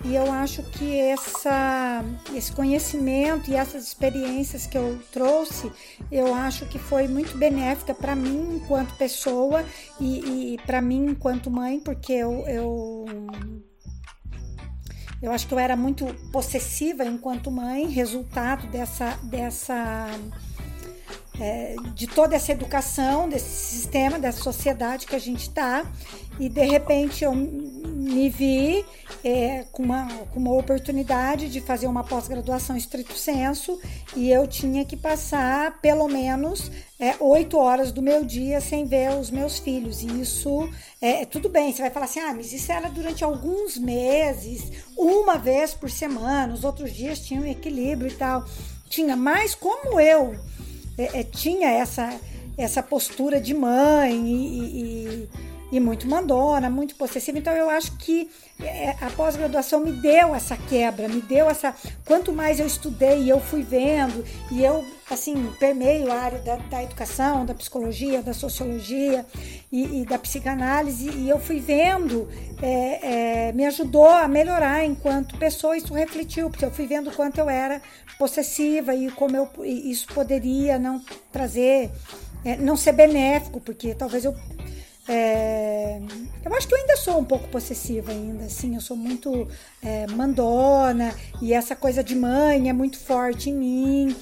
e 0.05 0.15
eu 0.15 0.31
acho 0.31 0.63
que 0.63 0.99
essa, 0.99 2.05
esse 2.35 2.53
conhecimento 2.53 3.51
e 3.51 3.55
essas 3.55 3.85
experiências 3.85 4.67
que 4.67 4.77
eu 4.77 5.01
trouxe, 5.11 5.73
eu 6.13 6.35
acho 6.35 6.67
que 6.67 6.79
foi 6.79 7.09
muito 7.09 7.39
benéfica 7.39 7.95
para 7.95 8.15
mim 8.15 8.57
enquanto 8.57 8.95
pessoa 8.99 9.65
e, 9.99 10.55
e 10.55 10.59
para 10.67 10.83
mim 10.83 11.07
enquanto 11.07 11.51
mãe, 11.51 11.81
porque 11.81 12.13
eu, 12.13 12.45
eu 12.47 13.07
eu 15.23 15.33
acho 15.33 15.47
que 15.47 15.55
eu 15.55 15.59
era 15.59 15.77
muito 15.77 16.07
possessiva 16.31 17.05
enquanto 17.05 17.51
mãe, 17.51 17.87
resultado 17.87 18.67
dessa, 18.69 19.17
dessa 19.23 20.09
é, 21.41 21.77
de 21.95 22.07
toda 22.07 22.37
essa 22.37 22.53
educação, 22.53 23.29
desse 23.29 23.49
sistema, 23.49 24.19
dessa 24.19 24.43
sociedade 24.43 25.07
que 25.07 25.17
a 25.17 25.21
gente 25.21 25.43
está, 25.43 25.85
e 26.39 26.49
de 26.49 26.65
repente 26.65 27.25
eu 27.25 27.35
me 27.35 28.29
vi 28.29 28.85
é, 29.23 29.65
com, 29.73 29.83
uma, 29.83 30.07
com 30.33 30.41
uma 30.41 30.53
oportunidade 30.53 31.49
de 31.49 31.61
fazer 31.61 31.87
uma 31.87 32.05
pós-graduação 32.05 32.77
estrito 32.77 33.15
senso 33.15 33.81
e 34.17 34.31
eu 34.31 34.47
tinha 34.47 34.85
que 34.85 34.97
passar 34.97 35.81
pelo 35.81 36.09
menos 36.09 36.71
é, 36.99 37.15
oito 37.21 37.57
horas 37.57 37.93
do 37.93 38.03
meu 38.03 38.25
dia 38.25 38.61
sem 38.61 38.85
ver 38.85 39.13
os 39.13 39.31
meus 39.31 39.59
filhos. 39.59 40.03
E 40.03 40.21
isso 40.21 40.69
é, 41.01 41.23
é 41.23 41.25
tudo 41.25 41.49
bem, 41.49 41.73
você 41.73 41.83
vai 41.83 41.91
falar 41.91 42.07
assim, 42.07 42.21
ah, 42.21 42.35
mas 42.35 42.53
isso 42.53 42.71
era 42.71 42.89
durante 42.89 43.25
alguns 43.25 43.79
meses, 43.79 44.73
uma 44.97 45.39
vez 45.39 45.73
por 45.73 45.91
semana, 45.91 46.53
os 46.53 46.65
outros 46.65 46.93
dias 46.93 47.21
tinha 47.21 47.41
um 47.41 47.47
equilíbrio 47.47 48.11
e 48.11 48.15
tal. 48.15 48.45
Tinha, 48.89 49.17
mas 49.17 49.55
como 49.55 49.99
eu 49.99 50.37
é, 50.97 51.21
é, 51.21 51.25
tinha 51.25 51.71
essa, 51.71 52.19
essa 52.57 52.83
postura 52.83 53.41
de 53.41 53.55
mãe 53.55 54.15
e, 54.15 54.83
e, 54.83 55.29
e, 55.77 55.81
muito 55.81 56.09
mandona, 56.09 56.71
muito 56.71 56.95
possessiva. 56.95 57.37
Então 57.37 57.53
eu 57.53 57.69
acho 57.69 57.97
que 57.97 58.31
é, 58.61 58.91
a 59.01 59.11
pós-graduação 59.11 59.81
me 59.81 59.91
deu 59.91 60.33
essa 60.33 60.57
quebra, 60.57 61.09
me 61.09 61.21
deu 61.21 61.51
essa. 61.51 61.75
Quanto 62.05 62.33
mais 62.33 62.61
eu 62.61 62.67
estudei 62.67 63.23
e 63.23 63.29
eu 63.29 63.41
fui 63.41 63.63
vendo, 63.63 64.25
e 64.53 64.63
eu, 64.63 64.85
assim, 65.11 65.53
permeio 65.59 66.13
a 66.13 66.15
área 66.15 66.39
da, 66.39 66.57
da 66.57 66.83
educação, 66.83 67.45
da 67.45 67.55
psicologia, 67.55 68.23
da 68.23 68.33
sociologia 68.33 69.27
e, 69.73 70.03
e 70.03 70.05
da 70.05 70.17
psicanálise, 70.17 71.11
e 71.11 71.29
eu 71.29 71.41
fui 71.41 71.59
vendo, 71.59 72.29
é, 72.63 73.49
é, 73.49 73.53
me 73.53 73.67
ajudou 73.67 74.09
a 74.09 74.29
melhorar 74.29 74.85
enquanto 74.85 75.37
pessoa. 75.39 75.77
Isso 75.77 75.93
refletiu, 75.93 76.49
porque 76.51 76.65
eu 76.65 76.71
fui 76.71 76.87
vendo 76.87 77.11
quanto 77.11 77.39
eu 77.39 77.51
era 77.51 77.83
possessiva 78.17 78.95
e 78.95 79.11
como 79.11 79.37
eu, 79.37 79.49
isso 79.65 80.07
poderia 80.15 80.79
não 80.79 81.03
trazer, 81.33 81.91
é, 82.45 82.57
não 82.57 82.77
ser 82.77 82.93
benéfico, 82.93 83.61
porque 83.61 83.93
talvez 83.93 84.25
eu 84.25 84.37
é, 85.07 86.01
eu 86.45 86.55
acho 86.55 86.67
que 86.67 86.75
eu 86.75 86.79
ainda 86.79 86.97
sou 86.97 87.19
um 87.19 87.25
pouco 87.25 87.49
possessiva 87.49 88.11
ainda, 88.11 88.45
assim, 88.45 88.75
eu 88.75 88.81
sou 88.81 88.97
muito 88.97 89.47
é, 89.83 90.07
mandona 90.07 91.15
e 91.43 91.53
essa 91.53 91.77
coisa 91.77 92.03
de 92.03 92.15
mãe 92.15 92.69
é 92.69 92.73
muito 92.73 92.99
forte 92.99 93.51
em 93.51 93.55
mim. 93.55 94.17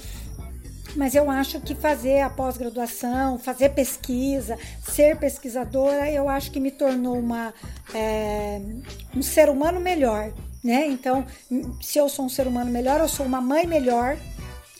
Mas 0.95 1.15
eu 1.15 1.29
acho 1.31 1.59
que 1.59 1.73
fazer 1.73 2.21
a 2.21 2.29
pós-graduação, 2.29 3.39
fazer 3.39 3.69
pesquisa, 3.69 4.59
ser 4.83 5.17
pesquisadora, 5.17 6.11
eu 6.11 6.29
acho 6.29 6.51
que 6.51 6.59
me 6.59 6.69
tornou 6.69 7.17
uma, 7.17 7.51
é, 7.95 8.61
um 9.15 9.21
ser 9.21 9.49
humano 9.49 9.79
melhor, 9.79 10.31
né? 10.63 10.85
Então, 10.85 11.25
se 11.81 11.97
eu 11.97 12.07
sou 12.07 12.25
um 12.25 12.29
ser 12.29 12.45
humano 12.45 12.69
melhor, 12.69 12.99
eu 12.99 13.09
sou 13.09 13.25
uma 13.25 13.41
mãe 13.41 13.65
melhor, 13.65 14.17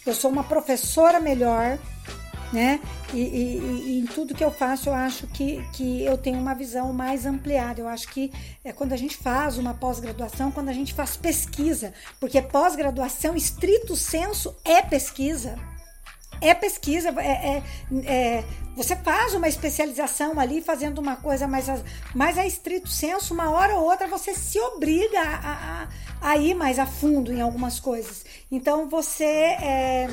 eu 0.05 0.13
sou 0.13 0.29
uma 0.29 0.43
professora 0.43 1.19
melhor, 1.19 1.79
né? 2.53 2.79
E, 3.11 3.17
e, 3.17 3.83
e, 3.87 3.99
em 3.99 4.05
tudo 4.05 4.35
que 4.35 4.43
eu 4.43 4.51
faço, 4.51 4.89
eu 4.89 4.93
acho 4.93 5.25
que, 5.27 5.65
que 5.73 6.05
eu 6.05 6.15
tenho 6.17 6.39
uma 6.39 6.53
visão 6.53 6.93
mais 6.93 7.25
ampliada. 7.25 7.81
Eu 7.81 7.87
acho 7.87 8.07
que 8.09 8.31
é 8.63 8.71
quando 8.71 8.93
a 8.93 8.97
gente 8.97 9.17
faz 9.17 9.57
uma 9.57 9.73
pós-graduação, 9.73 10.51
quando 10.51 10.69
a 10.69 10.73
gente 10.73 10.93
faz 10.93 11.17
pesquisa, 11.17 11.93
porque 12.19 12.39
pós-graduação, 12.41 13.35
estrito 13.35 13.95
senso, 13.95 14.55
é 14.63 14.83
pesquisa. 14.83 15.57
É 16.41 16.53
pesquisa, 16.53 17.09
é, 17.21 17.57
é, 17.57 17.63
é, 18.05 18.43
você 18.75 18.97
faz 18.97 19.33
uma 19.33 19.47
especialização 19.47 20.37
ali, 20.39 20.61
fazendo 20.61 20.99
uma 20.99 21.15
coisa 21.15 21.47
mais, 21.47 21.67
mais 22.13 22.37
a 22.37 22.45
estrito 22.45 22.89
senso, 22.89 23.33
uma 23.33 23.49
hora 23.49 23.75
ou 23.75 23.85
outra 23.85 24.07
você 24.07 24.35
se 24.35 24.59
obriga 24.59 25.21
a, 25.21 25.87
a, 26.21 26.29
a 26.31 26.37
ir 26.37 26.53
mais 26.53 26.79
a 26.79 26.85
fundo 26.85 27.31
em 27.31 27.39
algumas 27.39 27.79
coisas. 27.79 28.25
Então 28.51 28.89
você 28.89 29.23
é, 29.23 30.09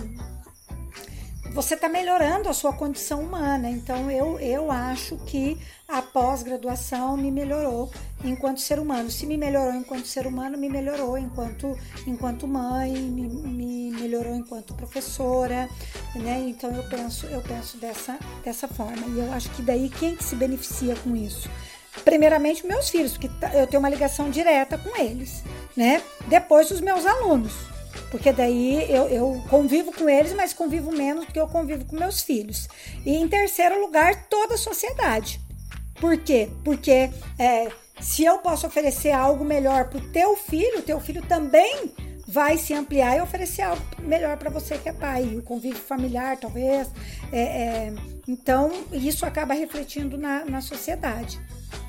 você 1.52 1.74
está 1.74 1.88
melhorando 1.88 2.48
a 2.48 2.52
sua 2.52 2.72
condição 2.72 3.20
humana. 3.20 3.68
Então, 3.68 4.10
eu, 4.10 4.38
eu 4.38 4.70
acho 4.70 5.16
que 5.18 5.58
a 5.88 6.00
pós-graduação 6.00 7.16
me 7.16 7.30
melhorou 7.30 7.90
enquanto 8.24 8.60
ser 8.60 8.78
humano. 8.78 9.10
Se 9.10 9.26
me 9.26 9.36
melhorou 9.36 9.74
enquanto 9.74 10.06
ser 10.06 10.26
humano, 10.26 10.56
me 10.56 10.68
melhorou 10.68 11.18
enquanto, 11.18 11.76
enquanto 12.06 12.46
mãe, 12.46 12.92
me, 12.92 13.28
me 13.28 13.90
melhorou 13.90 14.34
enquanto 14.34 14.74
professora, 14.74 15.68
né? 16.14 16.40
Então, 16.48 16.70
eu 16.70 16.84
penso, 16.84 17.26
eu 17.26 17.42
penso 17.42 17.76
dessa, 17.78 18.18
dessa 18.44 18.68
forma. 18.68 19.06
E 19.08 19.18
eu 19.18 19.32
acho 19.32 19.50
que 19.50 19.62
daí 19.62 19.88
quem 19.88 20.14
que 20.14 20.24
se 20.24 20.36
beneficia 20.36 20.94
com 20.96 21.16
isso? 21.16 21.50
Primeiramente, 22.04 22.64
meus 22.64 22.88
filhos, 22.88 23.12
porque 23.18 23.28
eu 23.54 23.66
tenho 23.66 23.80
uma 23.80 23.88
ligação 23.88 24.30
direta 24.30 24.78
com 24.78 24.96
eles, 24.96 25.42
né? 25.76 26.00
Depois, 26.28 26.70
os 26.70 26.80
meus 26.80 27.04
alunos 27.04 27.52
porque 28.10 28.32
daí 28.32 28.90
eu, 28.90 29.08
eu, 29.08 29.44
convivo 29.48 29.92
com 29.92 30.08
eles, 30.08 30.32
mas 30.32 30.52
convivo 30.52 30.92
menos 30.92 31.26
do 31.26 31.32
que 31.32 31.40
eu 31.40 31.48
convivo 31.48 31.84
com 31.84 31.96
meus 31.96 32.22
filhos. 32.22 32.68
E 33.04 33.14
em 33.16 33.28
terceiro 33.28 33.80
lugar, 33.80 34.26
toda 34.28 34.54
a 34.54 34.58
sociedade. 34.58 35.40
Por 36.00 36.16
quê? 36.18 36.48
Porque 36.64 37.10
é, 37.38 37.68
se 38.00 38.24
eu 38.24 38.38
posso 38.38 38.66
oferecer 38.66 39.12
algo 39.12 39.44
melhor 39.44 39.88
para 39.88 39.98
o 39.98 40.12
teu 40.12 40.36
filho, 40.36 40.82
teu 40.82 40.98
filho 40.98 41.22
também 41.22 41.92
vai 42.26 42.56
se 42.56 42.72
ampliar 42.72 43.16
e 43.16 43.20
oferecer 43.20 43.62
algo 43.62 43.82
melhor 43.98 44.36
para 44.36 44.50
você 44.50 44.78
que 44.78 44.88
é 44.88 44.92
pai, 44.92 45.36
o 45.36 45.42
convívio 45.42 45.80
familiar, 45.80 46.36
talvez. 46.38 46.88
É, 47.32 47.40
é, 47.40 47.94
então, 48.26 48.70
isso 48.92 49.26
acaba 49.26 49.52
refletindo 49.52 50.16
na, 50.16 50.44
na 50.44 50.60
sociedade. 50.60 51.40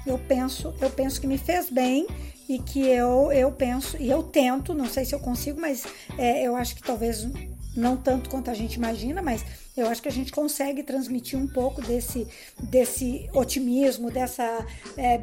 Eu 0.06 0.18
penso, 0.18 0.74
eu 0.82 0.89
penso 0.89 1.22
que 1.22 1.28
me 1.28 1.38
fez 1.38 1.70
bem 1.70 2.08
e 2.48 2.60
que 2.60 2.86
eu, 2.88 3.32
eu 3.32 3.52
penso, 3.52 3.98
e 3.98 4.10
eu 4.10 4.24
tento, 4.24 4.74
não 4.74 4.86
sei 4.86 5.06
se 5.06 5.14
eu 5.14 5.20
consigo, 5.20 5.60
mas 5.60 5.86
é, 6.18 6.46
eu 6.46 6.56
acho 6.56 6.76
que 6.76 6.84
talvez 6.84 7.28
não 7.76 7.96
tanto 7.96 8.30
quanto 8.30 8.50
a 8.50 8.54
gente 8.54 8.76
imagina, 8.76 9.22
mas 9.22 9.46
eu 9.76 9.88
acho 9.88 10.02
que 10.02 10.10
a 10.10 10.12
gente 10.12 10.32
consegue 10.32 10.84
transmitir 10.84 11.39
um 11.39 11.48
pouco 11.48 11.82
desse, 11.82 12.28
desse 12.60 13.30
otimismo, 13.34 14.12
dessa. 14.12 14.66
É, 14.98 15.22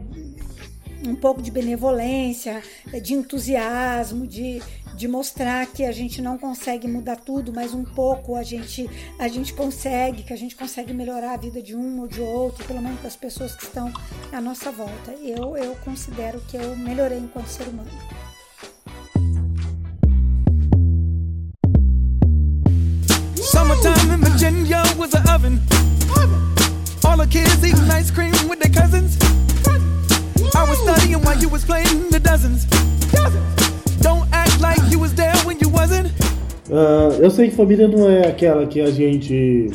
um 1.07 1.15
pouco 1.15 1.41
de 1.41 1.51
benevolência, 1.51 2.61
de 3.03 3.15
entusiasmo, 3.15 4.27
de, 4.27 4.61
de 4.99 5.07
mostrar 5.07 5.65
que 5.67 5.85
a 5.85 5.93
gente 5.93 6.21
não 6.21 6.37
consegue 6.37 6.89
mudar 6.89 7.15
tudo, 7.15 7.53
mas 7.53 7.73
um 7.73 7.85
pouco 7.85 8.35
a 8.35 8.43
gente, 8.43 8.91
a 9.17 9.29
gente 9.29 9.55
consegue, 9.55 10.25
que 10.25 10.33
a 10.33 10.37
gente 10.37 10.57
consegue 10.57 10.93
melhorar 10.93 11.35
a 11.35 11.37
vida 11.37 11.63
de 11.63 11.77
um 11.77 12.01
ou 12.01 12.09
de 12.09 12.21
outro, 12.21 12.65
pelo 12.65 12.83
menos 12.83 13.01
das 13.01 13.15
pessoas 13.15 13.55
que 13.55 13.63
estão 13.63 13.93
à 14.33 14.41
nossa 14.41 14.73
volta. 14.73 15.13
Eu, 15.23 15.57
eu 15.57 15.77
considero 15.85 16.41
que 16.49 16.57
eu 16.57 16.77
melhorei 16.77 17.17
enquanto 17.17 17.47
ser 17.47 17.69
humano. 17.69 17.89
Summertime 23.37 24.15
in 24.15 24.21
Virginia 24.21 24.83
was 24.97 25.15
an 25.15 25.23
oven. 25.33 25.61
All 27.05 27.17
the 27.17 27.27
kids 27.29 27.65
eating 27.65 27.89
ice 27.89 28.11
cream 28.11 28.33
with 28.49 28.59
their 28.59 28.73
cousins. 28.73 29.17
I 30.57 30.69
was 30.69 30.77
studying 30.81 31.23
while 31.23 31.39
you 31.39 31.49
was 31.49 31.65
playing 31.65 32.11
the 32.11 32.19
dozens. 32.19 32.67
Don't 34.01 34.29
act 34.33 34.48
Uh, 36.69 37.23
eu 37.23 37.31
sei 37.31 37.49
que 37.49 37.57
família 37.57 37.89
não 37.89 38.09
é 38.09 38.27
aquela 38.27 38.67
que 38.67 38.81
a 38.81 38.91
gente 38.91 39.71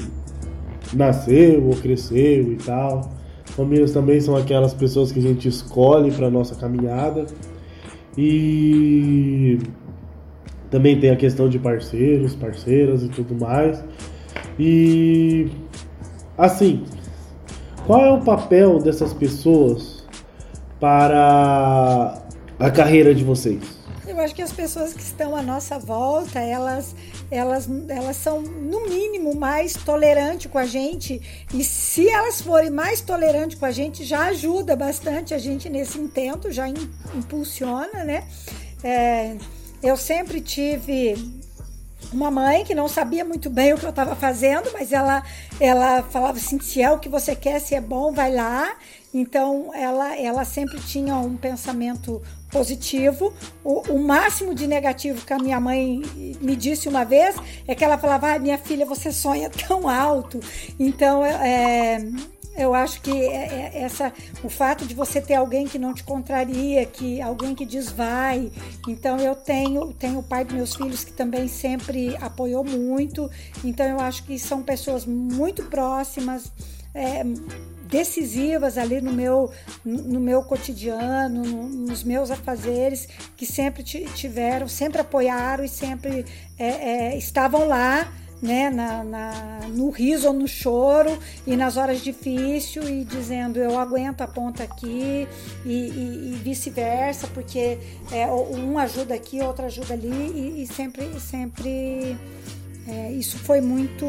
nasceu 0.93 1.65
ou 1.65 1.75
cresceu 1.75 2.53
e 2.53 2.57
tal. 2.57 3.11
Famílias 3.45 3.91
também 3.91 4.19
são 4.19 4.35
aquelas 4.35 4.73
pessoas 4.73 5.11
que 5.11 5.19
a 5.19 5.21
gente 5.21 5.47
escolhe 5.47 6.11
para 6.11 6.29
nossa 6.29 6.55
caminhada. 6.55 7.25
E 8.17 9.59
também 10.69 10.99
tem 10.99 11.09
a 11.09 11.15
questão 11.15 11.49
de 11.49 11.57
parceiros, 11.59 12.35
parceiras 12.35 13.03
e 13.03 13.09
tudo 13.09 13.35
mais. 13.39 13.83
E 14.57 15.49
assim, 16.37 16.83
qual 17.85 18.05
é 18.05 18.11
o 18.11 18.21
papel 18.21 18.79
dessas 18.79 19.13
pessoas 19.13 20.05
para 20.79 22.21
a 22.59 22.71
carreira 22.71 23.13
de 23.13 23.23
vocês? 23.23 23.82
Eu 24.13 24.19
acho 24.21 24.35
que 24.35 24.43
as 24.43 24.51
pessoas 24.51 24.93
que 24.93 25.01
estão 25.01 25.35
à 25.35 25.41
nossa 25.41 25.79
volta, 25.79 26.39
elas, 26.39 26.95
elas, 27.31 27.67
elas 27.89 28.15
são, 28.15 28.41
no 28.41 28.87
mínimo, 28.87 29.35
mais 29.35 29.73
tolerantes 29.73 30.51
com 30.51 30.59
a 30.59 30.67
gente. 30.67 31.19
E 31.51 31.63
se 31.63 32.07
elas 32.07 32.39
forem 32.39 32.69
mais 32.69 33.01
tolerantes 33.01 33.57
com 33.57 33.65
a 33.65 33.71
gente, 33.71 34.03
já 34.03 34.27
ajuda 34.27 34.75
bastante 34.75 35.33
a 35.33 35.39
gente 35.39 35.67
nesse 35.67 35.97
intento, 35.97 36.51
já 36.51 36.67
impulsiona, 37.15 38.03
né? 38.03 38.23
É, 38.83 39.35
eu 39.81 39.97
sempre 39.97 40.39
tive 40.41 41.15
uma 42.11 42.29
mãe 42.29 42.63
que 42.63 42.75
não 42.75 42.87
sabia 42.87 43.25
muito 43.25 43.49
bem 43.49 43.73
o 43.73 43.79
que 43.79 43.85
eu 43.85 43.89
estava 43.89 44.15
fazendo, 44.15 44.69
mas 44.73 44.93
ela, 44.93 45.23
ela 45.59 46.03
falava 46.03 46.37
assim: 46.37 46.59
se 46.59 46.83
é 46.83 46.91
o 46.91 46.99
que 46.99 47.09
você 47.09 47.35
quer, 47.35 47.59
se 47.59 47.73
é 47.73 47.81
bom, 47.81 48.13
vai 48.13 48.31
lá. 48.31 48.75
Então 49.11 49.71
ela, 49.73 50.15
ela 50.17 50.45
sempre 50.45 50.79
tinha 50.81 51.15
um 51.15 51.35
pensamento 51.35 52.21
positivo. 52.53 53.33
O, 53.63 53.81
o, 53.93 53.99
máximo 53.99 54.53
de 54.53 54.67
negativo 54.67 55.25
que 55.25 55.33
a 55.33 55.39
minha 55.39 55.59
mãe 55.59 56.01
me 56.39 56.55
disse 56.55 56.87
uma 56.87 57.03
vez 57.03 57.35
é 57.67 57.73
que 57.73 57.83
ela 57.83 57.97
falava: 57.97 58.31
ah, 58.31 58.39
minha 58.39 58.57
filha, 58.57 58.85
você 58.85 59.11
sonha 59.11 59.49
tão 59.67 59.89
alto. 59.89 60.39
Então 60.79 61.25
é, 61.25 61.97
eu 62.55 62.75
acho 62.75 63.01
que 63.01 63.11
é, 63.11 63.71
é, 63.73 63.81
essa, 63.81 64.13
o 64.43 64.49
fato 64.49 64.85
de 64.85 64.93
você 64.93 65.19
ter 65.19 65.33
alguém 65.33 65.67
que 65.67 65.79
não 65.79 65.93
te 65.93 66.03
contraria, 66.03 66.85
que 66.85 67.19
alguém 67.19 67.55
que 67.55 67.65
diz 67.65 67.91
vai. 67.91 68.51
Então 68.87 69.17
eu 69.17 69.35
tenho, 69.35 69.91
tenho 69.93 70.19
o 70.19 70.23
pai 70.23 70.45
dos 70.45 70.53
meus 70.53 70.75
filhos 70.75 71.03
que 71.03 71.11
também 71.11 71.47
sempre 71.47 72.15
apoiou 72.17 72.63
muito. 72.63 73.29
Então 73.63 73.85
eu 73.85 73.99
acho 73.99 74.23
que 74.23 74.37
são 74.37 74.61
pessoas 74.61 75.05
muito 75.05 75.63
próximas. 75.63 76.51
É, 76.93 77.23
decisivas 77.83 78.77
ali 78.77 79.01
no 79.01 79.11
meu, 79.11 79.51
no 79.83 80.19
meu 80.19 80.43
cotidiano, 80.43 81.43
nos 81.43 82.03
meus 82.03 82.31
afazeres, 82.31 83.07
que 83.35 83.45
sempre 83.45 83.83
tiveram, 83.83 84.67
sempre 84.67 85.01
apoiaram 85.01 85.63
e 85.63 85.69
sempre 85.69 86.25
é, 86.57 86.67
é, 86.67 87.17
estavam 87.17 87.67
lá 87.67 88.11
né, 88.41 88.69
na, 88.69 89.03
na, 89.05 89.59
no 89.69 89.89
riso 89.89 90.27
ou 90.27 90.33
no 90.33 90.47
choro 90.49 91.17
e 91.47 91.55
nas 91.55 91.77
horas 91.77 92.01
difíceis 92.01 92.89
e 92.89 93.05
dizendo 93.05 93.57
eu 93.57 93.79
aguento 93.79 94.19
a 94.19 94.27
ponta 94.27 94.63
aqui 94.63 95.25
e, 95.65 95.69
e, 95.69 96.33
e 96.33 96.39
vice-versa, 96.43 97.27
porque 97.27 97.79
é, 98.11 98.27
um 98.27 98.77
ajuda 98.77 99.15
aqui, 99.15 99.39
outro 99.41 99.65
ajuda 99.65 99.93
ali 99.93 100.09
e, 100.09 100.63
e 100.63 100.67
sempre, 100.67 101.07
sempre 101.21 102.17
é, 102.87 103.11
isso 103.13 103.37
foi 103.37 103.61
muito. 103.61 104.05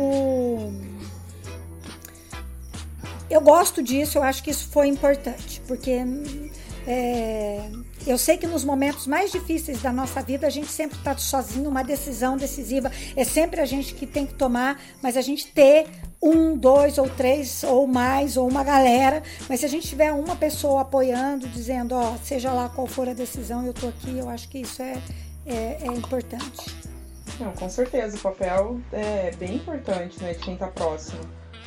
Eu 3.34 3.40
gosto 3.40 3.82
disso, 3.82 4.16
eu 4.16 4.22
acho 4.22 4.44
que 4.44 4.50
isso 4.52 4.68
foi 4.68 4.86
importante, 4.86 5.60
porque 5.66 6.04
é, 6.86 7.68
eu 8.06 8.16
sei 8.16 8.38
que 8.38 8.46
nos 8.46 8.62
momentos 8.62 9.08
mais 9.08 9.32
difíceis 9.32 9.82
da 9.82 9.92
nossa 9.92 10.22
vida 10.22 10.46
a 10.46 10.50
gente 10.50 10.68
sempre 10.68 10.96
está 10.96 11.16
sozinho, 11.16 11.68
uma 11.68 11.82
decisão 11.82 12.36
decisiva 12.36 12.92
é 13.16 13.24
sempre 13.24 13.60
a 13.60 13.64
gente 13.64 13.92
que 13.92 14.06
tem 14.06 14.24
que 14.24 14.34
tomar, 14.34 14.80
mas 15.02 15.16
a 15.16 15.20
gente 15.20 15.48
ter 15.48 15.88
um, 16.22 16.56
dois 16.56 16.96
ou 16.96 17.08
três 17.08 17.64
ou 17.64 17.88
mais 17.88 18.36
ou 18.36 18.48
uma 18.48 18.62
galera, 18.62 19.20
mas 19.48 19.58
se 19.58 19.66
a 19.66 19.68
gente 19.68 19.88
tiver 19.88 20.12
uma 20.12 20.36
pessoa 20.36 20.82
apoiando, 20.82 21.48
dizendo, 21.48 21.96
ó, 21.96 22.14
seja 22.22 22.52
lá 22.52 22.68
qual 22.68 22.86
for 22.86 23.08
a 23.08 23.14
decisão, 23.14 23.66
eu 23.66 23.74
tô 23.74 23.88
aqui, 23.88 24.16
eu 24.16 24.28
acho 24.28 24.48
que 24.48 24.58
isso 24.58 24.80
é, 24.80 24.96
é, 25.44 25.78
é 25.80 25.86
importante. 25.88 26.72
Não, 27.40 27.50
com 27.50 27.68
certeza, 27.68 28.16
o 28.16 28.20
papel 28.20 28.78
é 28.92 29.32
bem 29.32 29.56
importante, 29.56 30.22
né, 30.22 30.34
de 30.34 30.38
quem 30.38 30.56
tá 30.56 30.68
próximo. 30.68 31.18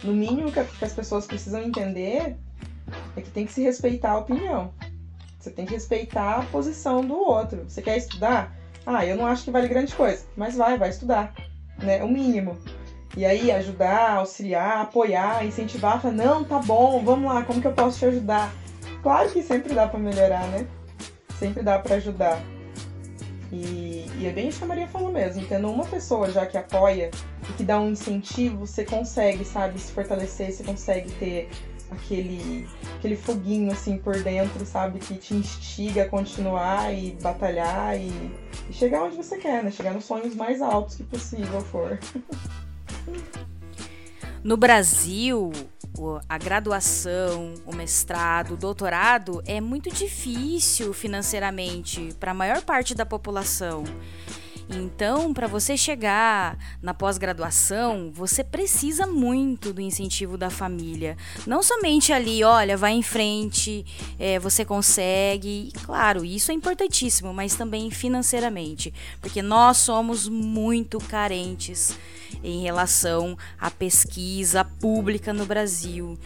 No 0.03 0.13
mínimo 0.13 0.51
que 0.51 0.59
as 0.59 0.93
pessoas 0.93 1.25
precisam 1.25 1.61
entender 1.61 2.37
é 3.15 3.21
que 3.21 3.29
tem 3.29 3.45
que 3.45 3.53
se 3.53 3.61
respeitar 3.61 4.11
a 4.11 4.19
opinião. 4.19 4.73
Você 5.39 5.51
tem 5.51 5.65
que 5.65 5.73
respeitar 5.73 6.39
a 6.39 6.43
posição 6.43 7.01
do 7.01 7.15
outro. 7.15 7.63
Você 7.67 7.81
quer 7.81 7.97
estudar? 7.97 8.55
Ah, 8.85 9.05
eu 9.05 9.17
não 9.17 9.25
acho 9.25 9.43
que 9.43 9.51
vale 9.51 9.67
grande 9.67 9.93
coisa, 9.93 10.25
mas 10.35 10.55
vai, 10.55 10.77
vai 10.77 10.89
estudar, 10.89 11.33
né? 11.77 12.03
O 12.03 12.07
mínimo. 12.07 12.57
E 13.15 13.25
aí 13.25 13.51
ajudar, 13.51 14.17
auxiliar, 14.17 14.81
apoiar, 14.81 15.45
incentivar, 15.45 16.01
falar, 16.01 16.13
não, 16.13 16.43
tá 16.43 16.59
bom, 16.59 17.03
vamos 17.03 17.33
lá, 17.33 17.43
como 17.43 17.59
que 17.59 17.67
eu 17.67 17.73
posso 17.73 17.97
te 17.97 18.05
ajudar? 18.05 18.53
Claro 19.01 19.29
que 19.31 19.41
sempre 19.41 19.73
dá 19.73 19.87
para 19.87 19.99
melhorar, 19.99 20.47
né? 20.49 20.67
Sempre 21.39 21.63
dá 21.63 21.79
para 21.79 21.95
ajudar. 21.95 22.39
E, 23.51 24.05
e, 24.19 24.27
é 24.27 24.31
bem 24.31 24.49
isso 24.49 24.59
que 24.59 24.65
a 24.65 24.67
Maria 24.67 24.87
falou 24.87 25.11
mesmo, 25.11 25.45
tendo 25.47 25.69
uma 25.69 25.85
pessoa 25.85 26.29
já 26.29 26.45
que 26.45 26.57
apoia 26.57 27.09
e 27.49 27.53
que 27.53 27.63
dá 27.63 27.79
um 27.79 27.91
incentivo, 27.91 28.65
você 28.65 28.83
consegue, 28.83 29.45
sabe, 29.45 29.79
se 29.79 29.91
fortalecer, 29.91 30.51
você 30.51 30.63
consegue 30.63 31.11
ter 31.13 31.49
aquele, 31.89 32.67
aquele 32.97 33.15
foguinho 33.15 33.71
assim 33.71 33.97
por 33.97 34.21
dentro, 34.21 34.65
sabe? 34.65 34.99
Que 34.99 35.15
te 35.15 35.33
instiga 35.33 36.03
a 36.03 36.09
continuar 36.09 36.93
e 36.93 37.11
batalhar 37.21 37.99
e, 37.99 38.11
e 38.69 38.73
chegar 38.73 39.03
onde 39.03 39.15
você 39.15 39.37
quer, 39.37 39.63
né? 39.63 39.71
Chegar 39.71 39.93
nos 39.93 40.05
sonhos 40.05 40.35
mais 40.35 40.61
altos 40.61 40.95
que 40.95 41.03
possível 41.03 41.61
for. 41.61 41.99
No 44.43 44.55
Brasil, 44.55 45.51
a 46.29 46.37
graduação, 46.37 47.53
o 47.65 47.75
mestrado, 47.75 48.53
o 48.53 48.57
doutorado 48.57 49.41
é 49.45 49.59
muito 49.59 49.89
difícil 49.91 50.93
financeiramente 50.93 52.13
para 52.19 52.31
a 52.31 52.33
maior 52.33 52.61
parte 52.61 52.93
da 52.93 53.05
população. 53.05 53.83
Então, 54.69 55.33
para 55.33 55.47
você 55.47 55.77
chegar 55.77 56.57
na 56.81 56.93
pós-graduação, 56.93 58.11
você 58.13 58.43
precisa 58.43 59.07
muito 59.07 59.71
do 59.71 59.79
incentivo 59.79 60.37
da 60.37 60.49
família. 60.49 61.15
Não 61.45 61.63
somente 61.63 62.11
ali, 62.11 62.43
olha, 62.43 62.75
vai 62.75 62.91
em 62.91 63.01
frente, 63.01 63.85
é, 64.19 64.37
você 64.39 64.65
consegue. 64.65 65.71
Claro, 65.83 66.25
isso 66.25 66.51
é 66.51 66.53
importantíssimo, 66.53 67.33
mas 67.33 67.55
também 67.55 67.89
financeiramente, 67.89 68.93
porque 69.21 69.41
nós 69.41 69.77
somos 69.77 70.27
muito 70.27 70.97
carentes 70.99 71.97
em 72.43 72.61
relação 72.61 73.37
à 73.57 73.71
pesquisa 73.71 74.65
pública 74.65 75.31
no 75.31 75.45
Brasil. 75.45 76.17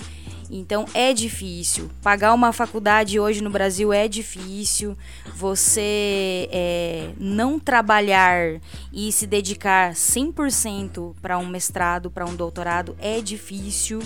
Então 0.53 0.85
é 0.93 1.13
difícil. 1.13 1.89
Pagar 2.01 2.33
uma 2.33 2.51
faculdade 2.51 3.17
hoje 3.17 3.41
no 3.41 3.49
Brasil 3.49 3.93
é 3.93 4.05
difícil. 4.05 4.97
Você 5.37 6.49
é, 6.51 7.11
não 7.17 7.57
trabalhar 7.57 8.59
e 8.91 9.09
se 9.13 9.25
dedicar 9.25 9.93
100% 9.93 11.15
para 11.21 11.37
um 11.37 11.47
mestrado, 11.47 12.11
para 12.11 12.25
um 12.25 12.35
doutorado 12.35 12.97
é 12.99 13.21
difícil. 13.21 14.01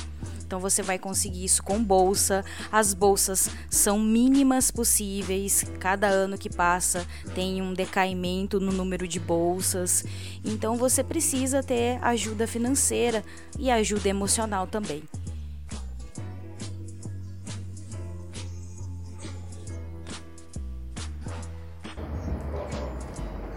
Então 0.46 0.60
você 0.60 0.84
vai 0.84 1.00
conseguir 1.00 1.44
isso 1.44 1.64
com 1.64 1.84
bolsa. 1.84 2.46
As 2.72 2.94
bolsas 2.94 3.50
são 3.68 4.00
mínimas 4.00 4.70
possíveis. 4.70 5.66
Cada 5.80 6.06
ano 6.06 6.38
que 6.38 6.50
passa 6.50 7.08
tem 7.34 7.60
um 7.60 7.74
decaimento 7.74 8.60
no 8.60 8.72
número 8.72 9.08
de 9.08 9.20
bolsas. 9.20 10.06
Então 10.44 10.76
você 10.76 11.04
precisa 11.04 11.64
ter 11.64 11.98
ajuda 12.04 12.46
financeira 12.46 13.24
e 13.58 13.72
ajuda 13.72 14.08
emocional 14.08 14.68
também. 14.68 15.02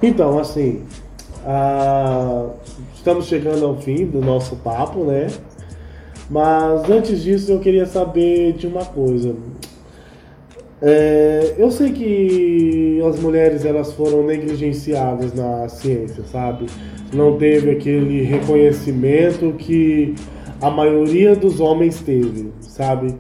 Então, 0.03 0.39
assim, 0.39 0.83
estamos 2.95 3.27
chegando 3.27 3.65
ao 3.65 3.77
fim 3.77 4.07
do 4.07 4.21
nosso 4.21 4.57
papo, 4.57 5.05
né? 5.05 5.29
Mas 6.31 6.89
antes 6.91 7.23
disso 7.23 7.53
eu 7.53 7.59
queria 7.59 7.87
saber 7.87 8.53
de 8.53 8.67
uma 8.67 8.85
coisa. 8.85 9.35
É, 10.81 11.55
eu 11.59 11.71
sei 11.71 11.91
que 11.91 13.03
as 13.09 13.19
mulheres 13.19 13.65
elas 13.65 13.93
foram 13.93 14.25
negligenciadas 14.25 15.35
na 15.35 15.69
ciência, 15.69 16.23
sabe? 16.31 16.67
Não 17.13 17.37
teve 17.37 17.71
aquele 17.71 18.23
reconhecimento 18.23 19.53
que 19.59 20.15
a 20.61 20.71
maioria 20.71 21.35
dos 21.35 21.59
homens 21.59 22.01
teve, 22.01 22.53
sabe? 22.61 23.15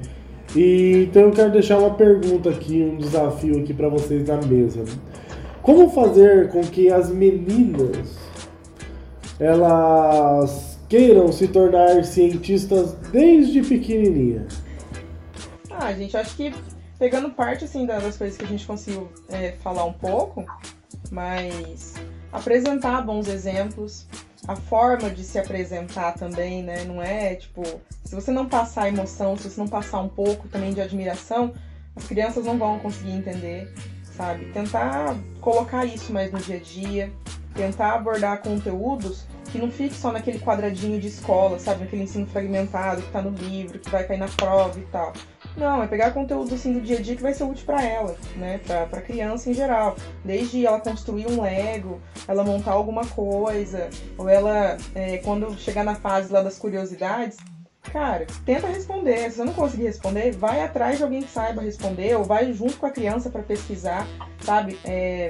E, 0.55 1.09
então 1.09 1.23
eu 1.23 1.31
quero 1.33 1.51
deixar 1.51 1.79
uma 1.79 1.91
pergunta 1.91 2.51
aqui, 2.51 2.83
um 2.83 2.97
desafio 2.97 3.59
aqui 3.59 3.75
para 3.75 3.89
vocês 3.89 4.27
na 4.27 4.37
mesa. 4.37 4.85
Como 5.69 5.91
fazer 5.91 6.49
com 6.49 6.63
que 6.63 6.91
as 6.91 7.11
meninas 7.11 8.17
elas 9.39 10.79
queiram 10.89 11.31
se 11.31 11.47
tornar 11.47 12.05
cientistas 12.05 12.95
desde 13.13 13.61
pequenininha? 13.61 14.49
Ah, 15.71 15.93
gente, 15.93 16.17
acho 16.17 16.35
que 16.37 16.55
pegando 16.99 17.29
parte 17.29 17.67
assim 17.67 17.85
das 17.85 18.17
coisas 18.17 18.39
que 18.39 18.47
a 18.47 18.49
gente 18.49 18.67
conseguiu 18.67 19.11
é, 19.29 19.53
falar 19.63 19.85
um 19.85 19.93
pouco, 19.93 20.43
mas 21.11 21.93
apresentar 22.33 23.03
bons 23.03 23.29
exemplos, 23.29 24.07
a 24.47 24.57
forma 24.57 25.11
de 25.11 25.23
se 25.23 25.39
apresentar 25.39 26.15
também, 26.15 26.63
né? 26.63 26.85
Não 26.85 27.03
é 27.03 27.35
tipo, 27.35 27.63
se 28.07 28.15
você 28.15 28.31
não 28.31 28.49
passar 28.49 28.89
emoção, 28.89 29.37
se 29.37 29.51
você 29.51 29.61
não 29.61 29.69
passar 29.69 30.01
um 30.01 30.09
pouco 30.09 30.49
também 30.49 30.73
de 30.73 30.81
admiração, 30.81 31.53
as 31.95 32.07
crianças 32.07 32.47
não 32.47 32.57
vão 32.57 32.79
conseguir 32.79 33.13
entender 33.13 33.71
sabe? 34.19 34.47
Tentar 34.47 35.17
colocar 35.41 35.85
isso 35.85 36.13
mais 36.13 36.33
no 36.33 36.41
dia 36.41 36.57
a 36.57 36.61
dia, 36.61 37.13
tentar 37.55 37.95
abordar 37.95 38.43
conteúdos 38.43 39.25
que 39.51 39.59
não 39.59 39.71
fique 39.71 39.95
só 39.95 40.13
naquele 40.13 40.39
quadradinho 40.39 41.01
de 41.01 41.07
escola, 41.07 41.59
sabe? 41.59 41.81
Naquele 41.81 42.03
ensino 42.03 42.27
fragmentado 42.27 43.01
que 43.01 43.11
tá 43.11 43.23
no 43.23 43.31
livro, 43.31 43.79
que 43.79 43.89
vai 43.89 44.05
cair 44.05 44.19
na 44.19 44.29
prova 44.29 44.79
e 44.79 44.83
tal. 44.83 45.15
Não, 45.57 45.83
é 45.83 45.87
pegar 45.87 46.11
conteúdo 46.11 46.55
assim 46.55 46.75
do 46.75 46.81
dia 46.81 46.99
a 46.99 47.01
dia 47.01 47.17
que 47.17 47.23
vai 47.23 47.33
ser 47.33 47.45
útil 47.45 47.65
para 47.65 47.83
ela, 47.83 48.15
né? 48.37 48.61
Pra 48.91 49.01
criança 49.01 49.49
em 49.49 49.55
geral. 49.55 49.97
Desde 50.23 50.67
ela 50.67 50.81
construir 50.81 51.29
um 51.29 51.41
Lego, 51.41 51.99
ela 52.27 52.45
montar 52.45 52.73
alguma 52.73 53.07
coisa, 53.07 53.89
ou 54.19 54.29
ela, 54.29 54.77
é, 54.95 55.17
quando 55.19 55.59
chegar 55.59 55.85
na 55.85 55.95
fase 55.95 56.31
lá 56.31 56.43
das 56.43 56.59
curiosidades, 56.59 57.39
cara, 57.89 58.27
tenta 58.45 58.67
responder. 58.67 59.31
Se 59.31 59.37
você 59.37 59.45
não 59.45 59.55
conseguir 59.55 59.85
responder, 59.85 60.33
vai 60.33 60.63
atrás 60.63 60.99
de 60.99 61.03
alguém 61.03 61.23
que 61.23 61.31
saiba 61.31 61.63
responder, 61.63 62.17
ou 62.17 62.25
vai 62.25 62.53
junto 62.53 62.77
com 62.77 62.87
a 62.87 62.91
criança 62.91 63.31
para 63.31 63.43
pesquisar, 63.43 64.07
sabe? 64.41 64.79
É, 64.85 65.29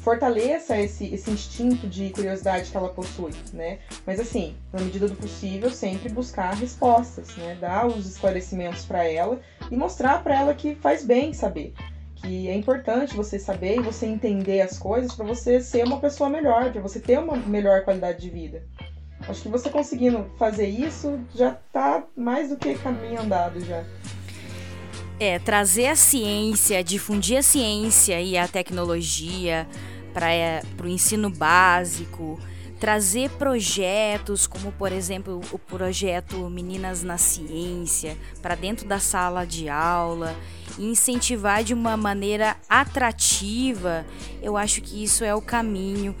fortaleça 0.00 0.78
esse, 0.78 1.12
esse 1.14 1.30
instinto 1.30 1.86
de 1.86 2.10
curiosidade 2.10 2.70
que 2.70 2.76
ela 2.76 2.88
possui, 2.88 3.32
né? 3.52 3.78
Mas 4.06 4.18
assim, 4.18 4.56
na 4.72 4.80
medida 4.80 5.08
do 5.08 5.14
possível, 5.14 5.70
sempre 5.70 6.08
buscar 6.08 6.54
respostas, 6.54 7.36
né? 7.36 7.56
Dar 7.60 7.86
os 7.86 8.06
esclarecimentos 8.06 8.84
para 8.84 9.04
ela 9.04 9.40
e 9.70 9.76
mostrar 9.76 10.22
para 10.22 10.38
ela 10.38 10.54
que 10.54 10.74
faz 10.74 11.04
bem 11.04 11.32
saber, 11.32 11.74
que 12.16 12.48
é 12.48 12.54
importante 12.54 13.14
você 13.14 13.38
saber 13.38 13.78
e 13.78 13.82
você 13.82 14.06
entender 14.06 14.60
as 14.60 14.78
coisas 14.78 15.14
para 15.14 15.26
você 15.26 15.60
ser 15.60 15.84
uma 15.84 16.00
pessoa 16.00 16.28
melhor, 16.28 16.70
para 16.72 16.80
você 16.80 17.00
ter 17.00 17.18
uma 17.18 17.36
melhor 17.36 17.82
qualidade 17.84 18.20
de 18.20 18.30
vida. 18.30 18.62
Acho 19.28 19.42
que 19.42 19.48
você 19.48 19.68
conseguindo 19.68 20.26
fazer 20.38 20.66
isso 20.66 21.20
já 21.34 21.52
tá 21.72 22.04
mais 22.16 22.48
do 22.48 22.56
que 22.56 22.74
caminho 22.74 23.20
andado 23.20 23.60
já. 23.64 23.84
É, 25.18 25.38
trazer 25.38 25.88
a 25.88 25.96
ciência, 25.96 26.82
difundir 26.82 27.38
a 27.38 27.42
ciência 27.42 28.20
e 28.20 28.38
a 28.38 28.48
tecnologia 28.48 29.68
para 30.14 30.32
é, 30.32 30.62
o 30.82 30.86
ensino 30.86 31.28
básico, 31.28 32.40
trazer 32.80 33.28
projetos 33.32 34.46
como, 34.46 34.72
por 34.72 34.90
exemplo, 34.90 35.42
o 35.52 35.58
projeto 35.58 36.48
Meninas 36.48 37.02
na 37.02 37.18
Ciência 37.18 38.16
para 38.40 38.54
dentro 38.54 38.88
da 38.88 38.98
sala 38.98 39.44
de 39.44 39.68
aula 39.68 40.34
e 40.78 40.86
incentivar 40.86 41.62
de 41.62 41.74
uma 41.74 41.96
maneira 41.96 42.56
atrativa, 42.66 44.06
eu 44.42 44.56
acho 44.56 44.80
que 44.80 45.04
isso 45.04 45.22
é 45.22 45.34
o 45.34 45.42
caminho 45.42 46.16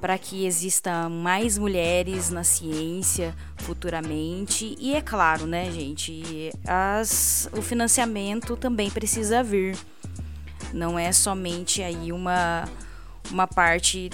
para 0.00 0.16
que 0.16 0.46
existam 0.46 1.08
mais 1.08 1.58
mulheres 1.58 2.30
na 2.30 2.44
ciência 2.44 3.34
futuramente. 3.56 4.76
E 4.78 4.94
é 4.94 5.00
claro, 5.00 5.46
né, 5.46 5.70
gente, 5.70 6.50
as, 6.66 7.48
o 7.52 7.60
financiamento 7.60 8.56
também 8.56 8.90
precisa 8.90 9.42
vir. 9.42 9.76
Não 10.72 10.98
é 10.98 11.10
somente 11.12 11.82
aí 11.82 12.12
uma, 12.12 12.68
uma 13.30 13.46
parte 13.46 14.10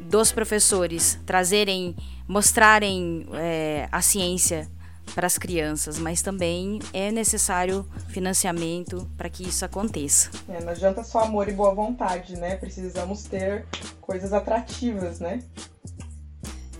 dos 0.00 0.32
professores 0.32 1.18
trazerem, 1.24 1.94
mostrarem 2.26 3.26
é, 3.34 3.88
a 3.92 4.02
ciência 4.02 4.68
para 5.14 5.26
as 5.26 5.38
crianças, 5.38 5.98
mas 5.98 6.22
também 6.22 6.78
é 6.92 7.10
necessário 7.10 7.86
financiamento 8.08 9.08
para 9.16 9.28
que 9.28 9.42
isso 9.46 9.64
aconteça. 9.64 10.30
É, 10.48 10.62
não 10.62 10.70
adianta 10.70 11.04
só 11.04 11.20
amor 11.20 11.48
e 11.48 11.52
boa 11.52 11.74
vontade, 11.74 12.36
né? 12.36 12.56
Precisamos 12.56 13.24
ter 13.24 13.66
coisas 14.00 14.32
atrativas, 14.32 15.20
né? 15.20 15.42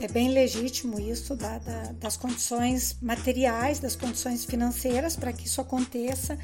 É 0.03 0.09
bem 0.09 0.31
legítimo 0.31 0.99
isso 0.99 1.37
da, 1.37 1.59
da, 1.59 1.93
das 1.93 2.17
condições 2.17 2.97
materiais, 3.01 3.79
das 3.79 3.95
condições 3.95 4.45
financeiras 4.45 5.15
para 5.15 5.33
que 5.33 5.47
isso 5.47 5.61
aconteça, 5.61 6.37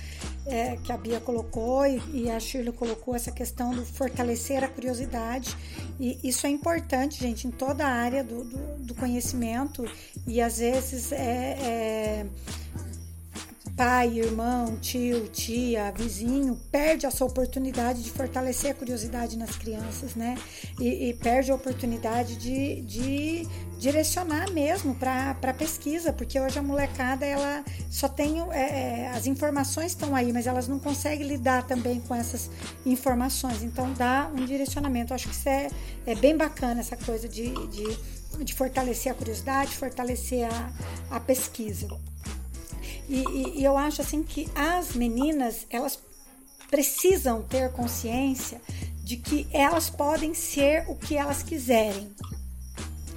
é, 0.47 0.77
que 0.77 0.93
a 0.93 0.97
Bia 0.97 1.19
colocou 1.19 1.85
e, 1.85 2.01
e, 2.15 2.31
a 2.31 2.39
Shirley 2.39 2.73
colocou 2.73 3.17
essa 3.17 3.33
questão 3.33 3.75
do 3.75 3.85
fortalecer 3.85 4.63
a 4.63 4.69
curiosidade. 4.69 5.57
E 5.99 6.21
isso 6.23 6.47
é 6.47 6.51
importante, 6.51 7.19
gente, 7.19 7.49
em 7.49 7.51
toda 7.51 7.85
a 7.85 7.91
área 7.91 8.23
do, 8.23 8.45
do, 8.45 8.59
do 8.79 8.95
conhecimento 8.95 9.85
e 10.25 10.41
às 10.41 10.59
vezes 10.59 11.11
é, 11.11 11.59
é 11.61 12.27
pai, 13.79 14.19
irmão, 14.19 14.77
tio, 14.79 15.29
tia, 15.29 15.93
vizinho, 15.93 16.57
perde 16.73 17.07
essa 17.07 17.25
oportunidade 17.25 18.03
de 18.03 18.11
fortalecer 18.11 18.73
a 18.73 18.75
curiosidade 18.75 19.39
nas 19.39 19.57
crianças, 19.57 20.17
né? 20.17 20.37
E, 20.81 21.11
e 21.11 21.15
perde 21.15 21.53
a 21.53 21.55
oportunidade 21.55 22.35
de, 22.35 22.83
de 22.83 23.47
direcionar 23.79 24.51
mesmo 24.51 24.97
para 24.97 25.55
pesquisa, 25.57 26.13
porque 26.13 26.41
hoje 26.41 26.59
a 26.59 26.63
molecada 26.63 27.25
ela 27.25 27.65
só 27.89 28.09
tem 28.09 28.41
é, 28.51 28.57
é, 28.57 29.11
as 29.15 29.29
informações 29.29 29.93
estão 29.93 30.13
aí, 30.13 30.33
mas 30.33 30.49
elas 30.49 30.67
não 30.67 30.81
conseguem 30.81 31.29
lidar 31.29 31.65
também 31.65 32.01
com 32.01 32.17
essas 32.17 32.51
informações. 32.85 33.63
Então 33.63 33.93
dá 33.93 34.29
um 34.37 34.45
direcionamento. 34.45 35.13
Eu 35.13 35.15
acho 35.15 35.29
que 35.29 35.35
isso 35.37 35.49
é, 35.49 35.69
é 36.05 36.17
bem 36.17 36.37
bacana 36.37 36.81
essa 36.81 36.97
coisa 36.97 37.29
de, 37.29 37.51
de, 37.69 38.45
de 38.45 38.55
fortalecer 38.55 39.13
a 39.13 39.15
curiosidade, 39.15 39.77
fortalecer 39.77 40.49
a, 40.53 41.17
a 41.17 41.21
pesquisa. 41.21 41.87
E, 43.09 43.25
e, 43.25 43.61
e 43.61 43.65
eu 43.65 43.77
acho 43.77 44.03
assim 44.03 44.23
que 44.23 44.49
as 44.55 44.95
meninas, 44.95 45.67
elas 45.71 45.99
precisam 46.71 47.43
ter 47.43 47.73
consciência 47.73 48.61
de 49.03 49.17
que 49.17 49.49
elas 49.53 49.89
podem 49.89 50.35
ser 50.35 50.85
o 50.89 50.95
que 50.95 51.17
elas 51.17 51.43
quiserem. 51.43 52.15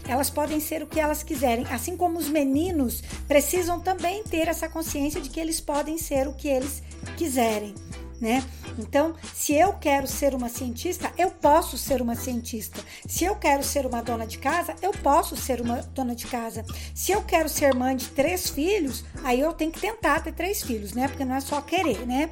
Elas 0.07 0.29
podem 0.29 0.59
ser 0.59 0.81
o 0.81 0.87
que 0.87 0.99
elas 0.99 1.21
quiserem, 1.21 1.65
assim 1.69 1.95
como 1.95 2.17
os 2.17 2.27
meninos 2.27 3.01
precisam 3.27 3.79
também 3.79 4.23
ter 4.23 4.47
essa 4.47 4.67
consciência 4.67 5.21
de 5.21 5.29
que 5.29 5.39
eles 5.39 5.61
podem 5.61 5.97
ser 5.97 6.27
o 6.27 6.33
que 6.33 6.47
eles 6.47 6.81
quiserem 7.17 7.75
né? 8.21 8.43
Então, 8.77 9.15
se 9.33 9.55
eu 9.55 9.73
quero 9.73 10.07
ser 10.07 10.35
uma 10.35 10.47
cientista, 10.47 11.11
eu 11.17 11.31
posso 11.31 11.75
ser 11.75 12.01
uma 12.01 12.15
cientista. 12.15 12.79
Se 13.07 13.25
eu 13.25 13.35
quero 13.35 13.63
ser 13.63 13.85
uma 13.87 14.03
dona 14.03 14.27
de 14.27 14.37
casa, 14.37 14.75
eu 14.81 14.91
posso 14.91 15.35
ser 15.35 15.59
uma 15.59 15.77
dona 15.77 16.15
de 16.15 16.27
casa. 16.27 16.63
Se 16.93 17.11
eu 17.11 17.23
quero 17.23 17.49
ser 17.49 17.73
mãe 17.73 17.95
de 17.95 18.09
três 18.09 18.47
filhos, 18.49 19.03
aí 19.23 19.39
eu 19.39 19.51
tenho 19.53 19.71
que 19.71 19.81
tentar 19.81 20.21
ter 20.21 20.33
três 20.33 20.61
filhos, 20.61 20.93
né? 20.93 21.07
Porque 21.07 21.25
não 21.25 21.35
é 21.35 21.41
só 21.41 21.59
querer, 21.61 22.05
né? 22.05 22.29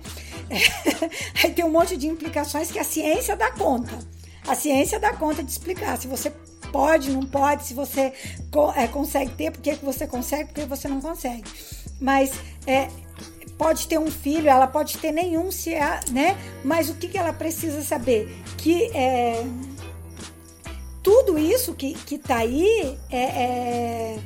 aí 1.44 1.52
tem 1.52 1.66
um 1.66 1.72
monte 1.72 1.98
de 1.98 2.08
implicações 2.08 2.72
que 2.72 2.78
a 2.78 2.84
ciência 2.84 3.36
dá 3.36 3.52
conta. 3.52 3.98
A 4.48 4.54
ciência 4.54 5.00
dá 5.00 5.14
conta 5.14 5.44
de 5.44 5.52
explicar 5.52 5.98
se 5.98 6.08
você 6.08 6.32
pode, 6.72 7.10
não 7.10 7.26
pode, 7.26 7.66
se 7.66 7.74
você 7.74 8.14
é, 8.76 8.88
consegue 8.88 9.32
ter, 9.32 9.52
por 9.52 9.62
que 9.62 9.74
você 9.76 10.06
consegue, 10.06 10.46
por 10.46 10.54
que 10.54 10.66
você 10.66 10.88
não 10.88 11.02
consegue. 11.02 11.44
Mas 12.00 12.32
é, 12.66 12.88
pode 13.60 13.90
ter 13.90 14.00
um 14.00 14.10
filho, 14.10 14.50
ela 14.50 14.66
pode 14.66 14.98
ter 14.98 15.12
nenhum, 15.12 15.52
se 15.52 15.74
é, 15.74 16.00
né? 16.12 16.38
Mas 16.64 16.90
o 16.90 16.96
que, 16.96 17.10
que 17.10 17.18
ela 17.18 17.34
precisa 17.34 17.84
saber? 17.84 18.34
Que 18.58 18.86
é, 18.96 19.44
tudo 21.04 21.38
isso 21.38 21.74
que, 21.74 21.94
que 21.94 22.18
tá 22.18 22.38
aí 22.38 22.98
é, 23.12 23.18
é, 23.22 24.20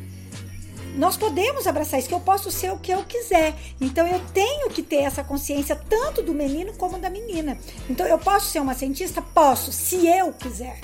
nós 0.96 1.18
podemos 1.18 1.66
abraçar 1.66 2.00
isso, 2.00 2.08
que 2.08 2.14
eu 2.14 2.20
posso 2.20 2.52
ser 2.52 2.72
o 2.72 2.78
que 2.78 2.92
eu 2.92 3.04
quiser. 3.06 3.56
Então 3.82 4.06
eu 4.06 4.22
tenho 4.36 4.70
que 4.70 4.84
ter 4.84 4.98
essa 4.98 5.24
consciência 5.24 5.76
tanto 5.76 6.22
do 6.22 6.32
menino 6.32 6.72
como 6.74 7.00
da 7.00 7.10
menina. 7.10 7.58
Então 7.90 8.06
eu 8.06 8.20
posso 8.20 8.52
ser 8.52 8.60
uma 8.60 8.76
cientista? 8.76 9.20
Posso, 9.20 9.72
se 9.72 10.08
eu 10.08 10.32
quiser. 10.32 10.80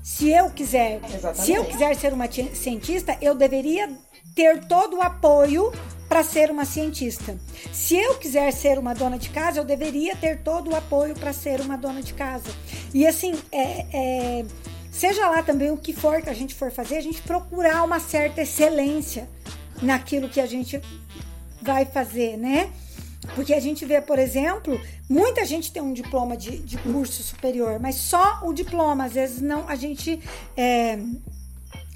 Se 0.00 0.30
eu 0.30 0.48
quiser. 0.50 1.00
Exatamente. 1.12 1.42
Se 1.44 1.52
eu 1.54 1.64
quiser 1.64 1.96
ser 1.96 2.12
uma 2.12 2.30
cientista, 2.30 3.18
eu 3.20 3.34
deveria 3.34 3.90
ter 4.32 4.64
todo 4.66 4.98
o 4.98 5.02
apoio 5.02 5.72
para 6.14 6.22
ser 6.22 6.48
uma 6.48 6.64
cientista. 6.64 7.36
Se 7.72 7.96
eu 7.96 8.14
quiser 8.14 8.52
ser 8.52 8.78
uma 8.78 8.94
dona 8.94 9.18
de 9.18 9.30
casa, 9.30 9.58
eu 9.58 9.64
deveria 9.64 10.14
ter 10.14 10.44
todo 10.44 10.70
o 10.70 10.76
apoio 10.76 11.12
para 11.12 11.32
ser 11.32 11.60
uma 11.60 11.76
dona 11.76 12.00
de 12.00 12.14
casa. 12.14 12.54
E 12.94 13.04
assim, 13.04 13.34
é, 13.50 13.86
é, 13.92 14.44
seja 14.92 15.28
lá 15.28 15.42
também 15.42 15.72
o 15.72 15.76
que 15.76 15.92
for 15.92 16.22
que 16.22 16.30
a 16.30 16.32
gente 16.32 16.54
for 16.54 16.70
fazer, 16.70 16.98
a 16.98 17.00
gente 17.00 17.20
procurar 17.22 17.82
uma 17.82 17.98
certa 17.98 18.42
excelência 18.42 19.28
naquilo 19.82 20.28
que 20.28 20.40
a 20.40 20.46
gente 20.46 20.80
vai 21.60 21.84
fazer, 21.84 22.36
né? 22.36 22.70
Porque 23.34 23.52
a 23.52 23.58
gente 23.58 23.84
vê, 23.84 24.00
por 24.00 24.20
exemplo, 24.20 24.80
muita 25.08 25.44
gente 25.44 25.72
tem 25.72 25.82
um 25.82 25.92
diploma 25.92 26.36
de, 26.36 26.58
de 26.58 26.78
curso 26.78 27.24
superior, 27.24 27.80
mas 27.80 27.96
só 27.96 28.38
o 28.44 28.52
diploma, 28.52 29.06
às 29.06 29.14
vezes 29.14 29.40
não, 29.40 29.68
a 29.68 29.74
gente 29.74 30.20
é, 30.56 30.96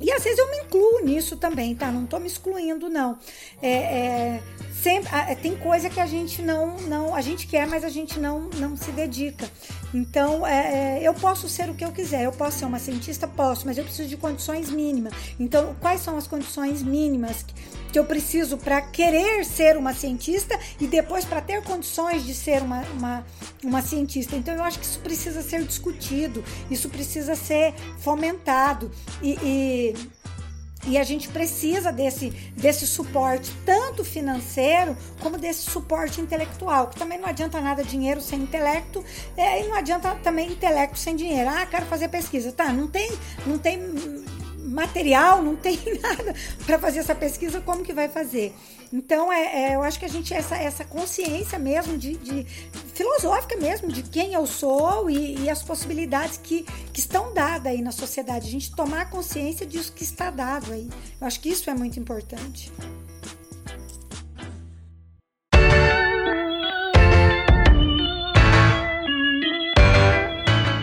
e 0.01 0.13
às 0.13 0.23
vezes 0.23 0.39
eu 0.39 0.51
me 0.51 0.59
incluo 0.59 1.05
nisso 1.05 1.37
também, 1.37 1.75
tá? 1.75 1.91
Não 1.91 2.07
tô 2.07 2.19
me 2.21 2.27
excluindo, 2.27 2.89
não. 2.89 3.19
É, 3.61 3.73
é, 3.73 4.43
sempre, 4.81 5.09
é, 5.13 5.35
tem 5.35 5.57
coisa 5.57 5.91
que 5.91 6.01
a 6.01 6.07
gente 6.07 6.41
não, 6.41 6.77
não, 6.83 7.15
a 7.15 7.21
gente 7.21 7.47
quer, 7.47 7.67
mas 7.67 7.83
a 7.83 7.89
gente 7.89 8.19
não, 8.19 8.49
não 8.57 8.77
se 8.77 8.93
dedica. 8.93 9.51
Então, 9.93 10.47
é, 10.47 10.99
é, 10.99 11.09
eu 11.09 11.15
posso 11.15 11.49
ser 11.49 11.71
o 11.71 11.75
que 11.75 11.85
eu 11.85 11.93
quiser. 11.93 12.25
Eu 12.25 12.33
posso 12.33 12.59
ser 12.59 12.65
uma 12.65 12.79
cientista? 12.79 13.27
Posso, 13.27 13.67
mas 13.67 13.79
eu 13.79 13.85
preciso 13.85 14.09
de 14.09 14.17
condições 14.17 14.71
mínimas. 14.71 15.13
Então, 15.39 15.75
quais 15.81 16.01
são 16.01 16.17
as 16.17 16.27
condições 16.27 16.83
mínimas 16.83 17.45
que, 17.93 17.99
eu 17.99 18.05
preciso 18.05 18.57
para 18.57 18.81
querer 18.81 19.45
ser 19.45 19.77
uma 19.77 19.93
cientista 19.93 20.59
e 20.81 20.87
depois 20.87 21.25
para 21.25 21.41
ter 21.41 21.63
condições 21.63 22.25
de 22.25 22.35
ser 22.35 22.63
uma, 22.63 22.83
uma, 22.97 23.27
uma 23.65 23.83
cientista? 23.83 24.37
Então, 24.37 24.55
eu 24.55 24.63
acho 24.63 24.79
que 24.79 24.85
isso 24.85 25.01
precisa 25.01 25.43
ser 25.43 25.65
discutido, 25.65 26.45
isso 26.71 26.89
precisa 26.89 27.35
ser 27.35 27.75
fomentado. 27.99 28.91
e, 29.23 29.33
e 29.43 30.18
e 30.89 30.97
a 30.97 31.05
gente 31.05 31.29
precisa 31.29 31.93
desse, 31.93 32.31
desse 32.57 32.87
suporte, 32.87 33.53
tanto 33.65 34.03
financeiro 34.05 34.97
como 35.21 35.37
desse 35.37 35.71
suporte 35.71 36.21
intelectual, 36.21 36.89
que 36.89 36.99
também 36.99 37.19
não 37.19 37.29
adianta 37.29 37.61
nada 37.61 37.85
dinheiro 37.85 38.21
sem 38.21 38.41
intelecto, 38.41 39.05
é, 39.37 39.63
e 39.63 39.69
não 39.69 39.77
adianta 39.77 40.15
também 40.17 40.51
intelecto 40.51 40.99
sem 40.99 41.15
dinheiro. 41.15 41.51
Ah, 41.51 41.67
quero 41.67 41.87
fazer 41.87 42.09
pesquisa. 42.09 42.51
Tá, 42.53 42.73
não 42.73 42.89
tem, 42.89 43.13
não 43.47 43.59
tem 43.59 43.79
material, 44.59 45.43
não 45.43 45.57
tem 45.57 45.79
nada 46.01 46.35
para 46.65 46.79
fazer 46.79 47.01
essa 47.01 47.15
pesquisa, 47.15 47.61
como 47.61 47.85
que 47.85 47.93
vai 47.93 48.09
fazer? 48.09 48.55
Então, 48.93 49.31
é, 49.31 49.71
é, 49.71 49.77
eu 49.77 49.83
acho 49.83 49.99
que 49.99 50.07
a 50.07 50.09
gente, 50.09 50.33
essa, 50.33 50.57
essa 50.57 50.83
consciência 50.83 51.59
mesmo, 51.59 51.99
de, 51.99 52.17
de 52.17 52.45
filosófica 52.95 53.57
mesmo, 53.57 53.89
de 53.89 54.03
quem 54.03 54.33
eu 54.33 54.47
sou 54.47 55.11
e, 55.11 55.45
e, 55.45 55.51
as 55.51 55.63
possibilidades 55.63 56.41
que, 56.43 56.65
que 56.93 57.01
estão 57.01 57.35
dadas 57.35 57.71
aí 57.71 57.83
na 57.83 57.93
sociedade. 57.93 58.49
A 58.49 58.51
gente 58.51 58.75
tomar 58.75 59.11
consciência 59.11 59.67
disso 59.67 59.93
que 59.93 60.03
está 60.03 60.31
dado 60.31 60.73
aí. 60.73 60.89
Eu 61.21 61.27
acho 61.27 61.39
que 61.41 61.51
isso 61.51 61.69
é 61.69 61.75
muito 61.75 62.01
importante. 62.01 62.73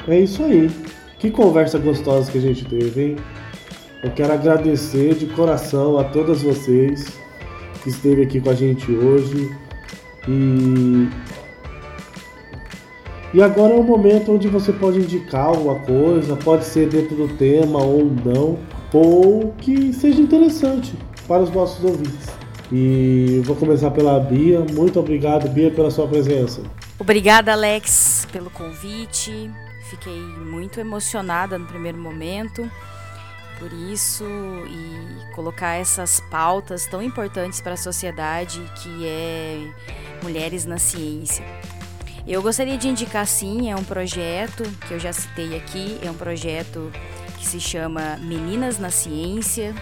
É 0.08 0.20
isso 0.20 0.44
aí. 0.44 0.70
Que 1.18 1.32
conversa 1.32 1.80
gostosa 1.80 2.32
que 2.32 2.38
a 2.38 2.42
gente 2.42 2.66
teve, 2.66 3.04
hein? 3.04 3.16
Eu 4.04 4.14
quero 4.14 4.32
agradecer 4.32 5.16
de 5.16 5.26
coração 5.26 5.98
a 5.98 6.04
todas 6.04 6.44
vocês 6.44 7.25
que 7.86 7.92
esteve 7.92 8.24
aqui 8.24 8.42
com 8.42 8.50
a 8.50 8.56
gente 8.56 8.92
hoje. 8.92 9.56
E 10.28 11.08
e 13.32 13.44
agora 13.44 13.74
é 13.74 13.78
o 13.78 13.84
momento 13.84 14.32
onde 14.32 14.48
você 14.48 14.72
pode 14.72 15.00
indicar 15.00 15.48
alguma 15.48 15.76
coisa, 15.80 16.38
pode 16.38 16.64
ser 16.64 16.88
dentro 16.88 17.16
do 17.16 17.28
tema 17.36 17.84
ou 17.84 18.06
não, 18.06 18.58
ou 18.94 19.54
que 19.58 19.92
seja 19.92 20.22
interessante 20.22 20.94
para 21.28 21.44
os 21.44 21.52
nossos 21.52 21.84
ouvintes. 21.84 22.30
E 22.72 23.42
vou 23.44 23.56
começar 23.56 23.92
pela 23.92 24.18
Bia. 24.20 24.66
Muito 24.72 25.00
obrigado, 25.00 25.50
Bia, 25.50 25.70
pela 25.70 25.92
sua 25.92 26.08
presença. 26.08 26.62
Obrigada, 26.98 27.52
Alex, 27.52 28.26
pelo 28.32 28.50
convite. 28.50 29.52
Fiquei 29.90 30.18
muito 30.18 30.80
emocionada 30.80 31.60
no 31.60 31.66
primeiro 31.66 31.98
momento 31.98 32.68
por 33.60 33.72
isso 33.72 34.26
e 34.68 35.34
colocar 35.34 35.76
essas 35.76 36.20
pautas 36.20 36.86
tão 36.86 37.02
importantes 37.02 37.62
para 37.62 37.74
a 37.74 37.78
sociedade 37.78 38.60
que 38.82 39.08
é 39.08 39.72
mulheres 40.22 40.66
na 40.66 40.78
ciência. 40.78 41.46
Eu 42.28 42.42
gostaria 42.42 42.78
de 42.78 42.88
indicar 42.88 43.28
sim, 43.28 43.70
é 43.70 43.76
um 43.76 43.84
projeto 43.84 44.64
que 44.88 44.94
eu 44.94 45.00
já 45.00 45.14
citei 45.14 45.56
aqui, 45.56 46.00
é 46.02 46.10
um 46.10 46.16
projeto 46.16 46.92
que 47.38 47.46
se 47.46 47.60
chama 47.60 48.18
Meninas 48.18 48.80
na 48.80 48.90
Ciência. 48.90 49.76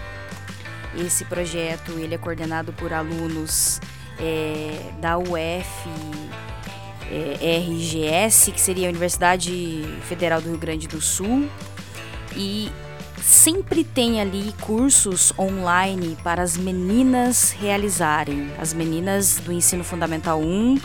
Esse 0.94 1.24
projeto 1.24 1.92
ele 1.92 2.14
é 2.14 2.18
coordenado 2.18 2.72
por 2.74 2.92
alunos 2.92 3.80
é, 4.18 4.92
da 5.00 5.16
UF 5.16 5.66
é, 7.10 7.58
RGS, 7.58 8.52
que 8.52 8.60
seria 8.60 8.88
a 8.88 8.90
Universidade 8.90 9.82
Federal 10.08 10.40
do 10.40 10.50
Rio 10.50 10.58
Grande 10.58 10.86
do 10.86 11.00
Sul, 11.00 11.48
e 12.36 12.70
sempre 13.24 13.82
tem 13.82 14.20
ali 14.20 14.54
cursos 14.60 15.32
online 15.38 16.16
para 16.22 16.42
as 16.42 16.58
meninas 16.58 17.52
realizarem, 17.52 18.52
as 18.58 18.74
meninas 18.74 19.38
do 19.38 19.50
ensino 19.50 19.82
fundamental 19.82 20.38
1, 20.40 20.78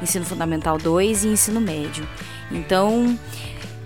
ensino 0.00 0.24
fundamental 0.24 0.78
2 0.78 1.24
e 1.24 1.28
ensino 1.28 1.60
médio. 1.60 2.08
Então, 2.50 3.18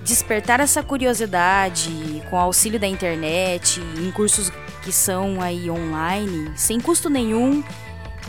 despertar 0.04 0.60
essa 0.60 0.80
curiosidade 0.80 2.22
com 2.30 2.36
o 2.36 2.38
auxílio 2.38 2.78
da 2.78 2.86
internet, 2.86 3.80
em 3.98 4.10
cursos 4.12 4.52
que 4.82 4.92
são 4.92 5.42
aí 5.42 5.68
online, 5.68 6.52
sem 6.54 6.78
custo 6.80 7.10
nenhum, 7.10 7.64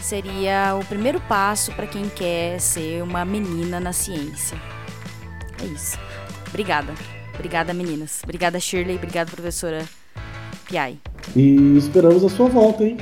seria 0.01 0.75
o 0.81 0.83
primeiro 0.83 1.21
passo 1.21 1.71
para 1.73 1.85
quem 1.85 2.09
quer 2.09 2.59
ser 2.59 3.03
uma 3.03 3.23
menina 3.23 3.79
na 3.79 3.93
ciência. 3.93 4.59
É 5.61 5.65
isso. 5.65 5.99
Obrigada. 6.47 7.18
Obrigada, 7.39 7.73
meninas. 7.73 8.19
Obrigada, 8.23 8.59
Shirley. 8.59 8.97
Obrigada, 8.97 9.31
professora 9.31 9.85
Piai. 10.67 10.99
E 11.33 11.77
esperamos 11.77 12.23
a 12.25 12.29
sua 12.29 12.49
volta, 12.49 12.83
hein? 12.83 12.97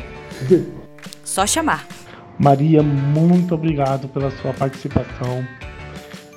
Só 1.26 1.48
chamar. 1.48 1.88
Maria, 2.38 2.84
muito 2.84 3.56
obrigado 3.56 4.08
pela 4.08 4.30
sua 4.30 4.54
participação. 4.54 5.44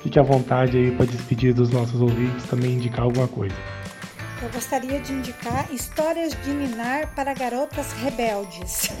Fique 0.01 0.17
à 0.17 0.23
vontade 0.23 0.77
aí 0.77 0.91
para 0.91 1.05
despedir 1.05 1.53
dos 1.53 1.69
nossos 1.69 2.01
ouvintes, 2.01 2.43
também 2.47 2.73
indicar 2.73 3.01
alguma 3.01 3.27
coisa. 3.27 3.55
Eu 4.41 4.49
gostaria 4.49 4.99
de 4.99 5.13
indicar 5.13 5.71
Histórias 5.71 6.35
de 6.43 6.49
Minar 6.49 7.13
para 7.13 7.35
Garotas 7.35 7.93
Rebeldes. 7.93 8.89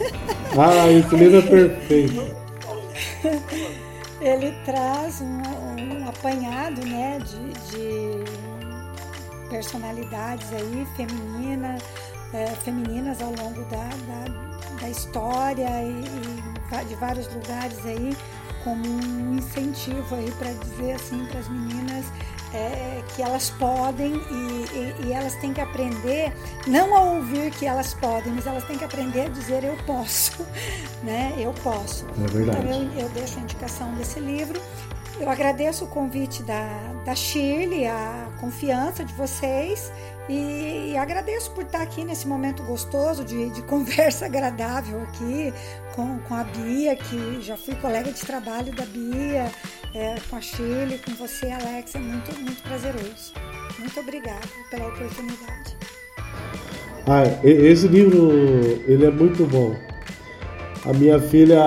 Ah, 0.53 0.91
esse 0.91 1.15
livro 1.15 1.37
é 1.37 1.41
perfeito. 1.41 2.35
Ele 4.19 4.51
traz 4.65 5.21
um, 5.21 5.41
um 5.79 6.09
apanhado 6.09 6.85
né, 6.85 7.17
de, 7.19 7.39
de, 7.71 8.60
personalidades 9.51 10.51
aí 10.53 10.87
feminina, 10.95 11.77
é, 12.33 12.47
femininas 12.63 13.21
ao 13.21 13.29
longo 13.29 13.63
da, 13.65 13.89
da, 14.07 14.79
da 14.79 14.89
história 14.89 15.67
e, 15.83 16.03
e 16.81 16.85
de 16.85 16.95
vários 16.95 17.27
lugares 17.33 17.85
aí 17.85 18.15
como 18.63 18.81
um 18.87 19.35
incentivo 19.35 20.15
aí 20.15 20.31
para 20.31 20.53
dizer 20.53 20.93
assim 20.93 21.25
para 21.25 21.39
as 21.39 21.49
meninas 21.49 22.05
é, 22.53 23.03
que 23.13 23.21
elas 23.21 23.49
podem 23.51 24.13
e, 24.13 25.03
e, 25.03 25.07
e, 25.07 25.13
elas 25.13 25.35
têm 25.35 25.53
que 25.53 25.61
aprender 25.61 26.33
não 26.67 26.95
a 26.95 27.03
ouvir 27.15 27.51
que 27.51 27.65
elas 27.65 27.93
podem, 27.93 28.33
mas 28.33 28.45
elas 28.45 28.63
têm 28.65 28.77
que 28.77 28.83
aprender 28.83 29.25
a 29.25 29.29
dizer 29.29 29.63
eu 29.63 29.75
posso, 29.85 30.45
né? 31.03 31.33
Eu 31.37 31.53
posso. 31.63 32.05
É 32.23 32.27
verdade. 32.27 32.59
Então 32.59 32.73
eu, 32.73 32.99
eu 32.99 33.09
deixo 33.09 33.39
a 33.39 33.41
indicação 33.41 33.93
desse 33.95 34.19
livro. 34.19 34.61
Eu 35.21 35.29
agradeço 35.29 35.85
o 35.85 35.87
convite 35.87 36.41
da, 36.41 36.67
da 37.05 37.13
Shirley, 37.13 37.85
a 37.85 38.27
confiança 38.39 39.05
de 39.05 39.13
vocês 39.13 39.91
e, 40.27 40.93
e, 40.93 40.97
agradeço 40.97 41.51
por 41.51 41.63
estar 41.63 41.83
aqui 41.83 42.03
nesse 42.03 42.27
momento 42.27 42.63
gostoso 42.63 43.23
de, 43.23 43.51
de 43.51 43.61
conversa 43.69 44.25
agradável 44.25 44.99
aqui 45.03 45.53
com, 45.95 46.17
com 46.19 46.33
a 46.33 46.43
Bia, 46.43 46.95
que 46.95 47.39
já 47.39 47.55
fui 47.55 47.75
colega 47.75 48.11
de 48.11 48.19
trabalho 48.21 48.73
da 48.73 48.83
Bia, 48.83 49.51
é, 49.93 50.15
com 50.27 50.37
a 50.37 50.41
Shirley, 50.41 50.97
com 50.97 51.11
você, 51.11 51.51
Alex. 51.51 51.93
É 51.93 51.99
muito, 51.99 52.33
muito 52.39 52.63
prazeroso. 52.63 53.33
Muito 53.77 53.99
obrigada 53.99 54.47
pela 54.71 54.87
oportunidade. 54.87 55.77
Ah, 57.05 57.23
esse 57.43 57.87
livro 57.87 58.31
ele 58.87 59.05
é 59.05 59.11
muito 59.11 59.45
bom. 59.45 59.75
A 60.83 60.93
minha 60.93 61.19
filha 61.19 61.59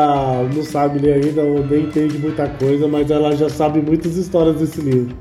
não 0.53 0.65
sabe 0.65 0.99
ler 0.99 1.25
ainda 1.25 1.43
ou 1.43 1.65
nem 1.65 1.85
entende 1.85 2.19
muita 2.19 2.49
coisa, 2.49 2.89
mas 2.89 3.11
ela 3.11 3.37
já 3.37 3.49
sabe 3.49 3.81
muitas 3.81 4.17
histórias 4.17 4.57
desse 4.57 4.81
livro. 4.81 5.17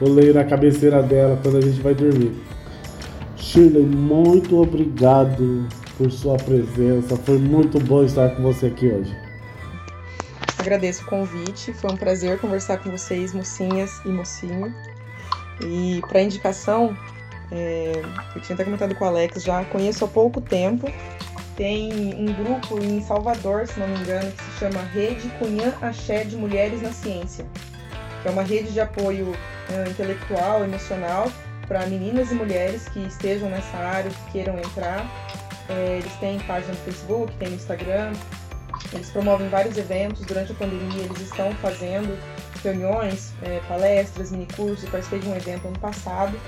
Eu 0.00 0.12
leio 0.12 0.32
na 0.32 0.44
cabeceira 0.44 1.02
dela 1.02 1.38
quando 1.42 1.58
a 1.58 1.60
gente 1.60 1.80
vai 1.80 1.94
dormir. 1.94 2.32
Shirley, 3.36 3.84
muito 3.84 4.60
obrigado 4.60 5.66
por 5.98 6.10
sua 6.12 6.36
presença. 6.36 7.16
Foi 7.16 7.38
muito 7.38 7.80
bom 7.80 8.04
estar 8.04 8.30
com 8.36 8.42
você 8.42 8.66
aqui 8.66 8.86
hoje. 8.86 9.16
Agradeço 10.58 11.02
o 11.02 11.06
convite. 11.06 11.72
Foi 11.72 11.90
um 11.90 11.96
prazer 11.96 12.38
conversar 12.38 12.78
com 12.78 12.90
vocês, 12.90 13.34
mocinhas 13.34 14.00
e 14.04 14.08
mocinho. 14.08 14.72
E 15.60 16.00
para 16.08 16.22
indicação, 16.22 16.96
é, 17.50 18.00
eu 18.34 18.40
tinha 18.40 18.54
até 18.54 18.64
comentado 18.64 18.94
com 18.94 19.04
o 19.04 19.08
Alex 19.08 19.42
já, 19.42 19.64
conheço 19.64 20.04
há 20.04 20.08
pouco 20.08 20.40
tempo. 20.40 20.86
Tem 21.56 22.14
um 22.14 22.32
grupo 22.32 22.78
em 22.82 23.02
Salvador, 23.02 23.66
se 23.66 23.78
não 23.78 23.88
me 23.88 23.98
engano, 23.98 24.32
que 24.32 24.42
se 24.44 24.58
chama 24.58 24.80
Rede 24.82 25.28
Cunhã 25.38 25.74
Axé 25.82 26.24
de 26.24 26.36
Mulheres 26.36 26.80
na 26.80 26.92
Ciência, 26.92 27.44
que 28.22 28.28
é 28.28 28.30
uma 28.30 28.42
rede 28.42 28.72
de 28.72 28.80
apoio 28.80 29.26
uh, 29.26 29.90
intelectual, 29.90 30.64
emocional 30.64 31.30
para 31.68 31.86
meninas 31.86 32.30
e 32.30 32.34
mulheres 32.34 32.88
que 32.88 33.00
estejam 33.00 33.48
nessa 33.48 33.76
área, 33.76 34.10
que 34.10 34.32
queiram 34.32 34.58
entrar. 34.58 35.06
É, 35.68 35.98
eles 35.98 36.12
têm 36.16 36.38
página 36.40 36.72
no 36.72 36.78
Facebook, 36.80 37.32
tem 37.36 37.48
no 37.48 37.56
Instagram. 37.56 38.12
Eles 38.92 39.10
promovem 39.10 39.48
vários 39.48 39.78
eventos. 39.78 40.24
Durante 40.26 40.52
a 40.52 40.54
pandemia, 40.54 41.04
eles 41.04 41.20
estão 41.20 41.52
fazendo 41.56 42.18
reuniões, 42.62 43.32
é, 43.42 43.60
palestras, 43.68 44.32
minicursos. 44.32 44.84
Eu 44.84 44.90
participei 44.90 45.20
de 45.20 45.28
um 45.28 45.36
evento 45.36 45.66
ano 45.66 45.78
passado 45.78 46.38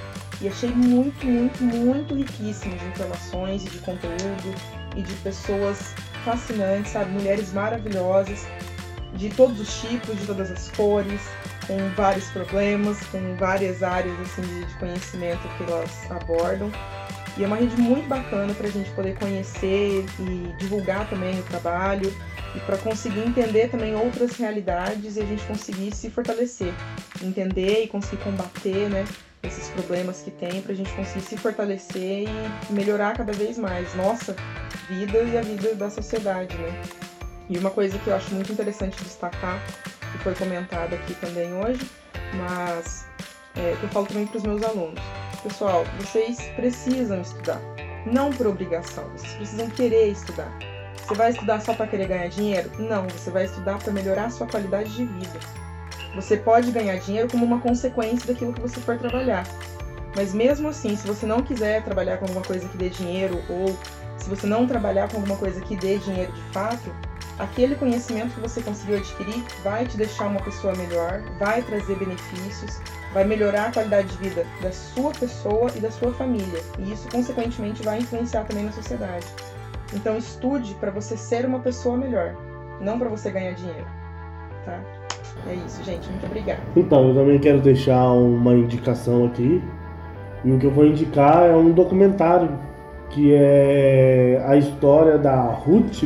e 0.41 0.49
achei 0.49 0.69
muito, 0.71 1.25
muito, 1.25 1.63
muito 1.63 2.15
riquíssimo 2.15 2.77
de 2.77 2.85
informações 2.87 3.65
e 3.65 3.71
de 3.71 3.79
conteúdo 3.79 4.55
e 4.97 5.03
de 5.03 5.13
pessoas 5.17 5.95
fascinantes, 6.25 6.93
sabe? 6.93 7.11
Mulheres 7.11 7.53
maravilhosas, 7.53 8.47
de 9.15 9.29
todos 9.31 9.61
os 9.61 9.81
tipos, 9.81 10.19
de 10.19 10.27
todas 10.27 10.51
as 10.51 10.71
cores, 10.71 11.21
com 11.67 11.77
vários 11.97 12.27
problemas, 12.31 13.01
com 13.07 13.37
várias 13.37 13.83
áreas 13.83 14.19
assim, 14.21 14.43
de 14.43 14.75
conhecimento 14.75 15.47
que 15.57 15.63
elas 15.65 16.11
abordam. 16.11 16.71
E 17.37 17.43
é 17.43 17.47
uma 17.47 17.57
rede 17.57 17.77
muito 17.77 18.09
bacana 18.09 18.55
para 18.55 18.69
a 18.69 18.71
gente 18.71 18.91
poder 18.91 19.19
conhecer 19.19 20.05
e 20.21 20.55
divulgar 20.59 21.09
também 21.11 21.39
o 21.39 21.43
trabalho 21.43 22.13
e 22.55 22.61
para 22.61 22.79
conseguir 22.79 23.21
entender 23.21 23.69
também 23.69 23.95
outras 23.97 24.37
realidades 24.37 25.17
e 25.17 25.21
a 25.21 25.25
gente 25.25 25.43
conseguir 25.45 25.93
se 25.93 26.09
fortalecer, 26.11 26.73
entender 27.21 27.83
e 27.83 27.89
conseguir 27.89 28.23
combater, 28.23 28.89
né, 28.89 29.05
esses 29.45 29.69
problemas 29.69 30.23
que 30.23 30.31
tem 30.31 30.63
para 30.63 30.73
a 30.73 30.75
gente 30.75 30.93
conseguir 30.93 31.25
se 31.25 31.37
fortalecer 31.37 32.25
e 32.29 32.73
melhorar 32.73 33.17
cada 33.17 33.33
vez 33.33 33.59
mais 33.59 33.95
nossa 33.95 34.35
vida 34.89 35.19
e 35.23 35.37
a 35.37 35.43
vida 35.43 35.75
da 35.75 35.91
sociedade, 35.91 36.57
né? 36.57 36.83
E 37.49 37.59
uma 37.59 37.71
coisa 37.71 37.99
que 37.99 38.09
eu 38.09 38.17
acho 38.17 38.35
muito 38.35 38.53
interessante 38.53 39.03
destacar 39.05 39.61
que 40.13 40.19
foi 40.19 40.35
comentado 40.35 40.95
aqui 40.95 41.15
também 41.15 41.53
hoje, 41.55 41.91
mas 42.35 43.07
é, 43.57 43.77
que 43.79 43.85
eu 43.85 43.89
falo 43.91 44.07
também 44.07 44.27
para 44.27 44.39
os 44.39 44.45
meus 44.45 44.63
alunos. 44.63 45.03
Pessoal, 45.43 45.85
vocês 46.01 46.39
precisam 46.57 47.21
estudar. 47.21 47.61
não 48.07 48.31
por 48.31 48.47
obrigação. 48.47 49.05
Vocês 49.11 49.33
precisam 49.35 49.69
querer 49.71 50.09
estudar. 50.09 50.51
Você 50.97 51.15
vai 51.15 51.31
estudar 51.31 51.61
só 51.61 51.75
para 51.75 51.87
querer 51.87 52.09
ganhar 52.09 52.29
dinheiro? 52.29 52.71
Não, 52.79 53.07
você 53.09 53.31
vai 53.31 53.45
estudar 53.45 53.79
para 53.79 53.93
melhorar 53.93 54.27
a 54.27 54.31
sua 54.31 54.47
qualidade 54.47 54.95
de 54.95 55.05
vida. 55.05 55.41
Você 56.15 56.37
pode 56.37 56.71
ganhar 56.71 56.97
dinheiro 56.97 57.29
como 57.29 57.45
uma 57.45 57.61
consequência 57.61 58.27
daquilo 58.27 58.53
que 58.53 58.61
você 58.61 58.81
for 58.81 58.97
trabalhar. 58.97 59.45
Mas 60.17 60.33
mesmo 60.33 60.69
assim, 60.69 60.97
se 60.97 61.07
você 61.07 61.27
não 61.27 61.43
quiser 61.43 61.83
trabalhar 61.83 62.19
com 62.19 62.27
alguma 62.27 62.45
coisa 62.45 62.69
que 62.69 62.77
dê 62.77 62.89
dinheiro 62.89 63.43
ou 63.49 63.77
se 64.17 64.31
você 64.31 64.47
não 64.47 64.67
trabalhar 64.67 65.11
com 65.11 65.17
alguma 65.17 65.37
coisa 65.37 65.61
que 65.61 65.77
dê 65.77 65.99
dinheiro 65.99 66.33
de 66.33 66.41
fato, 66.53 66.95
aquele 67.39 67.75
conhecimento 67.75 68.33
que 68.35 68.41
você 68.41 68.63
conseguiu 68.63 68.97
adquirir 68.97 69.45
vai 69.65 69.87
te 69.87 69.97
deixar 69.97 70.29
uma 70.29 70.41
pessoa 70.41 70.75
melhor, 70.77 71.21
vai 71.39 71.63
trazer 71.63 71.97
benefícios, 71.97 72.79
vai 73.13 73.25
melhorar 73.25 73.67
a 73.67 73.73
qualidade 73.73 74.09
de 74.09 74.17
vida 74.17 74.47
da 74.63 74.71
sua 74.71 75.11
pessoa 75.11 75.71
e 75.75 75.81
da 75.81 75.91
sua 75.91 76.13
família. 76.15 76.63
E 76.79 76.93
isso, 76.93 77.09
consequentemente, 77.11 77.83
vai 77.83 77.99
influenciar 77.99 78.45
também 78.45 78.65
na 78.65 78.73
sociedade. 78.73 79.27
Então, 79.93 80.17
estude 80.17 80.75
para 80.75 80.91
você 80.91 81.17
ser 81.17 81.45
uma 81.45 81.59
pessoa 81.59 81.97
melhor, 81.97 82.37
não 82.81 82.99
para 82.99 83.09
você 83.09 83.31
ganhar 83.31 83.53
dinheiro. 83.53 83.87
Tá? 84.65 85.04
É 85.49 85.55
isso, 85.55 85.83
gente. 85.85 86.09
Muito 86.09 86.27
obrigada. 86.27 86.61
Então, 86.77 87.09
eu 87.09 87.15
também 87.15 87.39
quero 87.39 87.61
deixar 87.61 88.13
uma 88.13 88.55
indicação 88.55 89.27
aqui. 89.27 89.63
E 90.45 90.53
o 90.53 90.59
que 90.59 90.67
eu 90.67 90.71
vou 90.71 90.87
indicar 90.87 91.45
é 91.45 91.57
um 91.57 91.71
documentário 91.73 92.51
que 93.11 93.33
é 93.33 94.43
a 94.47 94.57
história 94.57 95.17
da 95.17 95.41
Ruth, 95.43 96.05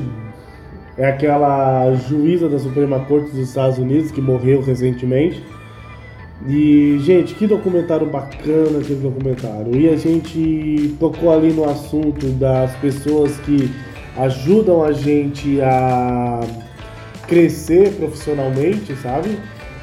é 0.97 1.07
aquela 1.07 1.93
juíza 1.95 2.49
da 2.49 2.59
Suprema 2.59 3.01
Corte 3.01 3.31
dos 3.31 3.39
Estados 3.39 3.79
Unidos 3.79 4.11
que 4.11 4.21
morreu 4.21 4.61
recentemente. 4.61 5.43
E, 6.47 6.99
gente, 7.01 7.35
que 7.35 7.47
documentário 7.47 8.07
bacana 8.07 8.79
aquele 8.79 9.01
documentário. 9.01 9.75
E 9.75 9.89
a 9.89 9.97
gente 9.97 10.95
tocou 11.01 11.33
ali 11.33 11.53
no 11.53 11.65
assunto 11.65 12.27
das 12.33 12.75
pessoas 12.77 13.37
que 13.39 13.71
ajudam 14.17 14.85
a 14.85 14.93
gente 14.93 15.61
a 15.61 16.41
crescer 17.29 17.93
profissionalmente, 17.93 18.95
sabe? 18.97 19.39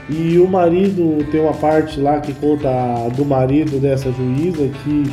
E 0.10 0.38
o 0.38 0.48
marido 0.48 1.26
tem 1.32 1.42
uma 1.42 1.54
parte 1.54 2.00
lá 2.00 2.20
que 2.20 2.34
conta 2.34 2.70
do 3.16 3.26
marido 3.26 3.80
dessa 3.80 4.12
juíza 4.12 4.70
que 4.84 5.04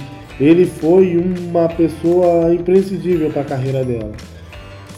ele 0.40 0.66
foi 0.66 1.16
uma 1.16 1.68
pessoa 1.68 2.52
imprescindível 2.52 3.30
para 3.30 3.42
a 3.42 3.44
carreira 3.44 3.84
dela, 3.84 4.12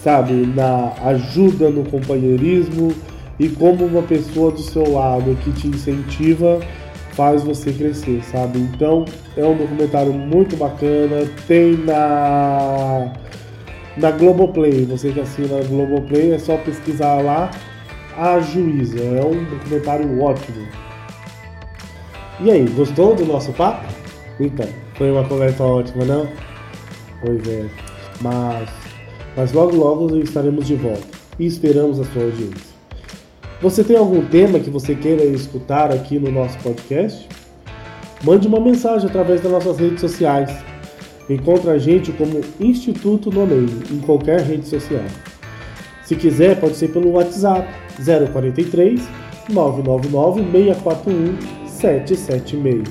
sabe? 0.02 0.32
Na 0.32 0.92
ajuda 1.04 1.70
no 1.70 1.84
companheirismo 1.84 2.92
e 3.38 3.48
como 3.48 3.84
uma 3.84 4.02
pessoa 4.02 4.50
do 4.50 4.60
seu 4.60 4.92
lado 4.92 5.36
que 5.42 5.52
te 5.52 5.68
incentiva 5.68 6.60
faz 7.12 7.42
você 7.42 7.72
crescer, 7.72 8.22
sabe? 8.24 8.58
Então 8.58 9.04
é 9.36 9.44
um 9.44 9.56
documentário 9.56 10.12
muito 10.12 10.56
bacana, 10.56 11.28
tem 11.46 11.76
na 11.76 13.12
na 13.96 14.10
Globoplay, 14.10 14.84
você 14.84 15.12
que 15.12 15.20
assina 15.20 15.58
a 15.58 15.62
Globoplay 15.62 16.32
é 16.32 16.38
só 16.38 16.56
pesquisar 16.56 17.20
lá 17.22 17.50
a 18.16 18.40
juíza, 18.40 19.00
é 19.00 19.24
um 19.24 19.44
documentário 19.44 20.20
ótimo. 20.20 20.66
E 22.40 22.50
aí, 22.50 22.68
gostou 22.70 23.14
do 23.14 23.24
nosso 23.24 23.52
papo? 23.52 23.86
Então, 24.40 24.66
foi 24.94 25.10
uma 25.10 25.24
conversa 25.24 25.62
ótima, 25.62 26.04
não? 26.04 26.28
Pois 27.24 27.46
é, 27.48 27.64
mas, 28.20 28.68
mas 29.36 29.52
logo 29.52 29.76
logo 29.76 30.16
estaremos 30.16 30.66
de 30.66 30.74
volta 30.74 31.06
e 31.38 31.46
esperamos 31.46 32.00
a 32.00 32.04
sua 32.04 32.24
audiência. 32.24 32.74
Você 33.62 33.84
tem 33.84 33.96
algum 33.96 34.26
tema 34.26 34.58
que 34.58 34.68
você 34.68 34.94
queira 34.94 35.24
escutar 35.24 35.92
aqui 35.92 36.18
no 36.18 36.30
nosso 36.30 36.58
podcast? 36.58 37.28
Mande 38.24 38.48
uma 38.48 38.60
mensagem 38.60 39.08
através 39.08 39.40
das 39.40 39.52
nossas 39.52 39.78
redes 39.78 40.00
sociais. 40.00 40.50
Encontre 41.28 41.70
a 41.70 41.78
gente 41.78 42.12
como 42.12 42.40
Instituto 42.60 43.30
Noname 43.30 43.82
em 43.90 43.98
qualquer 43.98 44.40
rede 44.40 44.68
social. 44.68 45.04
Se 46.04 46.14
quiser, 46.14 46.60
pode 46.60 46.76
ser 46.76 46.88
pelo 46.88 47.12
WhatsApp 47.12 47.66
043 48.32 49.00
999 49.48 50.42
641 50.52 51.64
776. 51.66 52.82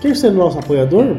Quer 0.00 0.16
ser 0.16 0.30
nosso 0.30 0.58
apoiador? 0.58 1.16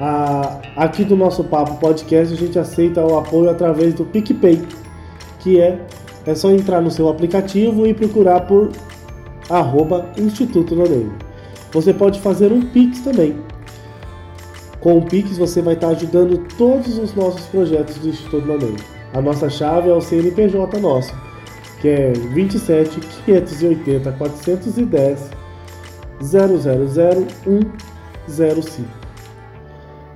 Ah, 0.00 0.60
aqui 0.76 1.04
do 1.04 1.14
nosso 1.14 1.44
Papo 1.44 1.76
Podcast 1.78 2.32
a 2.32 2.36
gente 2.36 2.58
aceita 2.58 3.04
o 3.04 3.18
apoio 3.18 3.50
através 3.50 3.92
do 3.94 4.04
PicPay, 4.06 4.62
que 5.40 5.60
é, 5.60 5.78
é 6.26 6.34
só 6.34 6.50
entrar 6.50 6.80
no 6.80 6.90
seu 6.90 7.08
aplicativo 7.08 7.86
e 7.86 7.92
procurar 7.92 8.40
por 8.40 8.72
arroba 9.50 10.10
Instituto 10.16 10.74
Noname. 10.74 11.12
Você 11.72 11.92
pode 11.92 12.20
fazer 12.20 12.50
um 12.50 12.62
Pix 12.62 13.00
também. 13.00 13.36
Com 14.82 14.98
o 14.98 15.02
Pix 15.02 15.38
você 15.38 15.62
vai 15.62 15.72
estar 15.74 15.90
ajudando 15.90 16.36
todos 16.58 16.98
os 16.98 17.14
nossos 17.14 17.46
projetos 17.46 17.98
do 17.98 18.08
Instituto 18.08 18.44
Noname. 18.44 18.80
A 19.14 19.22
nossa 19.22 19.48
chave 19.48 19.88
é 19.88 19.92
o 19.92 20.00
CNPJ 20.00 20.80
nosso, 20.80 21.14
que 21.80 21.86
é 21.88 22.12
27 22.12 22.98
580 23.24 24.10
410 24.10 25.30
000105. 26.20 28.88